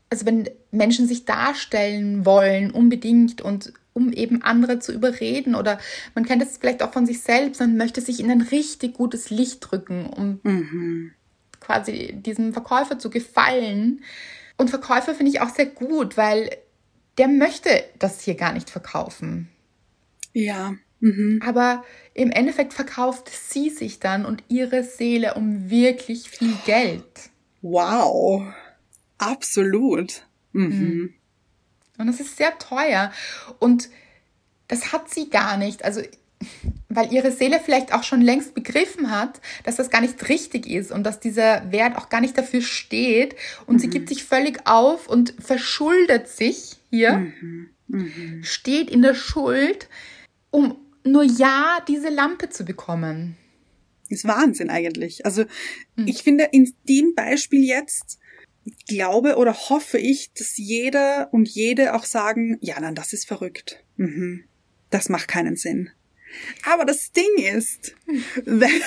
also 0.09 0.25
wenn 0.25 0.49
Menschen 0.71 1.07
sich 1.07 1.27
darstellen 1.27 2.25
wollen, 2.25 2.71
unbedingt 2.71 3.43
und 3.43 3.75
um 3.95 4.13
eben 4.13 4.43
andere 4.43 4.79
zu 4.79 4.93
überreden 4.93 5.55
oder 5.55 5.79
man 6.15 6.25
kennt 6.25 6.43
das 6.43 6.59
vielleicht 6.59 6.83
auch 6.83 6.93
von 6.93 7.07
sich 7.07 7.21
selbst 7.21 7.61
und 7.61 7.77
möchte 7.77 8.01
sich 8.01 8.21
in 8.21 8.31
ein 8.31 8.41
richtig 8.41 8.95
gutes 8.95 9.31
Licht 9.31 9.71
drücken, 9.71 10.07
um 10.07 10.41
mhm. 10.43 11.13
quasi 11.61 12.15
diesem 12.15 12.53
Verkäufer 12.53 12.99
zu 12.99 13.11
gefallen. 13.11 14.03
Und 14.57 14.71
Verkäufer 14.71 15.15
finde 15.15 15.33
ich 15.33 15.41
auch 15.41 15.51
sehr 15.51 15.67
gut, 15.67 16.17
weil 16.17 16.51
der 17.19 17.29
möchte 17.29 17.85
das 17.99 18.23
hier 18.23 18.35
gar 18.35 18.53
nicht 18.53 18.71
verkaufen. 18.71 19.49
Ja, 20.33 20.75
Mhm. 21.03 21.41
Aber 21.45 21.85
im 22.15 22.31
Endeffekt 22.31 22.73
verkauft 22.73 23.29
sie 23.29 23.71
sich 23.71 23.99
dann 23.99 24.25
und 24.25 24.45
ihre 24.49 24.85
Seele 24.85 25.35
um 25.35 25.69
wirklich 25.69 26.31
viel 26.31 26.55
Geld. 26.65 27.31
Wow. 27.61 28.55
Absolut. 29.19 30.23
Mhm. 30.53 31.15
Und 32.03 32.09
das 32.09 32.21
ist 32.21 32.37
sehr 32.37 32.59
teuer. 32.59 33.13
Und 33.59 33.89
das 34.69 34.93
hat 34.93 35.09
sie 35.09 35.31
gar 35.31 35.57
nicht. 35.57 35.85
Also, 35.85 36.03
weil 36.89 37.13
ihre 37.13 37.31
Seele 37.31 37.61
vielleicht 37.65 37.95
auch 37.95 38.03
schon 38.03 38.21
längst 38.21 38.55
begriffen 38.55 39.11
hat, 39.11 39.41
dass 39.65 39.77
das 39.77 39.91
gar 39.91 40.01
nicht 40.01 40.29
richtig 40.29 40.67
ist 40.67 40.91
und 40.91 41.05
dass 41.05 41.21
dieser 41.21 41.71
Wert 41.73 41.97
auch 41.97 42.09
gar 42.09 42.21
nicht 42.21 42.37
dafür 42.37 42.61
steht. 42.61 43.37
Und 43.67 43.77
mhm. 43.77 43.79
sie 43.79 43.89
gibt 43.89 44.09
sich 44.09 44.25
völlig 44.25 44.67
auf 44.67 45.09
und 45.09 45.35
verschuldet 45.39 46.29
sich 46.29 46.77
hier, 46.91 47.19
mhm. 47.19 47.71
Mhm. 47.87 48.41
steht 48.43 48.91
in 48.91 49.03
der 49.03 49.15
Schuld, 49.15 49.89
um 50.51 50.77
nur 51.05 51.23
ja 51.23 51.79
diese 51.89 52.09
Lampe 52.09 52.51
zu 52.51 52.65
bekommen. 52.65 53.37
Das 54.09 54.19
ist 54.19 54.29
Wahnsinn 54.29 54.69
eigentlich. 54.69 55.25
Also 55.25 55.45
mhm. 55.97 56.07
ich 56.07 56.23
finde 56.23 56.49
in 56.53 56.75
dem 56.89 57.15
Beispiel 57.15 57.65
jetzt 57.65 58.19
glaube 58.87 59.37
oder 59.37 59.55
hoffe 59.55 59.99
ich, 59.99 60.33
dass 60.35 60.57
jeder 60.57 61.29
und 61.33 61.49
jede 61.49 61.95
auch 61.95 62.05
sagen, 62.05 62.59
ja, 62.61 62.79
nein, 62.81 62.95
das 62.95 63.13
ist 63.13 63.27
verrückt. 63.27 63.83
Mhm. 63.97 64.45
Das 64.91 65.09
macht 65.09 65.29
keinen 65.29 65.57
Sinn. 65.57 65.91
Aber 66.65 66.85
das 66.85 67.13
Ding 67.13 67.57
ist, 67.57 67.95
wenn, 68.45 68.83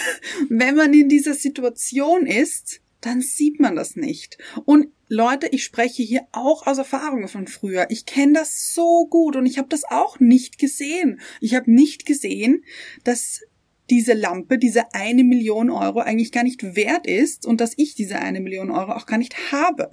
wenn 0.50 0.76
man 0.76 0.94
in 0.94 1.10
dieser 1.10 1.34
Situation 1.34 2.26
ist, 2.26 2.82
dann 3.02 3.22
sieht 3.22 3.60
man 3.60 3.76
das 3.76 3.96
nicht. 3.96 4.38
Und 4.66 4.88
Leute, 5.08 5.48
ich 5.48 5.64
spreche 5.64 6.02
hier 6.02 6.28
auch 6.32 6.66
aus 6.66 6.80
Erfahrungen 6.80 7.28
von 7.28 7.48
früher. 7.48 7.88
Ich 7.90 8.06
kenne 8.06 8.34
das 8.34 8.74
so 8.74 9.06
gut 9.08 9.36
und 9.36 9.46
ich 9.46 9.60
habe 9.60 9.68
das 9.70 9.84
auch 9.84 10.20
nicht 10.20 10.58
gesehen. 10.58 11.20
Ich 11.40 11.54
habe 11.54 11.72
nicht 11.72 12.08
gesehen, 12.08 12.64
dass 13.04 13.42
diese 13.90 14.14
Lampe, 14.14 14.58
diese 14.58 14.94
eine 14.94 15.24
Million 15.24 15.70
Euro 15.70 16.00
eigentlich 16.00 16.32
gar 16.32 16.44
nicht 16.44 16.76
wert 16.76 17.08
ist 17.08 17.46
und 17.46 17.62
dass 17.62 17.74
ich 17.78 17.96
diese 17.96 18.18
eine 18.18 18.40
Million 18.40 18.72
Euro 18.72 18.94
auch 18.94 19.06
gar 19.06 19.18
nicht 19.18 19.52
habe. 19.52 19.92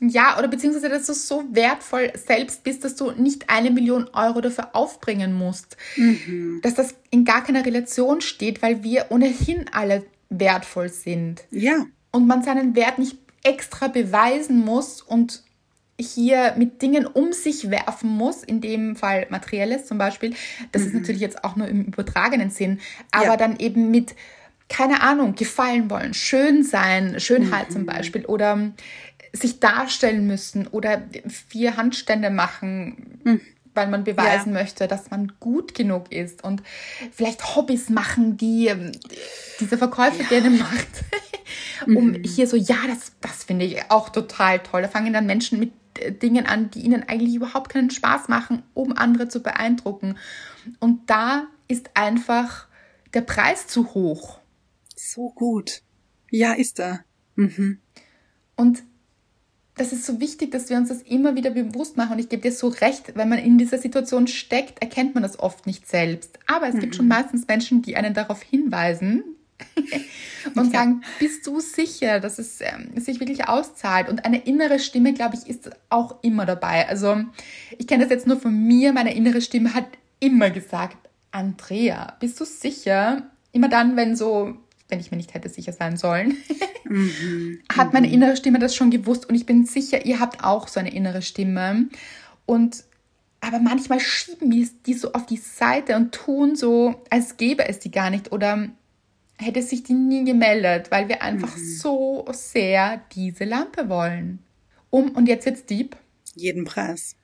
Ja, 0.00 0.38
oder 0.38 0.48
beziehungsweise, 0.48 0.88
dass 0.88 1.06
du 1.06 1.14
so 1.14 1.44
wertvoll 1.52 2.12
selbst 2.14 2.64
bist, 2.64 2.84
dass 2.84 2.96
du 2.96 3.12
nicht 3.12 3.48
eine 3.48 3.70
Million 3.70 4.08
Euro 4.12 4.40
dafür 4.40 4.74
aufbringen 4.74 5.32
musst. 5.32 5.76
Mhm. 5.96 6.60
Dass 6.62 6.74
das 6.74 6.94
in 7.10 7.24
gar 7.24 7.44
keiner 7.44 7.64
Relation 7.64 8.20
steht, 8.20 8.60
weil 8.60 8.82
wir 8.82 9.06
ohnehin 9.10 9.66
alle 9.72 10.04
wertvoll 10.30 10.88
sind. 10.88 11.44
Ja. 11.50 11.86
Und 12.10 12.26
man 12.26 12.42
seinen 12.42 12.74
Wert 12.74 12.98
nicht 12.98 13.18
extra 13.44 13.88
beweisen 13.88 14.64
muss 14.64 15.00
und 15.00 15.44
hier 16.00 16.54
mit 16.56 16.82
Dingen 16.82 17.06
um 17.06 17.32
sich 17.32 17.70
werfen 17.70 18.10
muss, 18.10 18.42
in 18.42 18.60
dem 18.60 18.96
Fall 18.96 19.26
materielles 19.30 19.86
zum 19.86 19.98
Beispiel. 19.98 20.34
Das 20.72 20.82
mhm. 20.82 20.88
ist 20.88 20.94
natürlich 20.94 21.20
jetzt 21.20 21.44
auch 21.44 21.56
nur 21.56 21.68
im 21.68 21.84
übertragenen 21.84 22.50
Sinn, 22.50 22.80
aber 23.12 23.26
ja. 23.26 23.36
dann 23.36 23.58
eben 23.58 23.90
mit, 23.90 24.14
keine 24.68 25.02
Ahnung, 25.02 25.34
gefallen 25.34 25.90
wollen, 25.90 26.14
schön 26.14 26.62
sein, 26.62 27.20
Schönheit 27.20 27.70
mhm. 27.70 27.72
zum 27.72 27.86
Beispiel 27.86 28.26
oder 28.26 28.72
sich 29.32 29.60
darstellen 29.60 30.26
müssen 30.26 30.66
oder 30.68 31.02
vier 31.48 31.76
Handstände 31.76 32.30
machen. 32.30 33.20
Mhm 33.24 33.40
weil 33.74 33.88
man 33.88 34.04
beweisen 34.04 34.54
ja. 34.54 34.60
möchte, 34.60 34.86
dass 34.86 35.10
man 35.10 35.32
gut 35.40 35.74
genug 35.74 36.12
ist 36.12 36.44
und 36.44 36.62
vielleicht 37.12 37.56
Hobbys 37.56 37.90
machen, 37.90 38.36
die 38.36 38.68
ähm, 38.68 38.92
diese 39.60 39.76
Verkäufer 39.76 40.22
ja. 40.22 40.28
gerne 40.28 40.50
macht, 40.50 40.86
um 41.86 42.12
mhm. 42.12 42.22
hier 42.22 42.46
so, 42.46 42.56
ja, 42.56 42.76
das, 42.86 43.12
das 43.20 43.44
finde 43.44 43.64
ich 43.64 43.90
auch 43.90 44.10
total 44.10 44.60
toll. 44.60 44.82
Da 44.82 44.88
fangen 44.88 45.12
dann 45.12 45.26
Menschen 45.26 45.58
mit 45.58 45.72
Dingen 46.22 46.46
an, 46.46 46.70
die 46.70 46.80
ihnen 46.80 47.02
eigentlich 47.04 47.34
überhaupt 47.34 47.70
keinen 47.70 47.90
Spaß 47.90 48.28
machen, 48.28 48.62
um 48.74 48.96
andere 48.96 49.28
zu 49.28 49.42
beeindrucken. 49.42 50.16
Und 50.80 51.08
da 51.08 51.46
ist 51.68 51.90
einfach 51.94 52.66
der 53.12 53.22
Preis 53.22 53.66
zu 53.66 53.94
hoch. 53.94 54.40
So 54.96 55.30
gut. 55.30 55.82
Ja, 56.30 56.52
ist 56.52 56.80
er. 56.80 57.04
Mhm. 57.36 57.78
Und 58.56 58.82
das 59.76 59.92
ist 59.92 60.04
so 60.06 60.20
wichtig, 60.20 60.52
dass 60.52 60.70
wir 60.70 60.76
uns 60.76 60.88
das 60.88 61.02
immer 61.02 61.34
wieder 61.34 61.50
bewusst 61.50 61.96
machen. 61.96 62.12
Und 62.12 62.18
ich 62.18 62.28
gebe 62.28 62.42
dir 62.42 62.52
so 62.52 62.68
recht, 62.68 63.16
wenn 63.16 63.28
man 63.28 63.38
in 63.38 63.58
dieser 63.58 63.78
Situation 63.78 64.28
steckt, 64.28 64.80
erkennt 64.80 65.14
man 65.14 65.22
das 65.22 65.38
oft 65.38 65.66
nicht 65.66 65.88
selbst. 65.88 66.38
Aber 66.46 66.68
es 66.68 66.74
mhm. 66.74 66.80
gibt 66.80 66.96
schon 66.96 67.08
meistens 67.08 67.46
Menschen, 67.46 67.82
die 67.82 67.96
einen 67.96 68.14
darauf 68.14 68.42
hinweisen 68.42 69.24
und 70.54 70.66
ja. 70.66 70.70
sagen, 70.70 71.02
bist 71.18 71.46
du 71.46 71.60
sicher, 71.60 72.20
dass 72.20 72.38
es 72.38 72.60
ähm, 72.60 72.98
sich 73.00 73.20
wirklich 73.20 73.48
auszahlt? 73.48 74.08
Und 74.08 74.24
eine 74.24 74.44
innere 74.44 74.78
Stimme, 74.78 75.12
glaube 75.12 75.36
ich, 75.36 75.48
ist 75.48 75.70
auch 75.90 76.22
immer 76.22 76.46
dabei. 76.46 76.88
Also 76.88 77.24
ich 77.78 77.86
kenne 77.86 78.04
das 78.04 78.10
jetzt 78.10 78.26
nur 78.26 78.40
von 78.40 78.54
mir. 78.54 78.92
Meine 78.92 79.14
innere 79.14 79.40
Stimme 79.40 79.74
hat 79.74 79.86
immer 80.20 80.50
gesagt, 80.50 80.96
Andrea, 81.30 82.16
bist 82.20 82.38
du 82.40 82.44
sicher? 82.44 83.30
Immer 83.52 83.68
dann, 83.68 83.96
wenn 83.96 84.16
so 84.16 84.56
wenn 84.88 85.00
ich 85.00 85.10
mir 85.10 85.16
nicht 85.16 85.34
hätte 85.34 85.48
sicher 85.48 85.72
sein 85.72 85.96
sollen, 85.96 86.36
mhm. 86.84 87.60
hat 87.72 87.92
meine 87.92 88.06
mhm. 88.06 88.14
innere 88.14 88.36
Stimme 88.36 88.58
das 88.58 88.74
schon 88.74 88.90
gewusst 88.90 89.28
und 89.28 89.34
ich 89.34 89.46
bin 89.46 89.64
sicher, 89.66 90.04
ihr 90.04 90.20
habt 90.20 90.44
auch 90.44 90.68
so 90.68 90.78
eine 90.78 90.94
innere 90.94 91.22
Stimme. 91.22 91.86
Und 92.46 92.84
aber 93.40 93.58
manchmal 93.58 94.00
schieben 94.00 94.50
wir 94.50 94.66
die 94.86 94.94
so 94.94 95.12
auf 95.12 95.26
die 95.26 95.36
Seite 95.36 95.96
und 95.96 96.12
tun 96.12 96.56
so, 96.56 97.02
als 97.10 97.36
gäbe 97.36 97.68
es 97.68 97.78
die 97.78 97.90
gar 97.90 98.08
nicht 98.10 98.32
oder 98.32 98.68
hätte 99.38 99.62
sich 99.62 99.82
die 99.82 99.94
nie 99.94 100.24
gemeldet, 100.24 100.90
weil 100.90 101.08
wir 101.08 101.22
einfach 101.22 101.56
mhm. 101.56 101.76
so 101.76 102.26
sehr 102.32 103.02
diese 103.14 103.44
Lampe 103.44 103.88
wollen. 103.88 104.40
Um, 104.90 105.10
und 105.10 105.26
jetzt 105.26 105.46
jetzt 105.46 105.70
Dieb. 105.70 105.96
Jeden 106.34 106.64
Preis. 106.64 107.16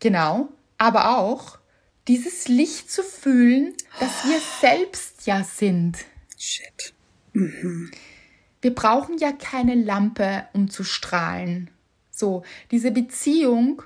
Genau, 0.00 0.48
aber 0.76 1.18
auch 1.18 1.58
dieses 2.06 2.48
Licht 2.48 2.90
zu 2.90 3.02
fühlen, 3.02 3.74
das 4.00 4.24
wir 4.24 4.40
selbst 4.60 5.26
ja 5.26 5.44
sind. 5.44 5.98
Shit. 6.38 6.94
Mhm. 7.32 7.90
Wir 8.60 8.74
brauchen 8.74 9.18
ja 9.18 9.32
keine 9.32 9.74
Lampe, 9.74 10.46
um 10.52 10.70
zu 10.70 10.84
strahlen. 10.84 11.70
So, 12.10 12.42
diese 12.70 12.90
Beziehung, 12.90 13.82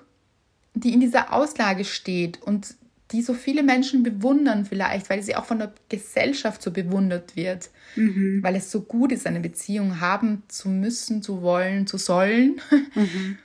die 0.75 0.95
in 0.95 1.01
dieser 1.01 1.33
Auslage 1.33 1.85
steht 1.85 2.41
und 2.43 2.77
die 3.13 3.23
so 3.23 3.35
viele 3.35 3.63
Menschen 3.63 4.03
bewundern 4.03 4.65
vielleicht, 4.65 5.11
weil 5.11 5.23
sie 5.23 5.37
auch 5.37 5.45
von 5.45 5.59
der 5.59 5.73
Gesellschaft 5.89 6.63
so 6.63 6.71
bewundert 6.71 7.37
wird, 7.37 7.71
mhm. 7.95 8.43
weil 8.43 8.57
es 8.57 8.71
so 8.71 8.81
gut 8.81 9.13
ist, 9.13 9.27
eine 9.27 9.41
Beziehung 9.41 10.01
haben 10.01 10.43
zu 10.49 10.69
müssen, 10.69 11.23
zu 11.23 11.43
wollen, 11.43 11.87
zu 11.87 11.99
sollen, 11.99 12.61
mhm. 12.95 13.39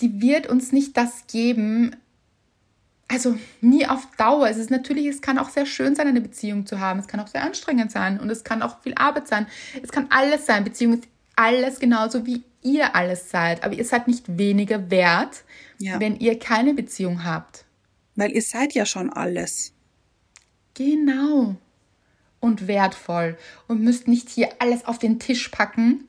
die 0.00 0.20
wird 0.20 0.48
uns 0.48 0.72
nicht 0.72 0.96
das 0.96 1.26
geben, 1.28 1.94
also 3.08 3.38
nie 3.60 3.86
auf 3.86 4.08
Dauer. 4.16 4.48
Es 4.48 4.56
ist 4.56 4.70
natürlich, 4.70 5.06
es 5.06 5.20
kann 5.20 5.38
auch 5.38 5.48
sehr 5.48 5.64
schön 5.66 5.94
sein, 5.94 6.08
eine 6.08 6.20
Beziehung 6.20 6.66
zu 6.66 6.80
haben. 6.80 6.98
Es 6.98 7.06
kann 7.06 7.20
auch 7.20 7.28
sehr 7.28 7.44
anstrengend 7.44 7.92
sein 7.92 8.18
und 8.18 8.30
es 8.30 8.42
kann 8.42 8.62
auch 8.62 8.80
viel 8.82 8.94
Arbeit 8.96 9.28
sein. 9.28 9.46
Es 9.80 9.92
kann 9.92 10.06
alles 10.10 10.44
sein. 10.46 10.64
Beziehung 10.64 10.94
ist 10.94 11.04
alles 11.36 11.78
genauso 11.78 12.26
wie 12.26 12.42
ihr 12.62 12.96
alles 12.96 13.30
seid, 13.30 13.62
aber 13.62 13.74
ihr 13.74 13.84
seid 13.84 14.08
nicht 14.08 14.38
weniger 14.38 14.90
wert, 14.90 15.44
Ja. 15.78 16.00
wenn 16.00 16.18
ihr 16.18 16.38
keine 16.38 16.74
Beziehung 16.74 17.22
habt. 17.22 17.65
Weil 18.16 18.32
ihr 18.32 18.42
seid 18.42 18.72
ja 18.72 18.86
schon 18.86 19.12
alles. 19.12 19.72
Genau. 20.74 21.56
Und 22.40 22.66
wertvoll. 22.66 23.36
Und 23.68 23.82
müsst 23.82 24.08
nicht 24.08 24.28
hier 24.28 24.48
alles 24.58 24.84
auf 24.84 24.98
den 24.98 25.18
Tisch 25.18 25.48
packen, 25.50 26.08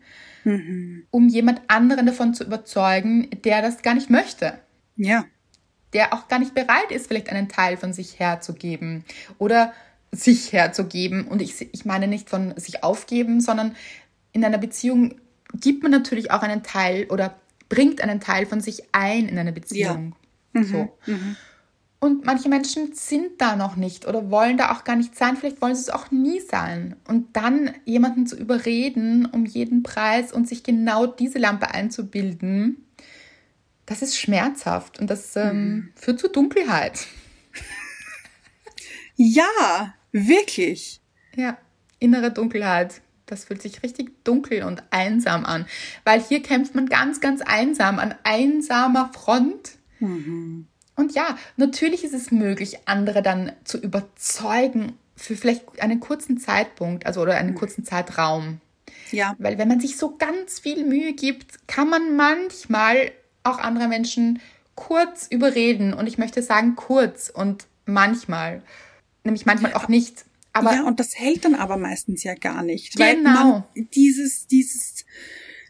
um 1.11 1.27
jemand 1.27 1.61
anderen 1.67 2.05
davon 2.05 2.33
zu 2.33 2.45
überzeugen, 2.45 3.29
der 3.43 3.61
das 3.61 3.81
gar 3.81 3.93
nicht 3.93 4.09
möchte. 4.09 4.57
Ja. 4.95 5.25
Der 5.93 6.13
auch 6.13 6.27
gar 6.29 6.39
nicht 6.39 6.55
bereit 6.55 6.91
ist, 6.91 7.07
vielleicht 7.07 7.29
einen 7.29 7.49
Teil 7.49 7.75
von 7.75 7.91
sich 7.91 8.19
herzugeben. 8.19 9.03
Oder 9.37 9.73
sich 10.11 10.53
herzugeben. 10.53 11.27
Und 11.27 11.41
ich, 11.41 11.73
ich 11.73 11.85
meine 11.85 12.07
nicht 12.07 12.29
von 12.29 12.57
sich 12.57 12.83
aufgeben, 12.83 13.41
sondern 13.41 13.75
in 14.31 14.45
einer 14.45 14.57
Beziehung 14.57 15.15
gibt 15.53 15.83
man 15.83 15.91
natürlich 15.91 16.31
auch 16.31 16.41
einen 16.41 16.63
Teil 16.63 17.05
oder 17.09 17.35
bringt 17.69 18.01
einen 18.01 18.21
Teil 18.21 18.45
von 18.45 18.61
sich 18.61 18.83
ein 18.93 19.27
in 19.27 19.37
eine 19.37 19.51
Beziehung. 19.51 20.15
So. 20.53 20.97
Und 21.99 22.25
manche 22.25 22.47
Menschen 22.47 22.93
sind 22.93 23.41
da 23.41 23.55
noch 23.55 23.75
nicht 23.75 24.07
oder 24.07 24.29
wollen 24.29 24.57
da 24.57 24.71
auch 24.71 24.83
gar 24.83 24.95
nicht 24.95 25.15
sein. 25.15 25.35
Vielleicht 25.35 25.61
wollen 25.61 25.75
sie 25.75 25.81
es 25.81 25.89
auch 25.89 26.11
nie 26.11 26.39
sein. 26.39 26.95
Und 27.07 27.35
dann 27.35 27.73
jemanden 27.85 28.27
zu 28.27 28.37
überreden 28.37 29.25
um 29.25 29.45
jeden 29.45 29.81
Preis 29.81 30.31
und 30.31 30.47
sich 30.47 30.63
genau 30.63 31.07
diese 31.07 31.39
Lampe 31.39 31.71
einzubilden, 31.71 32.85
das 33.87 34.01
ist 34.01 34.17
schmerzhaft 34.19 34.99
und 34.99 35.09
das 35.09 35.35
ähm, 35.35 35.89
führt 35.95 36.19
zu 36.19 36.27
Dunkelheit. 36.29 37.07
Ja, 39.15 39.95
wirklich. 40.11 41.01
Ja, 41.35 41.57
innere 41.99 42.31
Dunkelheit. 42.31 43.01
Das 43.25 43.45
fühlt 43.45 43.61
sich 43.61 43.83
richtig 43.83 44.23
dunkel 44.23 44.63
und 44.63 44.83
einsam 44.91 45.43
an, 45.43 45.65
weil 46.05 46.21
hier 46.21 46.41
kämpft 46.41 46.75
man 46.75 46.85
ganz, 46.85 47.19
ganz 47.19 47.41
einsam 47.41 47.99
an 47.99 48.13
einsamer 48.23 49.11
Front. 49.13 49.79
Und 50.97 51.13
ja, 51.13 51.37
natürlich 51.55 52.03
ist 52.03 52.13
es 52.13 52.31
möglich, 52.31 52.79
andere 52.85 53.21
dann 53.21 53.53
zu 53.63 53.77
überzeugen 53.77 54.97
für 55.15 55.35
vielleicht 55.35 55.79
einen 55.79 55.99
kurzen 55.99 56.39
Zeitpunkt, 56.39 57.05
also 57.05 57.21
oder 57.21 57.35
einen 57.35 57.55
kurzen 57.55 57.85
Zeitraum. 57.85 58.59
Ja. 59.11 59.35
Weil 59.37 59.57
wenn 59.57 59.67
man 59.67 59.79
sich 59.79 59.95
so 59.97 60.17
ganz 60.17 60.59
viel 60.59 60.83
Mühe 60.83 61.13
gibt, 61.13 61.67
kann 61.67 61.89
man 61.89 62.15
manchmal 62.15 63.11
auch 63.43 63.59
andere 63.59 63.87
Menschen 63.87 64.41
kurz 64.75 65.27
überreden. 65.29 65.93
Und 65.93 66.07
ich 66.07 66.17
möchte 66.17 66.41
sagen 66.41 66.75
kurz 66.75 67.29
und 67.29 67.67
manchmal. 67.85 68.63
Nämlich 69.23 69.45
manchmal 69.45 69.73
auch 69.75 69.87
nicht. 69.87 70.25
Aber 70.51 70.73
ja, 70.73 70.83
und 70.83 70.99
das 70.99 71.17
hält 71.17 71.45
dann 71.45 71.55
aber 71.55 71.77
meistens 71.77 72.23
ja 72.23 72.33
gar 72.33 72.63
nicht. 72.63 72.95
Genau. 72.95 73.05
Weil 73.05 73.17
man 73.21 73.63
dieses, 73.93 74.47
dieses 74.47 75.05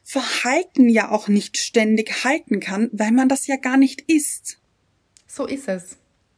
Verhalten 0.03 0.87
ja 0.87 1.11
auch 1.11 1.27
nicht 1.27 1.57
ständig 1.57 2.23
halten 2.23 2.61
kann, 2.61 2.89
weil 2.93 3.11
man 3.11 3.27
das 3.27 3.45
ja 3.47 3.57
gar 3.57 3.75
nicht 3.75 4.01
ist. 4.09 4.59
So 5.27 5.45
ist 5.45 5.67
es. 5.67 5.97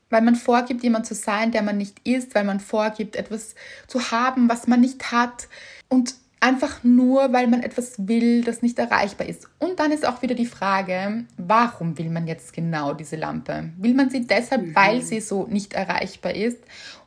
Weil 0.09 0.23
man 0.23 0.35
vorgibt, 0.35 0.83
jemand 0.83 1.05
zu 1.05 1.13
sein, 1.13 1.51
der 1.51 1.61
man 1.61 1.77
nicht 1.77 1.99
ist, 2.03 2.33
weil 2.33 2.43
man 2.43 2.59
vorgibt, 2.59 3.15
etwas 3.15 3.53
zu 3.87 4.11
haben, 4.11 4.49
was 4.49 4.67
man 4.67 4.81
nicht 4.81 5.11
hat. 5.11 5.47
Und 5.87 6.15
einfach 6.39 6.83
nur, 6.83 7.33
weil 7.33 7.47
man 7.47 7.61
etwas 7.61 8.07
will, 8.07 8.43
das 8.43 8.61
nicht 8.61 8.79
erreichbar 8.79 9.27
ist. 9.27 9.47
Und 9.59 9.79
dann 9.79 9.91
ist 9.91 10.07
auch 10.07 10.21
wieder 10.21 10.35
die 10.35 10.45
Frage, 10.45 11.25
warum 11.37 11.97
will 11.97 12.09
man 12.09 12.27
jetzt 12.27 12.53
genau 12.53 12.93
diese 12.93 13.17
Lampe? 13.17 13.69
Will 13.77 13.93
man 13.93 14.09
sie 14.09 14.25
deshalb, 14.25 14.73
weil 14.75 15.01
sie 15.01 15.19
so 15.21 15.45
nicht 15.47 15.73
erreichbar 15.73 16.35
ist 16.35 16.57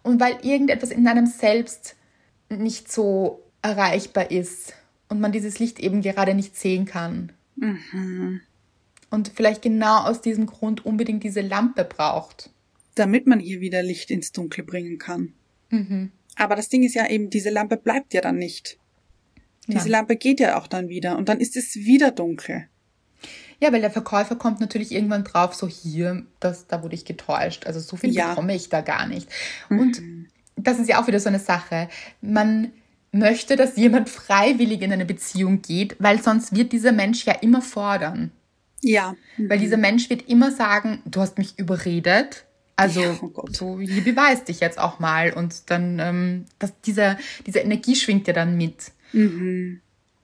und 0.03 0.21
weil 0.21 0.37
irgendetwas 0.43 0.91
in 0.91 1.07
einem 1.09 1.27
selbst 1.27 1.97
nicht 2.49 2.93
so 2.93 3.43
erreichbar 3.63 4.31
ist 4.31 4.75
und 5.09 5.21
man 5.21 5.33
dieses 5.33 5.59
Licht 5.59 5.81
eben 5.81 6.03
gerade 6.03 6.35
nicht 6.35 6.57
sehen 6.57 6.85
kann? 6.85 7.33
Und 9.13 9.31
vielleicht 9.35 9.63
genau 9.63 9.99
aus 10.05 10.21
diesem 10.23 10.47
Grund 10.47 10.85
unbedingt 10.85 11.23
diese 11.23 11.43
Lampe 11.43 11.85
braucht. 11.85 12.51
Damit 12.95 13.27
man 13.27 13.39
hier 13.39 13.61
wieder 13.61 13.83
Licht 13.83 14.11
ins 14.11 14.33
Dunkel 14.33 14.65
bringen 14.65 14.99
kann. 14.99 15.35
Aber 16.37 16.57
das 16.57 16.69
Ding 16.69 16.83
ist 16.83 16.95
ja 16.95 17.09
eben, 17.09 17.31
diese 17.31 17.51
Lampe 17.51 17.77
bleibt 17.77 18.13
ja 18.15 18.21
dann 18.21 18.37
nicht. 18.37 18.79
Diese 19.67 19.89
Ja. 19.89 19.99
Lampe 19.99 20.17
geht 20.17 20.41
ja 20.41 20.59
auch 20.59 20.67
dann 20.67 20.89
wieder 20.89 21.17
und 21.17 21.29
dann 21.29 21.41
ist 21.41 21.57
es 21.57 21.77
wieder 21.77 22.11
dunkel. 22.11 22.69
Ja, 23.61 23.73
weil 23.73 23.81
der 23.81 23.91
Verkäufer 23.91 24.35
kommt 24.35 24.61
natürlich 24.61 24.91
irgendwann 24.93 25.25
drauf, 25.25 25.55
so 25.55 25.69
hier, 25.69 26.27
das, 26.41 26.67
da 26.67 26.83
wurde 26.83 26.95
ich 26.97 27.05
getäuscht. 27.05 27.67
Also 27.67 27.81
so 27.81 27.97
viel 27.97 28.11
Ja. 28.11 28.31
bekomme 28.31 28.55
ich 28.57 28.69
da 28.71 28.81
gar 28.81 29.07
nicht. 29.07 29.29
Und 29.71 30.03
das 30.57 30.79
ist 30.79 30.89
ja 30.89 31.01
auch 31.01 31.07
wieder 31.07 31.21
so 31.21 31.29
eine 31.29 31.39
Sache. 31.39 31.89
Man 32.21 32.73
möchte, 33.13 33.57
dass 33.57 33.77
jemand 33.77 34.09
freiwillig 34.09 34.83
in 34.83 34.93
eine 34.93 35.05
Beziehung 35.07 35.63
geht, 35.63 35.97
weil 36.01 36.21
sonst 36.21 36.55
wird 36.57 36.73
dieser 36.73 36.93
Mensch 36.93 37.25
ja 37.25 37.35
immer 37.35 37.63
fordern. 37.63 38.33
Ja. 38.83 39.17
Weil 39.39 39.59
dieser 39.59 39.77
Mensch 39.77 40.11
wird 40.11 40.29
immer 40.29 40.51
sagen, 40.51 41.03
du 41.05 41.21
hast 41.21 41.39
mich 41.39 41.59
überredet. 41.59 42.45
Also 42.77 43.01
Ja, 43.01 43.19
oh 43.23 43.47
so, 43.51 43.81
hier 43.81 44.03
beweis 44.03 44.45
dich 44.45 44.61
jetzt 44.61 44.79
auch 44.79 44.99
mal. 44.99 45.33
Und 45.33 45.71
dann, 45.71 45.99
ähm, 45.99 46.45
das, 46.59 46.73
dieser, 46.81 47.19
diese 47.47 47.61
Energie 47.61 47.95
schwingt 47.95 48.27
ja 48.27 48.33
dann 48.33 48.57
mit. 48.57 48.93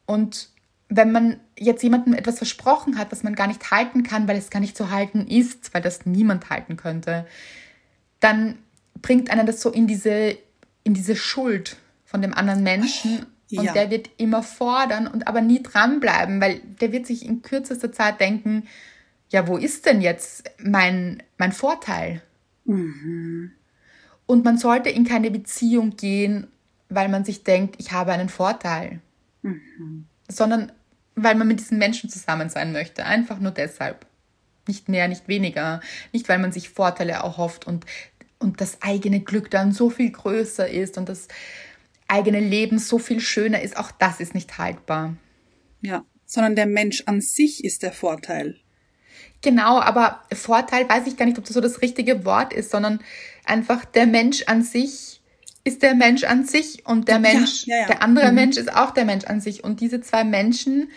Und 0.07 0.49
wenn 0.89 1.13
man 1.13 1.41
jetzt 1.59 1.83
jemandem 1.83 2.15
etwas 2.15 2.39
versprochen 2.39 2.99
hat, 2.99 3.13
was 3.13 3.23
man 3.23 3.35
gar 3.35 3.47
nicht 3.47 3.71
halten 3.71 4.03
kann, 4.03 4.27
weil 4.27 4.37
es 4.37 4.51
gar 4.51 4.61
nicht 4.61 4.77
zu 4.77 4.91
halten 4.91 5.27
ist, 5.27 5.75
weil 5.75 5.83
das 5.83 6.07
niemand 6.07 6.51
halten 6.51 6.77
könnte, 6.77 7.27
dann 8.21 8.59
bringt 9.01 9.31
einen 9.31 9.47
das 9.47 9.61
so 9.61 9.71
in 9.71 9.87
diese, 9.87 10.37
in 10.85 10.95
diese 10.95 11.15
Schuld 11.15 11.77
von 12.05 12.23
dem 12.23 12.33
anderen 12.33 12.63
Menschen. 12.63 13.27
Und 13.51 13.65
Ja. 13.65 13.73
der 13.73 13.91
wird 13.91 14.11
immer 14.19 14.43
fordern 14.43 15.07
und 15.07 15.27
aber 15.27 15.41
nie 15.41 15.63
dranbleiben, 15.63 16.41
weil 16.41 16.61
der 16.81 16.93
wird 16.93 17.07
sich 17.07 17.25
in 17.25 17.41
kürzester 17.43 17.91
Zeit 17.93 18.21
denken, 18.21 18.67
ja, 19.31 19.47
wo 19.49 19.57
ist 19.57 19.87
denn 19.87 20.01
jetzt 20.01 20.51
mein, 20.59 21.23
mein 21.39 21.53
Vorteil? 21.53 22.23
Und 24.27 24.45
man 24.45 24.59
sollte 24.59 24.91
in 24.91 25.05
keine 25.05 25.31
Beziehung 25.31 25.97
gehen, 25.97 26.47
weil 26.91 27.09
man 27.09 27.25
sich 27.25 27.45
denkt, 27.45 27.77
ich 27.79 27.93
habe 27.93 28.13
einen 28.13 28.29
Vorteil, 28.29 29.01
sondern 30.29 30.73
weil 31.15 31.35
man 31.35 31.49
mit 31.49 31.61
diesen 31.61 31.79
Menschen 31.79 32.11
zusammen 32.11 32.49
sein 32.51 32.73
möchte. 32.73 33.05
Einfach 33.05 33.39
nur 33.41 33.51
deshalb. 33.53 34.07
Nicht 34.67 34.89
mehr, 34.89 35.09
nicht 35.09 35.29
weniger. 35.29 35.81
Nicht, 36.13 36.29
weil 36.29 36.39
man 36.39 36.53
sich 36.53 36.69
Vorteile 36.69 37.13
erhofft 37.13 37.67
und, 37.67 37.87
und 38.39 38.61
das 38.61 38.83
eigene 38.83 39.21
Glück 39.21 39.51
dann 39.51 39.73
so 39.73 39.89
viel 39.91 40.11
größer 40.11 40.69
ist 40.69 40.99
und 40.99 41.09
das 41.09 41.29
eigene 42.09 42.41
Leben 42.41 42.79
so 42.79 42.99
viel 42.99 43.21
schöner 43.21 43.63
ist. 43.63 43.77
Auch 43.77 43.91
das 43.91 44.21
ist 44.21 44.35
nicht 44.35 44.59
haltbar. 44.59 45.17
Ja. 45.81 46.05
Sondern 46.27 46.57
der 46.57 46.67
Mensch 46.67 47.05
an 47.07 47.21
sich 47.21 47.65
ist 47.65 47.83
der 47.83 47.93
Vorteil. 47.93 48.57
Genau, 49.41 49.81
aber 49.81 50.25
Vorteil 50.33 50.89
weiß 50.89 51.07
ich 51.07 51.17
gar 51.17 51.27
nicht, 51.27 51.39
ob 51.39 51.45
das 51.45 51.55
so 51.55 51.61
das 51.61 51.81
richtige 51.81 52.25
Wort 52.25 52.53
ist, 52.53 52.71
sondern 52.71 53.01
einfach 53.45 53.85
der 53.85 54.07
Mensch 54.07 54.43
an 54.47 54.63
sich 54.63 55.19
ist 55.65 55.83
der 55.83 55.95
Mensch 55.95 56.25
an 56.25 56.45
sich 56.45 56.87
und 56.87 57.09
der 57.09 57.17
Ja, 57.17 57.21
Mensch, 57.21 57.67
ja, 57.67 57.77
ja. 57.81 57.87
der 57.87 58.03
andere 58.03 58.33
Mensch 58.33 58.57
ist 58.57 58.75
auch 58.75 58.91
der 58.93 59.05
Mensch 59.05 59.27
an 59.27 59.41
sich. 59.41 59.65
Und 59.65 59.81
diese 59.81 60.01
zwei 60.01 60.25
Menschen 60.25 60.91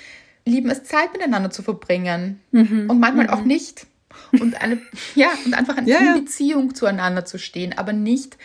lieben 0.46 0.70
es, 0.70 0.84
Zeit 0.84 1.12
miteinander 1.14 1.50
zu 1.52 1.62
verbringen. 1.62 2.40
Mhm. 2.52 2.90
Und 2.90 3.00
manchmal 3.00 3.30
auch 3.30 3.44
nicht. 3.44 3.86
Und 4.32 4.62
eine, 4.62 4.82
ja, 5.16 5.30
und 5.46 5.54
einfach 5.54 5.78
in 5.78 5.88
Ja, 5.88 6.02
ja. 6.02 6.14
Beziehung 6.18 6.74
zueinander 6.74 7.26
zu 7.26 7.38
stehen, 7.38 7.78
aber 7.78 7.92
nicht, 7.92 8.38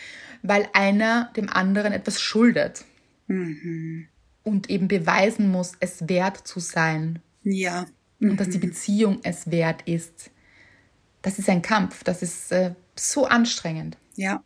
weil 0.43 0.67
einer 0.73 1.31
dem 1.35 1.49
anderen 1.49 1.93
etwas 1.93 2.21
schuldet. 2.21 2.85
Mhm. 3.27 4.07
Und 4.43 4.69
eben 4.69 4.87
beweisen 4.87 5.51
muss, 5.51 5.73
es 5.79 6.07
wert 6.07 6.47
zu 6.47 6.59
sein 6.59 7.19
Ja. 7.43 7.85
und 8.19 8.39
dass 8.39 8.49
die 8.49 8.57
Beziehung 8.59 9.19
es 9.23 9.51
wert 9.51 9.81
ist. 9.85 10.31
Das 11.21 11.37
ist 11.39 11.49
ein 11.49 11.61
Kampf, 11.61 12.03
das 12.03 12.21
ist 12.21 12.51
äh, 12.51 12.73
so 12.95 13.25
anstrengend. 13.25 13.97
Ja. 14.15 14.43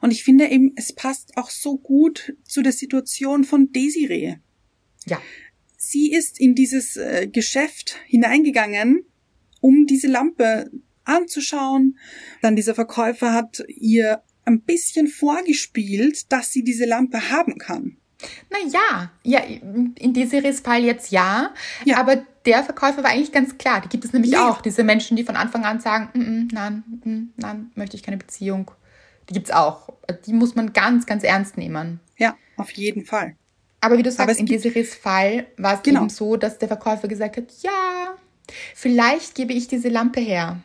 Und 0.00 0.12
ich 0.12 0.22
finde 0.22 0.48
eben, 0.48 0.72
es 0.76 0.92
passt 0.92 1.36
auch 1.36 1.50
so 1.50 1.76
gut 1.78 2.34
zu 2.44 2.62
der 2.62 2.72
Situation 2.72 3.44
von 3.44 3.72
Desiree. 3.72 4.36
Ja, 5.06 5.20
Sie 5.82 6.12
ist 6.12 6.38
in 6.38 6.54
dieses 6.54 6.96
äh, 6.98 7.26
Geschäft 7.26 7.96
hineingegangen, 8.06 9.06
um 9.60 9.86
diese 9.86 10.08
Lampe 10.08 10.70
anzuschauen. 11.04 11.98
Dann 12.42 12.54
dieser 12.54 12.74
Verkäufer 12.74 13.32
hat 13.32 13.64
ihr 13.66 14.22
ein 14.44 14.60
bisschen 14.60 15.08
vorgespielt, 15.08 16.32
dass 16.32 16.52
sie 16.52 16.62
diese 16.64 16.84
Lampe 16.86 17.30
haben 17.30 17.58
kann. 17.58 17.96
na 18.50 18.58
ja, 18.70 19.10
ja, 19.22 19.38
in 19.40 20.12
Desirees 20.12 20.60
Fall 20.60 20.84
jetzt 20.84 21.10
ja, 21.10 21.54
Ja. 21.86 21.96
aber 21.96 22.16
der 22.44 22.62
Verkäufer 22.64 23.02
war 23.02 23.10
eigentlich 23.10 23.32
ganz 23.32 23.56
klar. 23.56 23.80
Die 23.80 23.88
gibt 23.88 24.04
es 24.04 24.12
nämlich 24.12 24.32
Ja. 24.32 24.50
auch, 24.50 24.60
diese 24.60 24.84
Menschen, 24.84 25.16
die 25.16 25.24
von 25.24 25.36
Anfang 25.36 25.64
an 25.64 25.80
sagen, 25.80 26.10
"Mm, 26.12 26.20
mm, 26.20 26.48
nein, 26.52 26.84
mm, 27.04 27.22
nein, 27.36 27.70
möchte 27.76 27.96
ich 27.96 28.02
keine 28.02 28.18
Beziehung. 28.18 28.70
Die 29.30 29.32
gibt's 29.34 29.50
auch. 29.50 29.88
Die 30.26 30.34
muss 30.34 30.54
man 30.54 30.74
ganz, 30.74 31.06
ganz 31.06 31.22
ernst 31.24 31.56
nehmen. 31.56 32.00
Ja, 32.18 32.36
auf 32.58 32.70
jeden 32.72 33.06
Fall. 33.06 33.36
Aber 33.80 33.96
wie 33.96 34.02
du 34.02 34.10
sagst, 34.12 34.32
es 34.34 34.38
in 34.38 34.44
gibt- 34.44 34.64
Desirees 34.64 34.94
Fall 34.94 35.46
war 35.56 35.76
es 35.76 35.82
Genau. 35.82 36.00
eben 36.00 36.10
so, 36.10 36.36
dass 36.36 36.58
der 36.58 36.68
Verkäufer 36.68 37.08
gesagt 37.08 37.38
hat, 37.38 37.44
ja, 37.62 38.16
vielleicht 38.74 39.34
gebe 39.34 39.54
ich 39.54 39.66
diese 39.68 39.88
Lampe 39.88 40.20
her. 40.20 40.60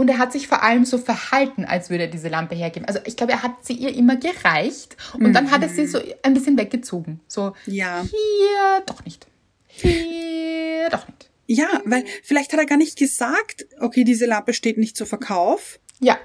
Und 0.00 0.08
er 0.08 0.18
hat 0.18 0.30
sich 0.32 0.46
vor 0.46 0.62
allem 0.62 0.84
so 0.84 0.96
verhalten, 0.96 1.64
als 1.64 1.90
würde 1.90 2.04
er 2.04 2.08
diese 2.10 2.28
Lampe 2.28 2.54
hergeben. 2.54 2.86
Also 2.86 3.00
ich 3.04 3.16
glaube, 3.16 3.32
er 3.32 3.42
hat 3.42 3.66
sie 3.66 3.72
ihr 3.74 3.92
immer 3.94 4.16
gereicht 4.16 4.96
und 5.14 5.32
dann 5.32 5.50
hat 5.50 5.60
er 5.62 5.68
sie 5.68 5.86
so 5.88 6.00
ein 6.22 6.34
bisschen 6.34 6.56
weggezogen. 6.56 7.18
So, 7.26 7.52
Ja. 7.66 8.02
hier 8.08 8.82
doch 8.86 9.04
nicht. 9.04 9.26
Hier 9.66 10.88
doch 10.90 11.06
nicht. 11.08 11.30
Ja, 11.46 11.82
weil 11.84 12.04
vielleicht 12.22 12.52
hat 12.52 12.60
er 12.60 12.66
gar 12.66 12.76
nicht 12.78 12.96
gesagt, 12.98 13.66
okay, 13.80 14.04
diese 14.04 14.26
Lampe 14.26 14.52
steht 14.52 14.78
nicht 14.78 14.96
zur 14.96 15.06
Verkauf, 15.06 15.80
Ja, 16.00 16.16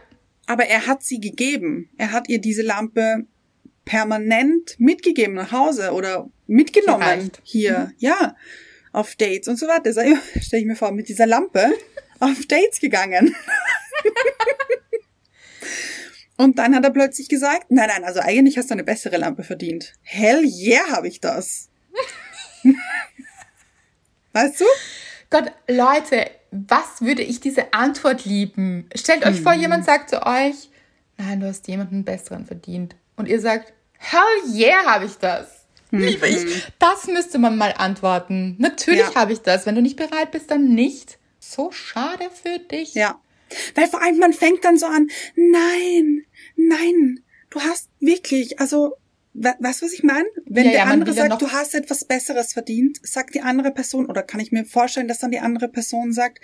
aber 0.45 0.65
er 0.65 0.85
hat 0.85 1.01
sie 1.03 1.19
gegeben. 1.19 1.89
Er 1.97 2.11
hat 2.11 2.29
ihr 2.29 2.39
diese 2.39 2.61
Lampe 2.61 3.25
permanent 3.85 4.75
mitgegeben 4.79 5.33
nach 5.35 5.51
Hause 5.51 5.93
oder 5.93 6.29
mitgenommen 6.45 6.99
Gereicht. 7.01 7.39
hier, 7.43 7.91
ja, 7.97 8.35
auf 8.91 9.15
Dates 9.15 9.47
und 9.47 9.57
so 9.57 9.67
weiter. 9.67 9.91
Stelle 10.41 10.61
ich 10.61 10.67
mir 10.67 10.75
vor, 10.75 10.91
mit 10.91 11.09
dieser 11.09 11.25
Lampe 11.25 11.73
auf 12.23 12.45
Dates 12.47 12.79
gegangen. 12.79 13.35
und 16.37 16.59
dann 16.59 16.75
hat 16.75 16.83
er 16.83 16.91
plötzlich 16.91 17.29
gesagt, 17.29 17.67
nein, 17.69 17.89
nein, 17.89 18.03
also 18.03 18.19
eigentlich 18.19 18.57
hast 18.57 18.69
du 18.69 18.73
eine 18.73 18.83
bessere 18.83 19.17
Lampe 19.17 19.43
verdient. 19.43 19.93
Hell 20.01 20.43
yeah, 20.43 20.87
habe 20.91 21.07
ich 21.07 21.19
das. 21.19 21.69
weißt 24.33 24.61
du? 24.61 24.65
Gott, 25.29 25.51
Leute, 25.67 26.29
was 26.51 27.01
würde 27.01 27.23
ich 27.23 27.39
diese 27.39 27.73
Antwort 27.73 28.25
lieben? 28.25 28.87
Stellt 28.95 29.25
euch 29.25 29.41
vor, 29.41 29.53
jemand 29.53 29.85
sagt 29.85 30.09
zu 30.09 30.25
euch, 30.25 30.69
nein, 31.17 31.39
du 31.39 31.47
hast 31.47 31.67
jemanden 31.67 32.03
besseren 32.03 32.45
verdient. 32.45 32.95
Und 33.15 33.27
ihr 33.27 33.39
sagt, 33.39 33.73
hell 33.97 34.53
yeah, 34.53 34.85
habe 34.85 35.05
ich 35.05 35.17
das. 35.17 35.65
Liebe 35.91 36.27
ich. 36.27 36.63
Das 36.79 37.07
müsste 37.07 37.37
man 37.37 37.55
mal 37.55 37.73
antworten. 37.77 38.55
Natürlich 38.57 39.01
Ja. 39.01 39.15
habe 39.15 39.33
ich 39.33 39.41
das. 39.41 39.67
Wenn 39.67 39.75
du 39.75 39.81
nicht 39.81 39.95
bereit 39.95 40.31
bist, 40.31 40.49
dann 40.49 40.73
nicht. 40.73 41.19
So 41.49 41.71
schade 41.71 42.29
für 42.31 42.59
dich. 42.59 42.93
Ja. 42.93 43.21
Weil 43.75 43.87
vor 43.87 44.01
allem 44.01 44.17
man 44.17 44.33
fängt 44.33 44.63
dann 44.65 44.77
so 44.77 44.85
an, 44.85 45.09
nein, 45.35 46.25
nein, 46.55 47.23
du 47.49 47.59
hast 47.61 47.89
wirklich, 47.99 48.59
also, 48.59 48.95
we- 49.33 49.53
weißt 49.59 49.81
du, 49.81 49.85
was 49.85 49.93
ich 49.93 50.03
meine? 50.03 50.25
Wenn 50.45 50.65
Ja, 50.65 50.71
der 50.71 50.79
ja, 50.79 50.85
andere 50.85 51.13
sagt, 51.13 51.41
du 51.41 51.51
hast 51.51 51.75
etwas 51.75 52.05
Besseres 52.05 52.53
verdient, 52.53 52.99
sagt 53.03 53.35
die 53.35 53.41
andere 53.41 53.71
Person, 53.71 54.07
oder 54.07 54.23
kann 54.23 54.39
ich 54.39 54.51
mir 54.51 54.65
vorstellen, 54.65 55.07
dass 55.07 55.19
dann 55.19 55.31
die 55.31 55.39
andere 55.39 55.67
Person 55.67 56.13
sagt, 56.13 56.39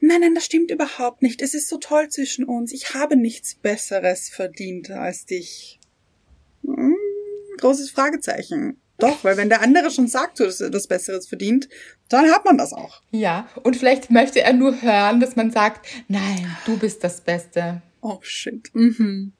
nein, 0.00 0.20
nein, 0.20 0.34
das 0.34 0.46
stimmt 0.46 0.70
überhaupt 0.70 1.20
nicht, 1.20 1.42
es 1.42 1.52
ist 1.52 1.68
so 1.68 1.76
toll 1.78 2.08
zwischen 2.08 2.44
uns, 2.44 2.72
ich 2.72 2.94
habe 2.94 3.16
nichts 3.16 3.56
Besseres 3.56 4.30
verdient 4.30 4.90
als 4.90 5.26
dich. 5.26 5.80
Hm, 6.64 6.96
großes 7.58 7.90
Fragezeichen. 7.90 8.80
Doch, 8.98 9.24
weil 9.24 9.36
wenn 9.36 9.48
der 9.48 9.60
andere 9.60 9.90
schon 9.90 10.06
sagt, 10.06 10.38
du 10.40 10.46
hast 10.46 10.60
etwas 10.60 10.86
Besseres 10.86 11.26
verdient, 11.26 11.68
dann 12.08 12.30
hat 12.30 12.44
man 12.44 12.56
das 12.56 12.72
auch. 12.72 13.02
Ja, 13.10 13.48
und 13.62 13.76
vielleicht 13.76 14.10
möchte 14.10 14.40
er 14.40 14.52
nur 14.52 14.80
hören, 14.82 15.18
dass 15.20 15.34
man 15.36 15.50
sagt, 15.50 15.86
nein, 16.08 16.56
du 16.64 16.76
bist 16.78 17.02
das 17.02 17.20
Beste. 17.20 17.82
Oh 18.00 18.18
shit. 18.22 18.70
Mhm. 18.74 19.32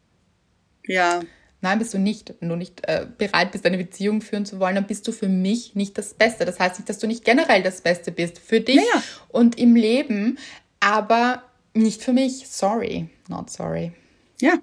Ja. 0.86 1.20
Nein, 1.60 1.78
bist 1.78 1.94
du 1.94 1.98
nicht. 1.98 2.34
Wenn 2.40 2.48
du 2.50 2.56
nicht 2.56 2.86
äh, 2.88 3.06
bereit 3.16 3.52
bist, 3.52 3.64
eine 3.64 3.78
Beziehung 3.78 4.20
führen 4.20 4.44
zu 4.44 4.58
wollen, 4.60 4.74
dann 4.74 4.86
bist 4.86 5.06
du 5.08 5.12
für 5.12 5.28
mich 5.28 5.74
nicht 5.74 5.96
das 5.96 6.12
Beste. 6.14 6.44
Das 6.44 6.58
heißt 6.60 6.78
nicht, 6.78 6.88
dass 6.88 6.98
du 6.98 7.06
nicht 7.06 7.24
generell 7.24 7.62
das 7.62 7.80
Beste 7.80 8.12
bist. 8.12 8.38
Für 8.38 8.60
dich 8.60 8.76
Naja. 8.76 9.02
und 9.28 9.56
im 9.58 9.74
Leben, 9.76 10.38
aber 10.80 11.42
nicht 11.72 12.02
für 12.02 12.12
mich. 12.12 12.48
Sorry, 12.48 13.08
not 13.28 13.48
sorry. 13.50 13.92
Ja. 14.40 14.58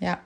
Ja. 0.00 0.18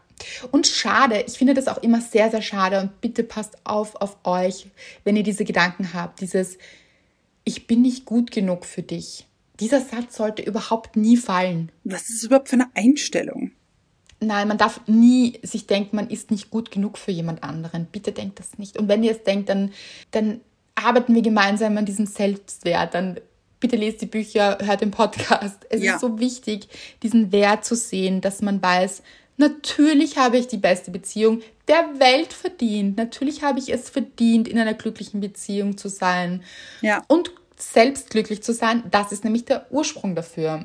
Und 0.51 0.67
schade, 0.67 1.25
ich 1.27 1.35
finde 1.39 1.55
das 1.55 1.69
auch 1.69 1.83
immer 1.83 2.01
sehr, 2.01 2.31
sehr 2.31 2.43
schade 2.43 2.81
und 2.81 3.01
bitte 3.01 3.25
passt 3.25 3.57
auf 3.65 3.97
auf 3.97 4.17
euch, 4.25 4.67
wenn 5.05 5.17
ihr 5.17 5.23
diese 5.23 5.45
Gedanken 5.45 5.95
habt, 5.95 6.21
dieses 6.21 6.59
Ich 7.45 7.67
bin 7.67 7.83
nicht 7.83 8.05
gut 8.05 8.31
genug 8.31 8.65
für 8.65 8.83
dich. 8.83 9.27
Dieser 9.61 9.81
Satz 9.81 10.17
sollte 10.17 10.43
überhaupt 10.43 10.97
nie 10.97 11.17
fallen. 11.17 11.71
Was 11.85 12.09
ist 12.09 12.23
überhaupt 12.25 12.49
für 12.49 12.57
eine 12.57 12.71
Einstellung? 12.75 13.51
Nein, 14.21 14.49
man 14.49 14.59
darf 14.59 14.81
nie 14.87 15.39
sich 15.43 15.67
denken, 15.67 15.97
man 15.97 16.11
ist 16.11 16.31
nicht 16.31 16.51
gut 16.51 16.71
genug 16.71 16.99
für 16.99 17.11
jemand 17.11 17.43
anderen. 17.43 17.87
Bitte 17.87 18.13
denkt 18.13 18.39
das 18.39 18.59
nicht. 18.59 18.79
Und 18.79 18.89
wenn 18.89 19.03
ihr 19.03 19.13
es 19.13 19.23
denkt, 19.25 19.49
dann, 19.49 19.73
dann 20.11 20.41
arbeiten 20.75 21.15
wir 21.15 21.23
gemeinsam 21.23 21.77
an 21.79 21.87
diesem 21.87 22.07
Selbstwert. 22.07 22.93
Dann 22.95 23.19
bitte 23.61 23.77
lest 23.77 24.01
die 24.03 24.07
Bücher, 24.07 24.59
hört 24.63 24.81
den 24.83 24.91
Podcast. 24.91 25.67
Es 25.71 25.83
Ja. 25.83 25.95
ist 25.95 26.01
so 26.01 26.19
wichtig, 26.19 26.69
diesen 27.03 27.33
Wert 27.33 27.65
zu 27.65 27.75
sehen, 27.77 28.21
dass 28.21 28.43
man 28.43 28.63
weiß, 28.63 29.03
natürlich 29.41 30.17
habe 30.17 30.39
ich 30.39 30.47
die 30.47 30.59
beste 30.59 30.91
Beziehung 30.91 31.43
der 31.67 31.99
Welt 31.99 32.33
verdient. 32.33 32.97
Natürlich 32.97 33.43
habe 33.43 33.59
ich 33.59 33.73
es 33.73 33.91
verdient, 33.91 34.47
in 34.47 34.59
einer 34.59 34.75
glücklichen 34.75 35.21
Beziehung 35.21 35.77
zu 35.77 35.89
sein. 35.89 36.43
Ja. 36.81 37.03
Und 37.09 37.33
selbst 37.57 38.11
glücklich 38.11 38.43
zu 38.43 38.53
sein, 38.53 38.85
das 38.91 39.13
ist 39.13 39.25
nämlich 39.25 39.45
der 39.45 39.67
Ursprung 39.71 40.15
dafür. 40.15 40.65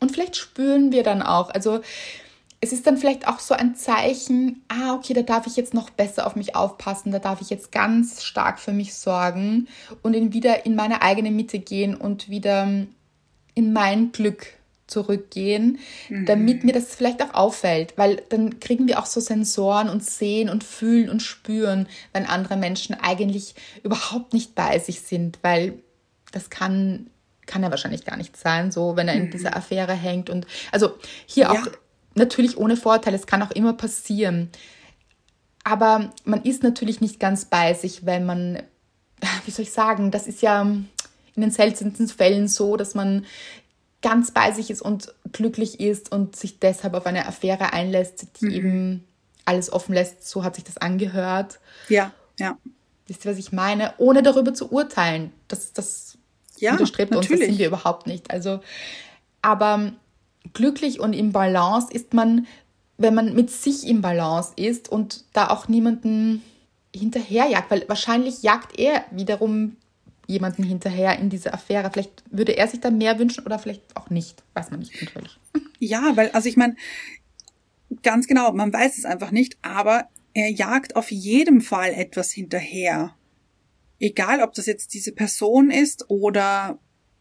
Und 0.00 0.12
vielleicht 0.12 0.36
spüren 0.36 0.92
wir 0.92 1.02
dann 1.02 1.22
auch, 1.22 1.50
also 1.50 1.80
es 2.60 2.72
ist 2.72 2.86
dann 2.86 2.96
vielleicht 2.96 3.28
auch 3.28 3.38
so 3.38 3.54
ein 3.54 3.74
Zeichen, 3.74 4.62
ah, 4.68 4.94
okay, 4.94 5.14
da 5.14 5.22
darf 5.22 5.46
ich 5.46 5.56
jetzt 5.56 5.74
noch 5.74 5.90
besser 5.90 6.26
auf 6.26 6.34
mich 6.34 6.56
aufpassen, 6.56 7.12
da 7.12 7.18
darf 7.18 7.40
ich 7.40 7.50
jetzt 7.50 7.70
ganz 7.70 8.24
stark 8.24 8.58
für 8.58 8.72
mich 8.72 8.94
sorgen 8.94 9.68
und 10.02 10.14
in 10.14 10.32
wieder 10.32 10.66
in 10.66 10.74
meine 10.74 11.02
eigene 11.02 11.30
Mitte 11.30 11.60
gehen 11.60 11.94
und 11.94 12.28
wieder 12.28 12.68
in 13.54 13.72
mein 13.72 14.12
Glück 14.12 14.57
zurückgehen, 14.88 15.78
damit 16.26 16.64
mir 16.64 16.72
das 16.72 16.94
vielleicht 16.94 17.22
auch 17.22 17.34
auffällt, 17.34 17.94
weil 17.96 18.22
dann 18.30 18.58
kriegen 18.58 18.88
wir 18.88 18.98
auch 18.98 19.06
so 19.06 19.20
Sensoren 19.20 19.88
und 19.88 20.02
sehen 20.04 20.48
und 20.48 20.64
fühlen 20.64 21.08
und 21.10 21.22
spüren, 21.22 21.86
wenn 22.12 22.26
andere 22.26 22.56
Menschen 22.56 22.96
eigentlich 23.00 23.54
überhaupt 23.82 24.32
nicht 24.32 24.54
bei 24.54 24.78
sich 24.78 25.02
sind, 25.02 25.38
weil 25.42 25.74
das 26.32 26.50
kann 26.50 27.08
kann 27.46 27.62
er 27.62 27.70
wahrscheinlich 27.70 28.04
gar 28.04 28.16
nicht 28.18 28.36
sein, 28.36 28.70
so 28.70 28.96
wenn 28.96 29.08
er 29.08 29.14
in 29.14 29.30
dieser 29.30 29.56
Affäre 29.56 29.94
hängt 29.94 30.28
und 30.30 30.46
also 30.70 30.94
hier 31.26 31.50
auch 31.50 31.54
Ja. 31.54 31.72
natürlich 32.14 32.58
ohne 32.58 32.76
Vorteil, 32.76 33.14
es 33.14 33.26
kann 33.26 33.42
auch 33.42 33.52
immer 33.52 33.72
passieren. 33.72 34.50
Aber 35.64 36.10
man 36.24 36.42
ist 36.42 36.62
natürlich 36.62 37.00
nicht 37.00 37.18
ganz 37.18 37.46
bei 37.46 37.74
sich, 37.74 38.04
wenn 38.06 38.26
man, 38.26 38.62
wie 39.46 39.50
soll 39.50 39.64
ich 39.64 39.72
sagen, 39.72 40.10
das 40.10 40.26
ist 40.26 40.42
ja 40.42 40.60
in 40.62 41.42
den 41.42 41.50
seltensten 41.50 42.08
Fällen 42.08 42.48
so, 42.48 42.76
dass 42.76 42.94
man 42.94 43.24
ganz 44.02 44.30
bei 44.30 44.52
sich 44.52 44.70
ist 44.70 44.82
und 44.82 45.12
glücklich 45.32 45.80
ist 45.80 46.12
und 46.12 46.36
sich 46.36 46.60
deshalb 46.60 46.94
auf 46.94 47.06
eine 47.06 47.26
Affäre 47.26 47.72
einlässt, 47.72 48.40
die 48.40 48.54
eben 48.54 49.04
alles 49.44 49.72
offen 49.72 49.94
lässt. 49.94 50.28
So 50.28 50.44
hat 50.44 50.54
sich 50.54 50.64
das 50.64 50.78
angehört. 50.78 51.58
Ja. 51.88 52.12
Ja. 52.38 52.56
Wisst 53.06 53.24
ihr, 53.24 53.32
was 53.32 53.38
ich 53.38 53.52
meine? 53.52 53.94
Ohne 53.98 54.22
darüber 54.22 54.54
zu 54.54 54.70
urteilen. 54.70 55.32
Das, 55.48 55.72
das 55.72 56.18
Ja, 56.58 56.74
widerstrebt 56.74 57.10
uns, 57.14 57.26
das 57.26 57.30
natürlich. 57.30 57.48
sind 57.48 57.58
wir 57.58 57.66
überhaupt 57.68 58.06
nicht. 58.06 58.30
Also, 58.30 58.60
aber 59.42 59.92
glücklich 60.52 61.00
und 61.00 61.12
im 61.12 61.32
Balance 61.32 61.88
ist 61.92 62.14
man, 62.14 62.46
wenn 62.98 63.14
man 63.14 63.34
mit 63.34 63.50
sich 63.50 63.86
im 63.86 64.02
Balance 64.02 64.52
ist 64.56 64.88
und 64.88 65.24
da 65.32 65.48
auch 65.48 65.68
niemanden 65.68 66.42
hinterherjagt, 66.94 67.70
weil 67.70 67.88
wahrscheinlich 67.88 68.42
jagt 68.42 68.78
er 68.78 69.04
wiederum 69.10 69.76
jemanden 70.28 70.62
hinterher 70.62 71.18
in 71.18 71.30
diese 71.30 71.52
Affäre. 71.54 71.90
Vielleicht 71.90 72.22
würde 72.30 72.52
er 72.56 72.68
sich 72.68 72.80
da 72.80 72.90
mehr 72.90 73.18
wünschen 73.18 73.44
oder 73.44 73.58
vielleicht 73.58 73.96
auch 73.96 74.10
nicht. 74.10 74.44
Weiß 74.54 74.70
man 74.70 74.80
nicht 74.80 75.00
natürlich. 75.02 75.40
Ja, 75.80 76.12
weil, 76.16 76.30
also 76.30 76.48
ich 76.48 76.56
meine, 76.56 76.76
ganz 78.02 78.26
genau, 78.28 78.52
man 78.52 78.72
weiß 78.72 78.98
es 78.98 79.06
einfach 79.06 79.30
nicht, 79.30 79.56
aber 79.62 80.08
er 80.34 80.50
jagt 80.50 80.96
auf 80.96 81.10
jeden 81.10 81.62
Fall 81.62 81.92
etwas 81.94 82.30
hinterher. 82.30 83.16
Egal, 83.98 84.42
ob 84.42 84.52
das 84.52 84.66
jetzt 84.66 84.92
diese 84.92 85.12
Person 85.12 85.70
ist 85.70 86.08
oder 86.10 86.78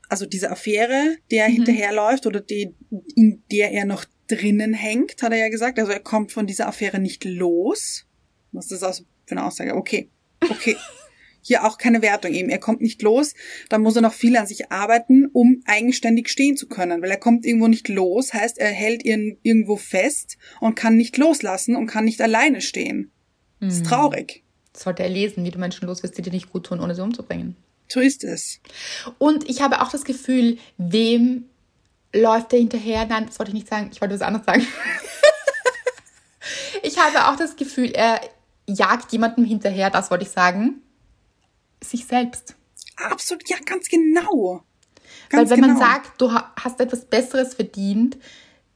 also 0.10 0.26
diese 0.26 0.52
Affäre, 0.52 1.16
der 1.32 1.46
hinterherläuft 1.46 2.28
oder 2.28 2.42
die, 2.42 2.76
in 3.16 3.42
der 3.52 3.72
er 3.72 3.86
noch 3.86 4.06
drinnen 4.28 4.74
hängt, 4.74 5.24
hat 5.24 5.32
er 5.32 5.40
ja 5.40 5.50
gesagt. 5.50 5.80
Also 5.80 5.94
er 5.94 6.02
kommt 6.02 6.34
von 6.34 6.46
dieser 6.46 6.68
Affäre 6.68 7.00
nicht 7.00 7.24
los. 7.24 8.06
Was 8.52 8.66
ist 8.66 8.82
das 8.82 8.84
also 8.84 9.04
für 9.26 9.32
eine 9.32 9.46
Aussage? 9.46 9.76
Okay, 9.76 10.10
okay. 10.50 10.76
Hier 11.48 11.64
auch 11.64 11.78
keine 11.78 12.02
Wertung 12.02 12.34
eben. 12.34 12.50
Er 12.50 12.58
kommt 12.58 12.82
nicht 12.82 13.02
los, 13.02 13.34
dann 13.70 13.82
muss 13.82 13.96
er 13.96 14.02
noch 14.02 14.12
viel 14.12 14.36
an 14.36 14.48
sich 14.48 14.70
arbeiten, 14.70 15.28
um 15.32 15.62
eigenständig 15.66 16.28
stehen 16.28 16.58
zu 16.58 16.68
können. 16.68 17.02
Weil 17.02 17.10
er 17.10 17.18
kommt 17.18 17.46
irgendwo 17.46 17.70
nicht 17.70 17.88
los, 17.88 18.34
heißt, 18.34 18.58
er 18.58 18.70
hält 18.70 19.06
ihn 19.06 19.38
irgendwo 19.44 19.78
fest 19.78 20.38
und 20.60 20.76
kann 20.76 20.98
nicht 20.98 21.16
loslassen 21.18 21.78
und 21.78 21.88
kann 21.88 22.04
nicht 22.04 22.22
alleine 22.22 22.60
stehen. 22.60 23.12
Das 23.62 23.76
ist 23.76 23.86
traurig. 23.86 24.44
Das 24.74 24.84
sollte 24.84 25.04
er 25.04 25.10
lesen, 25.10 25.46
wie 25.46 25.52
du 25.52 25.58
Menschen 25.58 25.88
los 25.88 26.04
wirst, 26.04 26.18
die 26.18 26.22
dir 26.22 26.32
nicht 26.34 26.52
gut 26.52 26.66
tun, 26.66 26.82
ohne 26.82 26.94
sie 26.96 27.02
umzubringen. 27.02 27.56
So 27.88 28.02
ist 28.02 28.26
es. 28.26 28.60
Und 29.18 29.50
ich 29.50 29.62
habe 29.62 29.82
auch 29.82 29.90
das 29.90 30.04
Gefühl, 30.04 30.58
wem 30.78 31.46
läuft 32.14 32.52
er 32.52 32.60
hinterher? 32.60 33.06
Nein, 33.06 33.26
das 33.28 33.40
wollte 33.40 33.52
ich 33.52 33.56
nicht 33.56 33.70
sagen. 33.70 33.90
Ich 33.94 34.02
wollte 34.02 34.16
was 34.16 34.22
anderes 34.22 34.46
sagen. 34.46 34.68
ich 36.84 36.98
habe 36.98 37.30
auch 37.30 37.38
das 37.38 37.56
Gefühl, 37.56 37.92
er 37.92 38.20
jagt 38.68 39.14
jemandem 39.14 39.46
hinterher, 39.46 39.90
das 39.90 40.12
wollte 40.12 40.26
ich 40.26 40.32
sagen, 40.32 40.82
sich 41.84 42.06
selbst. 42.06 42.56
Absolut, 42.98 43.48
ja, 43.50 43.58
ganz 43.66 43.88
genau. 43.90 44.64
Weil 45.32 45.40
Ganz 45.40 45.50
wenn 45.52 45.60
man 45.60 45.70
genau. 45.76 45.80
sagt, 45.82 46.20
du 46.22 46.32
ha- 46.32 46.52
hast 46.60 46.80
etwas 46.80 47.06
Besseres 47.06 47.54
verdient, 47.56 48.18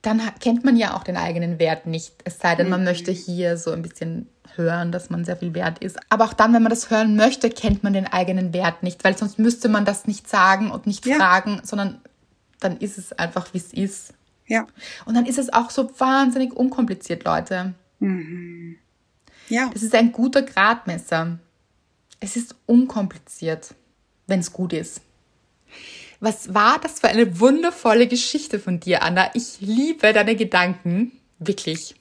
dann 0.01 0.21
kennt 0.39 0.63
man 0.63 0.75
ja 0.77 0.95
auch 0.95 1.03
den 1.03 1.17
eigenen 1.17 1.59
Wert 1.59 1.85
nicht. 1.85 2.13
Es 2.23 2.39
sei 2.39 2.55
denn, 2.55 2.67
Mhm. 2.67 2.71
man 2.71 2.83
möchte 2.83 3.11
hier 3.11 3.57
so 3.57 3.71
ein 3.71 3.81
bisschen 3.83 4.27
hören, 4.55 4.91
dass 4.91 5.09
man 5.09 5.23
sehr 5.25 5.37
viel 5.37 5.53
wert 5.53 5.79
ist. 5.79 5.97
Aber 6.09 6.25
auch 6.25 6.33
dann, 6.33 6.53
wenn 6.53 6.63
man 6.63 6.69
das 6.71 6.89
hören 6.89 7.15
möchte, 7.15 7.49
kennt 7.49 7.83
man 7.83 7.93
den 7.93 8.07
eigenen 8.07 8.51
Wert 8.53 8.83
nicht, 8.83 9.03
weil 9.03 9.17
sonst 9.17 9.39
müsste 9.39 9.69
man 9.69 9.85
das 9.85 10.07
nicht 10.07 10.27
sagen 10.27 10.71
und 10.71 10.87
nicht 10.87 11.05
Ja. 11.05 11.15
fragen, 11.17 11.61
sondern 11.63 12.01
dann 12.59 12.77
ist 12.77 12.97
es 12.97 13.13
einfach, 13.13 13.53
wie 13.53 13.57
es 13.59 13.73
ist. 13.73 14.13
Ja, 14.47 14.67
Und 15.05 15.15
dann 15.15 15.25
ist 15.25 15.37
es 15.39 15.53
auch 15.53 15.69
so 15.69 15.89
wahnsinnig 15.99 16.53
unkompliziert, 16.53 17.23
Leute. 17.23 17.73
ja, 19.49 19.69
Das 19.73 19.83
ist 19.83 19.95
ein 19.95 20.11
guter 20.11 20.41
Gradmesser. 20.41 21.39
Es 22.21 22.37
ist 22.37 22.55
unkompliziert, 22.67 23.73
wenn 24.27 24.39
es 24.39 24.53
gut 24.53 24.71
ist. 24.71 25.01
Was 26.19 26.53
war 26.53 26.79
das 26.79 26.99
für 26.99 27.07
eine 27.07 27.39
wundervolle 27.39 28.07
Geschichte 28.07 28.59
von 28.59 28.79
dir, 28.79 29.01
Anna? 29.01 29.31
Ich 29.33 29.59
liebe 29.59 30.13
deine 30.13 30.35
Gedanken. 30.35 31.11
Wirklich. 31.39 31.95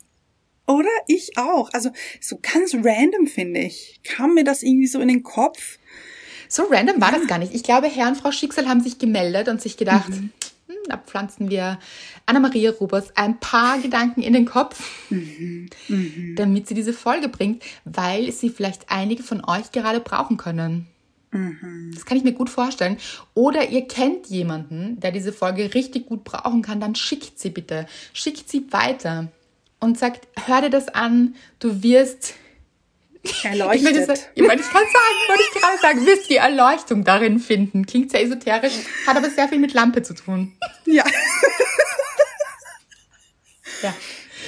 Oder? 0.66 0.90
Ich 1.06 1.38
auch. 1.38 1.70
Also 1.72 1.90
so 2.20 2.38
ganz 2.40 2.74
random, 2.74 3.26
finde 3.26 3.60
ich. 3.60 4.00
Kam 4.04 4.34
mir 4.34 4.44
das 4.44 4.62
irgendwie 4.62 4.86
so 4.86 5.00
in 5.00 5.08
den 5.08 5.22
Kopf. 5.22 5.78
So 6.48 6.64
random 6.64 7.00
war 7.00 7.12
das 7.12 7.26
gar 7.26 7.38
nicht. 7.38 7.54
Ich 7.54 7.62
glaube, 7.62 7.88
Herr 7.88 8.08
und 8.08 8.16
Frau 8.16 8.30
Schicksal 8.30 8.68
haben 8.68 8.82
sich 8.82 8.98
gemeldet 8.98 9.48
und 9.48 9.62
sich 9.62 9.78
gedacht, 9.78 10.10
mhm. 10.10 10.32
Hm, 10.70 10.76
da 10.88 10.96
pflanzen 10.98 11.50
wir 11.50 11.78
Anna-Maria 12.26 12.70
Rubers 12.70 13.16
ein 13.16 13.40
paar 13.40 13.80
Gedanken 13.80 14.22
in 14.22 14.32
den 14.32 14.44
Kopf, 14.44 15.10
mhm. 15.10 15.68
Mhm. 15.88 16.34
damit 16.36 16.68
sie 16.68 16.74
diese 16.74 16.92
Folge 16.92 17.28
bringt, 17.28 17.64
weil 17.84 18.30
sie 18.30 18.50
vielleicht 18.50 18.88
einige 18.88 19.24
von 19.24 19.44
euch 19.44 19.72
gerade 19.72 19.98
brauchen 19.98 20.36
können. 20.36 20.86
Mhm. 21.32 21.90
Das 21.92 22.06
kann 22.06 22.16
ich 22.16 22.24
mir 22.24 22.32
gut 22.32 22.50
vorstellen. 22.50 22.98
Oder 23.34 23.68
ihr 23.70 23.88
kennt 23.88 24.28
jemanden, 24.28 25.00
der 25.00 25.10
diese 25.10 25.32
Folge 25.32 25.74
richtig 25.74 26.06
gut 26.06 26.22
brauchen 26.22 26.62
kann, 26.62 26.80
dann 26.80 26.94
schickt 26.94 27.40
sie 27.40 27.50
bitte. 27.50 27.86
Schickt 28.12 28.48
sie 28.48 28.72
weiter 28.72 29.28
und 29.80 29.98
sagt, 29.98 30.28
hör 30.46 30.60
dir 30.60 30.70
das 30.70 30.88
an, 30.88 31.34
du 31.58 31.82
wirst 31.82 32.34
Erleuchtet. 33.42 33.96
Ich, 33.96 34.06
das, 34.06 34.20
ich, 34.34 34.42
ich 34.42 34.48
kann 34.48 34.58
sagen, 34.58 35.16
wollte 35.28 35.42
ich 35.42 35.60
gerade 35.60 35.78
sagen, 35.78 36.06
wirst 36.06 36.30
die 36.30 36.36
Erleuchtung 36.36 37.04
darin 37.04 37.38
finden. 37.38 37.84
Klingt 37.84 38.10
sehr 38.10 38.22
esoterisch, 38.22 38.72
hat 39.06 39.16
aber 39.16 39.28
sehr 39.28 39.48
viel 39.48 39.58
mit 39.58 39.74
Lampe 39.74 40.02
zu 40.02 40.14
tun. 40.14 40.56
Ja. 40.86 41.04
ja. 43.82 43.94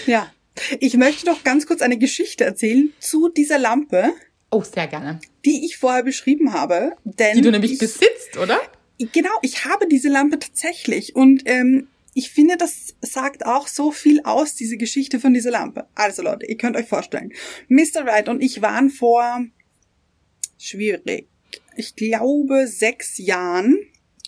Ja. 0.06 0.32
Ich 0.80 0.96
möchte 0.96 1.26
noch 1.26 1.44
ganz 1.44 1.66
kurz 1.66 1.82
eine 1.82 1.98
Geschichte 1.98 2.44
erzählen 2.44 2.92
zu 2.98 3.28
dieser 3.28 3.58
Lampe. 3.58 4.12
Oh, 4.50 4.62
sehr 4.62 4.86
gerne. 4.86 5.20
Die 5.44 5.64
ich 5.64 5.76
vorher 5.76 6.02
beschrieben 6.02 6.52
habe. 6.52 6.92
Denn 7.04 7.36
die 7.36 7.42
du 7.42 7.50
nämlich 7.50 7.72
ich, 7.72 7.78
besitzt, 7.78 8.36
oder? 8.36 8.60
Genau, 8.98 9.30
ich 9.42 9.64
habe 9.64 9.88
diese 9.88 10.08
Lampe 10.08 10.38
tatsächlich. 10.38 11.16
Und 11.16 11.42
ähm, 11.46 11.88
ich 12.14 12.30
finde, 12.30 12.56
das 12.56 12.94
sagt 13.00 13.46
auch 13.46 13.68
so 13.68 13.90
viel 13.90 14.20
aus, 14.24 14.54
diese 14.54 14.76
Geschichte 14.76 15.18
von 15.18 15.32
dieser 15.32 15.50
Lampe. 15.50 15.88
Also 15.94 16.22
Leute, 16.22 16.46
ihr 16.46 16.56
könnt 16.56 16.76
euch 16.76 16.86
vorstellen. 16.86 17.32
Mr. 17.68 18.04
Wright 18.04 18.28
und 18.28 18.42
ich 18.42 18.60
waren 18.60 18.90
vor, 18.90 19.44
schwierig, 20.58 21.28
ich 21.76 21.96
glaube 21.96 22.66
sechs 22.66 23.18
Jahren 23.18 23.78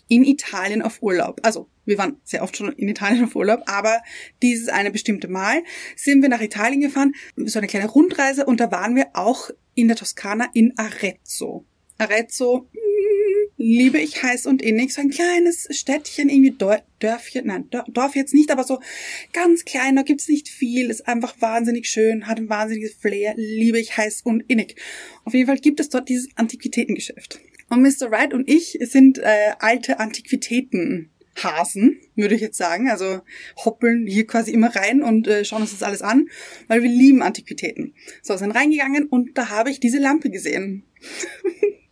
in 0.08 0.24
Italien 0.24 0.82
auf 0.82 1.02
Urlaub. 1.02 1.40
Also 1.42 1.68
wir 1.84 1.98
waren 1.98 2.20
sehr 2.24 2.42
oft 2.42 2.56
schon 2.56 2.72
in 2.72 2.88
Italien 2.88 3.24
auf 3.24 3.36
Urlaub, 3.36 3.62
aber 3.66 4.02
dieses 4.42 4.68
eine 4.68 4.90
bestimmte 4.90 5.28
Mal 5.28 5.62
sind 5.96 6.22
wir 6.22 6.28
nach 6.28 6.40
Italien 6.40 6.80
gefahren, 6.80 7.12
so 7.36 7.58
eine 7.58 7.68
kleine 7.68 7.88
Rundreise 7.88 8.46
und 8.46 8.60
da 8.60 8.70
waren 8.70 8.96
wir 8.96 9.08
auch 9.14 9.50
in 9.74 9.88
der 9.88 9.96
Toskana 9.96 10.48
in 10.54 10.72
Arezzo. 10.76 11.66
Arezzo, 11.98 12.68
liebe 13.64 13.98
ich 13.98 14.22
heiß 14.22 14.44
und 14.44 14.60
innig, 14.60 14.92
so 14.92 15.00
ein 15.00 15.08
kleines 15.08 15.66
Städtchen, 15.70 16.28
irgendwie 16.28 16.54
Dörfchen, 16.98 17.46
nein, 17.46 17.70
Dorf 17.88 18.14
jetzt 18.14 18.34
nicht, 18.34 18.50
aber 18.50 18.62
so 18.62 18.80
ganz 19.32 19.64
klein, 19.64 19.96
da 19.96 20.02
gibt's 20.02 20.28
nicht 20.28 20.48
viel, 20.48 20.90
ist 20.90 21.08
einfach 21.08 21.34
wahnsinnig 21.40 21.88
schön, 21.88 22.26
hat 22.26 22.36
ein 22.36 22.50
wahnsinniges 22.50 22.94
Flair, 22.94 23.32
liebe 23.36 23.80
ich 23.80 23.96
heiß 23.96 24.20
und 24.24 24.42
innig. 24.48 24.76
Auf 25.24 25.32
jeden 25.32 25.46
Fall 25.46 25.56
gibt 25.56 25.80
es 25.80 25.88
dort 25.88 26.10
dieses 26.10 26.28
Antiquitätengeschäft. 26.36 27.40
Und 27.70 27.80
Mr. 27.80 28.10
Wright 28.10 28.34
und 28.34 28.50
ich 28.50 28.78
sind 28.82 29.16
äh, 29.18 29.52
alte 29.58 29.98
Antiquitäten 29.98 31.10
Hasen, 31.42 31.98
würde 32.14 32.34
ich 32.34 32.42
jetzt 32.42 32.58
sagen. 32.58 32.90
Also 32.90 33.22
hoppeln 33.64 34.06
hier 34.06 34.26
quasi 34.26 34.52
immer 34.52 34.76
rein 34.76 35.02
und 35.02 35.26
äh, 35.26 35.44
schauen 35.44 35.62
uns 35.62 35.70
das 35.70 35.82
alles 35.82 36.02
an, 36.02 36.28
weil 36.68 36.82
wir 36.82 36.90
lieben 36.90 37.22
Antiquitäten. 37.22 37.94
So, 38.22 38.36
sind 38.36 38.52
reingegangen 38.52 39.06
und 39.06 39.38
da 39.38 39.48
habe 39.48 39.70
ich 39.70 39.80
diese 39.80 39.98
Lampe 39.98 40.28
gesehen. 40.28 40.84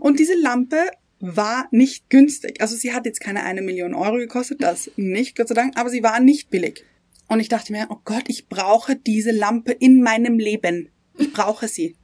und 0.00 0.18
diese 0.18 0.34
Lampe 0.34 0.90
war 1.20 1.68
nicht 1.70 2.10
günstig. 2.10 2.60
Also 2.60 2.76
sie 2.76 2.92
hat 2.92 3.06
jetzt 3.06 3.20
keine 3.20 3.42
eine 3.42 3.62
Million 3.62 3.94
Euro 3.94 4.16
gekostet, 4.16 4.62
das 4.62 4.90
nicht, 4.96 5.36
Gott 5.36 5.48
sei 5.48 5.54
Dank, 5.54 5.76
aber 5.76 5.90
sie 5.90 6.02
war 6.02 6.20
nicht 6.20 6.50
billig. 6.50 6.84
Und 7.28 7.40
ich 7.40 7.48
dachte 7.48 7.72
mir, 7.72 7.88
oh 7.90 7.98
Gott, 8.04 8.24
ich 8.28 8.48
brauche 8.48 8.96
diese 8.96 9.32
Lampe 9.32 9.72
in 9.72 10.02
meinem 10.02 10.38
Leben. 10.38 10.90
Ich 11.18 11.32
brauche 11.32 11.68
sie. 11.68 11.96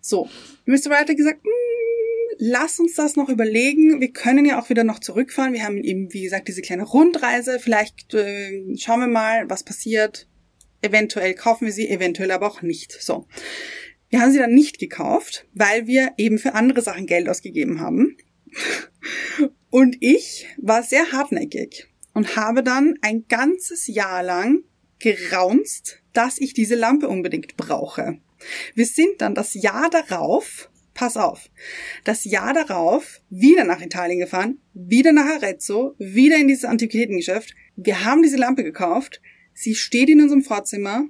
So, 0.00 0.28
Mr. 0.66 0.90
Wright 0.90 1.08
hat 1.08 1.16
gesagt, 1.16 1.44
mm, 1.44 2.36
lass 2.38 2.78
uns 2.78 2.94
das 2.94 3.16
noch 3.16 3.28
überlegen. 3.28 4.00
Wir 4.00 4.12
können 4.12 4.44
ja 4.44 4.60
auch 4.60 4.68
wieder 4.68 4.84
noch 4.84 5.00
zurückfahren. 5.00 5.52
Wir 5.52 5.64
haben 5.64 5.78
eben, 5.78 6.12
wie 6.12 6.22
gesagt, 6.22 6.46
diese 6.46 6.62
kleine 6.62 6.84
Rundreise. 6.84 7.58
Vielleicht 7.58 8.14
äh, 8.14 8.76
schauen 8.76 9.00
wir 9.00 9.08
mal, 9.08 9.50
was 9.50 9.64
passiert. 9.64 10.28
Eventuell 10.82 11.34
kaufen 11.34 11.66
wir 11.66 11.72
sie, 11.72 11.88
eventuell 11.88 12.30
aber 12.30 12.46
auch 12.46 12.62
nicht. 12.62 12.92
So. 12.92 13.26
Wir 14.08 14.20
haben 14.20 14.32
sie 14.32 14.38
dann 14.38 14.54
nicht 14.54 14.78
gekauft, 14.78 15.46
weil 15.54 15.86
wir 15.86 16.12
eben 16.16 16.38
für 16.38 16.54
andere 16.54 16.82
Sachen 16.82 17.06
Geld 17.06 17.28
ausgegeben 17.28 17.80
haben. 17.80 18.16
Und 19.70 19.96
ich 20.00 20.46
war 20.58 20.82
sehr 20.82 21.12
hartnäckig 21.12 21.86
und 22.14 22.36
habe 22.36 22.62
dann 22.62 22.94
ein 23.02 23.26
ganzes 23.28 23.86
Jahr 23.86 24.22
lang 24.22 24.62
geraunzt, 24.98 26.02
dass 26.12 26.38
ich 26.38 26.54
diese 26.54 26.74
Lampe 26.74 27.08
unbedingt 27.08 27.56
brauche. 27.56 28.18
Wir 28.74 28.86
sind 28.86 29.20
dann 29.20 29.34
das 29.34 29.54
Jahr 29.54 29.90
darauf, 29.90 30.70
pass 30.94 31.16
auf, 31.16 31.50
das 32.04 32.24
Jahr 32.24 32.54
darauf 32.54 33.20
wieder 33.28 33.64
nach 33.64 33.82
Italien 33.82 34.18
gefahren, 34.18 34.58
wieder 34.72 35.12
nach 35.12 35.26
Arezzo, 35.26 35.94
wieder 35.98 36.36
in 36.36 36.48
dieses 36.48 36.64
Antiquitätengeschäft. 36.64 37.54
Wir 37.76 38.04
haben 38.04 38.22
diese 38.22 38.36
Lampe 38.36 38.64
gekauft. 38.64 39.20
Sie 39.52 39.74
steht 39.74 40.08
in 40.08 40.22
unserem 40.22 40.42
Vorzimmer 40.42 41.04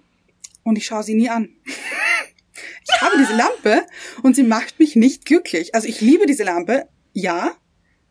und 0.65 0.77
ich 0.79 0.87
schaue 0.87 1.03
sie 1.03 1.15
nie 1.15 1.29
an. 1.29 1.51
ich 2.85 3.01
habe 3.01 3.17
diese 3.19 3.35
Lampe 3.35 3.87
und 4.23 4.37
sie 4.37 4.43
macht 4.43 4.79
mich 4.79 4.97
nicht 4.97 5.25
glücklich. 5.25 5.75
Also 5.75 5.89
ich 5.89 6.01
liebe 6.01 6.27
diese 6.27 6.45
Lampe, 6.45 6.89
ja, 7.13 7.53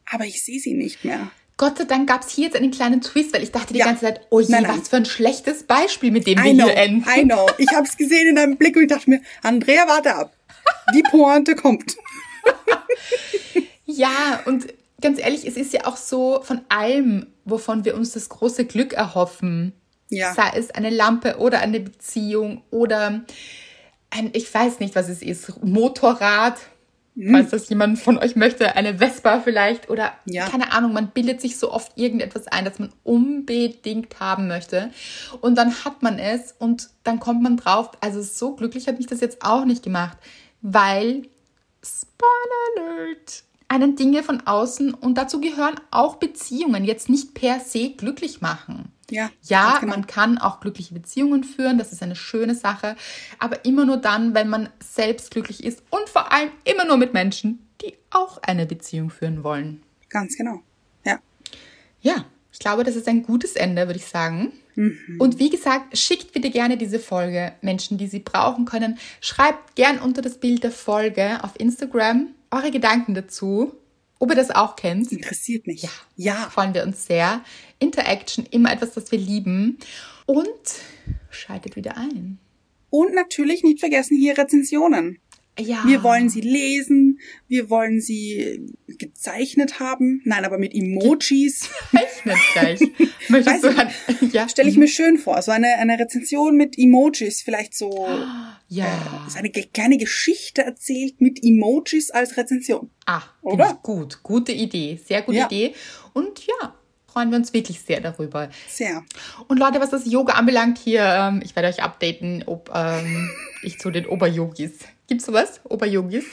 aber 0.10 0.26
ich 0.26 0.44
sehe 0.44 0.60
sie 0.60 0.74
nicht 0.74 1.04
mehr. 1.04 1.32
Gott 1.58 1.78
sei 1.78 1.86
Dank 1.86 2.10
gab 2.10 2.22
es 2.22 2.32
hier 2.32 2.46
jetzt 2.46 2.58
einen 2.58 2.72
kleinen 2.72 3.02
Twist, 3.02 3.34
weil 3.34 3.42
ich 3.42 3.52
dachte 3.52 3.72
die 3.74 3.80
ja. 3.80 3.86
ganze 3.86 4.02
Zeit, 4.02 4.22
oh 4.30 4.42
je, 4.42 4.48
nein, 4.50 4.64
nein. 4.64 4.78
was 4.78 4.90
für 4.90 4.98
ein 4.98 5.06
schlechtes 5.06 5.64
Beispiel, 5.64 6.12
mit 6.12 6.28
dem 6.28 6.38
I 6.40 6.44
wir 6.44 6.54
know, 6.54 6.66
hier 6.66 6.76
enden. 6.76 7.06
I 7.16 7.24
know. 7.24 7.48
Ich 7.58 7.70
habe 7.74 7.88
es 7.88 7.96
gesehen 7.96 8.28
in 8.28 8.36
deinem 8.36 8.58
Blick 8.58 8.76
und 8.76 8.84
ich 8.84 8.90
dachte 8.90 9.10
mir, 9.10 9.22
Andrea, 9.42 9.88
warte 9.88 10.16
ab. 10.16 10.36
Die 10.94 11.04
Pointe 11.04 11.56
kommt. 11.56 11.96
ja, 13.86 14.42
und 14.46 14.68
ganz 15.02 15.20
ehrlich, 15.20 15.48
es 15.48 15.56
ist 15.56 15.72
ja 15.72 15.86
auch 15.86 15.98
so 15.98 16.42
von 16.44 16.62
allem, 16.68 17.28
wovon 17.46 17.86
wir 17.86 17.96
uns 17.96 18.12
das 18.12 18.28
große 18.28 18.66
Glück 18.66 18.94
erhoffen. 18.94 19.74
Ja. 20.10 20.34
Sei 20.34 20.52
es 20.56 20.72
eine 20.72 20.90
Lampe 20.90 21.38
oder 21.38 21.60
eine 21.60 21.80
Beziehung 21.80 22.64
oder 22.70 23.24
ein, 24.16 24.30
ich 24.34 24.52
weiß 24.54 24.80
nicht, 24.80 24.96
was 24.96 25.10
es 25.10 25.22
ist, 25.22 25.64
Motorrad, 25.64 26.58
Mhm. 27.16 27.32
Falls 27.32 27.52
das 27.52 27.70
jemand 27.70 27.98
von 27.98 28.18
euch 28.18 28.36
möchte, 28.36 28.76
eine 28.76 28.98
Vespa 28.98 29.40
vielleicht 29.40 29.90
oder 29.90 30.12
ja. 30.26 30.48
keine 30.50 30.74
Ahnung, 30.74 30.92
man 30.92 31.12
bildet 31.12 31.40
sich 31.40 31.58
so 31.58 31.72
oft 31.72 31.98
irgendetwas 31.98 32.48
ein, 32.48 32.66
das 32.66 32.78
man 32.78 32.92
unbedingt 33.04 34.20
haben 34.20 34.48
möchte. 34.48 34.92
Und 35.40 35.58
dann 35.58 35.86
hat 35.86 36.04
man 36.04 36.20
es 36.20 36.54
und 36.60 36.90
dann 37.06 37.22
kommt 37.22 37.42
man 37.42 37.56
drauf. 37.56 37.92
Also 38.02 38.22
so 38.22 38.56
glücklich 38.56 38.88
hat 38.88 38.98
mich 38.98 39.08
das 39.08 39.22
jetzt 39.22 39.44
auch 39.44 39.64
nicht 39.64 39.82
gemacht, 39.82 40.18
weil, 40.62 41.24
Spoiler 41.82 42.98
Alert, 42.98 43.44
einen 43.70 43.96
Dinge 43.96 44.22
von 44.22 44.46
außen 44.46 44.94
und 44.94 45.18
dazu 45.18 45.40
gehören 45.40 45.80
auch 45.92 46.18
Beziehungen 46.18 46.84
jetzt 46.84 47.08
nicht 47.08 47.34
per 47.34 47.62
se 47.62 47.92
glücklich 47.92 48.42
machen. 48.42 48.92
Ja, 49.10 49.30
ja 49.44 49.78
genau. 49.80 49.94
man 49.94 50.08
kann 50.08 50.38
auch 50.38 50.60
glückliche 50.60 50.94
Beziehungen 50.94 51.44
führen, 51.44 51.78
das 51.78 51.92
ist 51.92 52.02
eine 52.02 52.16
schöne 52.16 52.56
Sache, 52.56 52.96
aber 53.40 53.66
immer 53.66 53.86
nur 53.86 53.98
dann, 53.98 54.34
wenn 54.34 54.50
man 54.50 54.70
selbst 54.80 55.32
glücklich 55.32 55.64
ist 55.64 55.84
und 55.90 56.10
vor 56.10 56.32
allem 56.32 56.50
immer 56.64 56.86
nur 56.86 56.98
mit 56.98 57.14
Menschen, 57.14 57.68
die 57.82 57.94
auch 58.10 58.42
eine 58.42 58.66
Beziehung 58.66 59.10
führen 59.10 59.44
wollen. 59.44 59.84
Ganz 60.10 60.38
genau. 60.38 60.62
Ja. 61.04 61.20
Ja, 62.02 62.26
ich 62.52 62.60
glaube, 62.60 62.84
das 62.84 62.96
ist 62.96 63.08
ein 63.08 63.24
gutes 63.24 63.56
Ende, 63.56 63.86
würde 63.88 64.00
ich 64.00 64.06
sagen. 64.06 64.54
Mhm. 64.76 65.18
Und 65.20 65.40
wie 65.40 65.50
gesagt, 65.50 65.98
schickt 65.98 66.32
bitte 66.32 66.50
gerne 66.50 66.78
diese 66.78 67.00
Folge 67.00 67.54
Menschen, 67.62 67.98
die 67.98 68.08
sie 68.08 68.20
brauchen 68.20 68.66
können. 68.66 68.98
Schreibt 69.22 69.76
gern 69.76 70.00
unter 70.00 70.22
das 70.22 70.38
Bild 70.38 70.64
der 70.64 70.72
Folge 70.72 71.44
auf 71.44 71.52
Instagram 71.60 72.30
eure 72.52 72.72
Gedanken 72.72 73.14
dazu 73.14 73.74
ob 74.20 74.30
ihr 74.30 74.36
das 74.36 74.52
auch 74.52 74.76
kennt. 74.76 75.12
Interessiert 75.12 75.68
mich. 75.68 75.84
Ja. 75.84 75.90
Ja. 76.16 76.50
Freuen 76.50 76.74
wir 76.74 76.84
uns 76.84 77.06
sehr. 77.06 77.42
Interaction, 77.80 78.46
immer 78.52 78.72
etwas, 78.72 78.94
das 78.94 79.12
wir 79.12 79.20
lieben. 79.20 79.78
Und 80.26 80.50
schaltet 81.30 81.76
wieder 81.76 81.98
ein. 81.98 82.40
Und 82.90 83.14
natürlich 83.14 83.64
nicht 83.64 83.80
vergessen 83.80 84.18
hier 84.18 84.38
Rezensionen. 84.38 85.20
Ja. 85.58 85.84
Wir 85.86 86.04
wollen 86.04 86.30
sie 86.30 86.42
lesen, 86.42 87.20
wir 87.48 87.70
wollen 87.70 88.02
sie 88.02 88.68
gezeichnet 88.88 89.80
haben. 89.80 90.22
Nein, 90.26 90.44
aber 90.44 90.58
mit 90.58 90.74
Emojis. 90.74 91.70
Gezeichnet 91.92 92.38
gleich. 92.54 92.80
Möchtest 93.30 93.64
du, 93.64 94.28
ja. 94.32 94.50
Stelle 94.50 94.70
ich 94.70 94.78
mir 94.78 94.88
schön 94.88 95.18
vor. 95.18 95.42
So 95.42 95.52
eine, 95.52 95.76
eine 95.78 95.98
Rezension 95.98 96.58
mit 96.58 96.78
Emojis, 96.78 97.42
vielleicht 97.42 97.74
so 97.74 98.08
ja. 98.68 98.86
Äh, 98.86 99.30
so 99.30 99.40
eine 99.40 99.50
kleine 99.50 99.98
Geschichte 99.98 100.64
erzählt 100.64 101.22
mit 101.22 101.44
Emojis 101.44 102.12
als 102.12 102.36
Rezension. 102.38 102.90
Ah, 103.06 103.24
oder? 103.42 103.80
gut. 103.82 104.24
Gute 104.24 104.52
Idee. 104.52 105.00
Sehr 105.04 105.22
gute 105.22 105.38
ja. 105.38 105.46
Idee. 105.46 105.74
Und 106.14 106.46
ja, 106.46 106.76
freuen 107.08 107.30
wir 107.30 107.38
uns 107.38 107.54
wirklich 107.54 107.80
sehr 107.80 108.02
darüber. 108.02 108.50
Sehr. 108.68 109.04
Und 109.48 109.58
Leute, 109.58 109.80
was 109.80 109.90
das 109.90 110.06
Yoga 110.06 110.34
anbelangt, 110.34 110.78
hier, 110.78 111.02
ähm, 111.02 111.42
ich 111.44 111.56
werde 111.56 111.70
euch 111.70 111.82
updaten, 111.82 112.44
ob 112.46 112.70
ähm, 112.76 113.30
ich 113.64 113.80
zu 113.80 113.90
den 113.90 114.06
Oberyogis 114.06 114.80
Gibt's 115.08 115.26
sowas? 115.26 115.60
Oberyogis? 115.64 116.26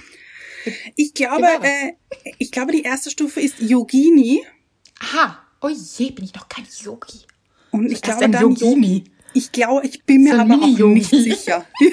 Ich 0.97 1.15
glaube, 1.15 1.43
Genau. 1.43 1.63
äh, 1.65 1.95
ich 2.39 2.51
glaube, 2.53 2.73
die 2.73 2.83
erste 2.83 3.11
Stufe 3.11 3.41
ist 3.41 3.61
Yogini. 3.61 4.45
Aha. 5.01 5.39
Oh 5.61 5.69
je, 5.69 6.11
bin 6.11 6.25
ich 6.25 6.35
noch 6.35 6.49
kein 6.49 6.67
Yogi. 6.83 7.21
Und 7.71 7.87
ich 7.87 7.93
Erst 7.95 8.05
glaube 8.05 8.29
dann 8.31 8.43
Yogini. 8.43 8.97
Yogi. 8.99 9.05
Ich 9.35 9.51
glaube, 9.53 9.87
ich 9.87 10.05
bin 10.05 10.25
mir 10.25 10.35
So 10.35 10.41
aber 10.41 10.55
auch 10.57 10.79
nicht 10.79 11.11
sicher. 11.11 11.65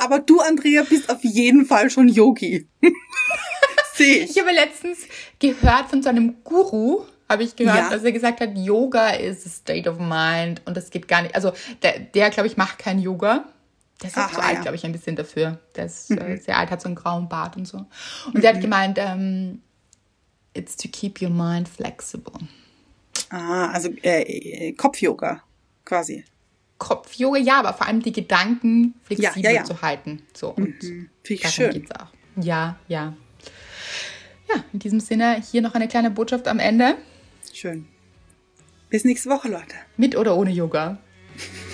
aber 0.00 0.18
du, 0.20 0.40
Andrea, 0.40 0.82
bist 0.82 1.10
auf 1.10 1.22
jeden 1.24 1.66
Fall 1.66 1.90
schon 1.90 2.08
Yogi. 2.08 2.68
Sehe 3.94 4.24
Ich 4.24 4.30
ich. 4.30 4.38
habe 4.40 4.52
letztens 4.52 4.98
gehört 5.38 5.90
von 5.90 6.02
so 6.02 6.08
einem 6.08 6.42
Guru, 6.42 7.04
habe 7.28 7.44
ich 7.44 7.54
gehört, 7.56 7.76
Ja. 7.76 7.90
dass 7.90 8.02
er 8.02 8.12
gesagt 8.12 8.40
hat, 8.40 8.56
Yoga 8.56 9.10
is 9.10 9.46
a 9.46 9.48
state 9.48 9.88
of 9.88 9.98
mind 9.98 10.62
und 10.66 10.76
das 10.76 10.90
geht 10.90 11.08
gar 11.08 11.22
nicht. 11.22 11.34
Also 11.34 11.52
der, 11.82 12.00
der 12.00 12.30
glaube 12.30 12.48
ich, 12.48 12.56
macht 12.56 12.78
kein 12.78 12.98
Yoga. 12.98 13.48
Der 14.02 14.10
ist 14.10 14.18
Aha, 14.18 14.32
zu 14.32 14.40
alt, 14.40 14.52
ja. 14.52 14.58
Mhm. 14.58 14.62
glaube 14.62 14.76
ich, 14.76 14.84
ein 14.84 14.92
bisschen 14.92 15.16
dafür. 15.16 15.58
Der 15.76 15.86
ist 15.86 16.10
äh, 16.10 16.36
sehr 16.36 16.58
alt, 16.58 16.70
hat 16.70 16.80
so 16.80 16.88
einen 16.88 16.96
grauen 16.96 17.28
Bart 17.28 17.56
und 17.56 17.66
so. 17.66 17.86
Und 18.32 18.42
der 18.42 18.54
hat 18.54 18.60
gemeint, 18.60 18.98
ähm, 19.00 19.62
it's 20.52 20.76
to 20.76 20.88
keep 20.88 21.22
your 21.22 21.30
mind 21.30 21.68
flexible. 21.68 22.34
Ah, 23.30 23.70
also 23.70 23.90
äh, 24.02 24.22
äh, 24.22 24.72
Kopf-Yoga 24.72 25.42
quasi. 25.84 26.24
Kopf-Yoga, 26.78 27.38
ja, 27.38 27.60
aber 27.60 27.72
vor 27.72 27.86
allem 27.86 28.02
die 28.02 28.12
Gedanken 28.12 28.94
flexibel 29.04 29.42
Ja, 29.42 29.50
ja, 29.50 29.64
zu 29.64 29.80
halten. 29.80 30.22
So, 30.34 30.50
und 30.50 30.74
Finde 30.80 31.08
ich 31.28 31.40
darum 31.40 31.54
schön. 31.54 31.70
geht's 31.72 31.90
auch. 31.92 32.08
Ja, 32.36 32.76
ja. 32.88 33.14
Ja, 34.48 34.64
in 34.72 34.78
diesem 34.80 35.00
Sinne 35.00 35.40
hier 35.50 35.62
noch 35.62 35.74
eine 35.74 35.88
kleine 35.88 36.10
Botschaft 36.10 36.48
am 36.48 36.58
Ende. 36.58 36.96
Schön. 37.52 37.86
Bis 38.90 39.04
nächste 39.04 39.30
Woche, 39.30 39.48
Leute. 39.48 39.74
Mit 39.96 40.16
oder 40.16 40.36
ohne 40.36 40.50
Yoga. 40.50 40.98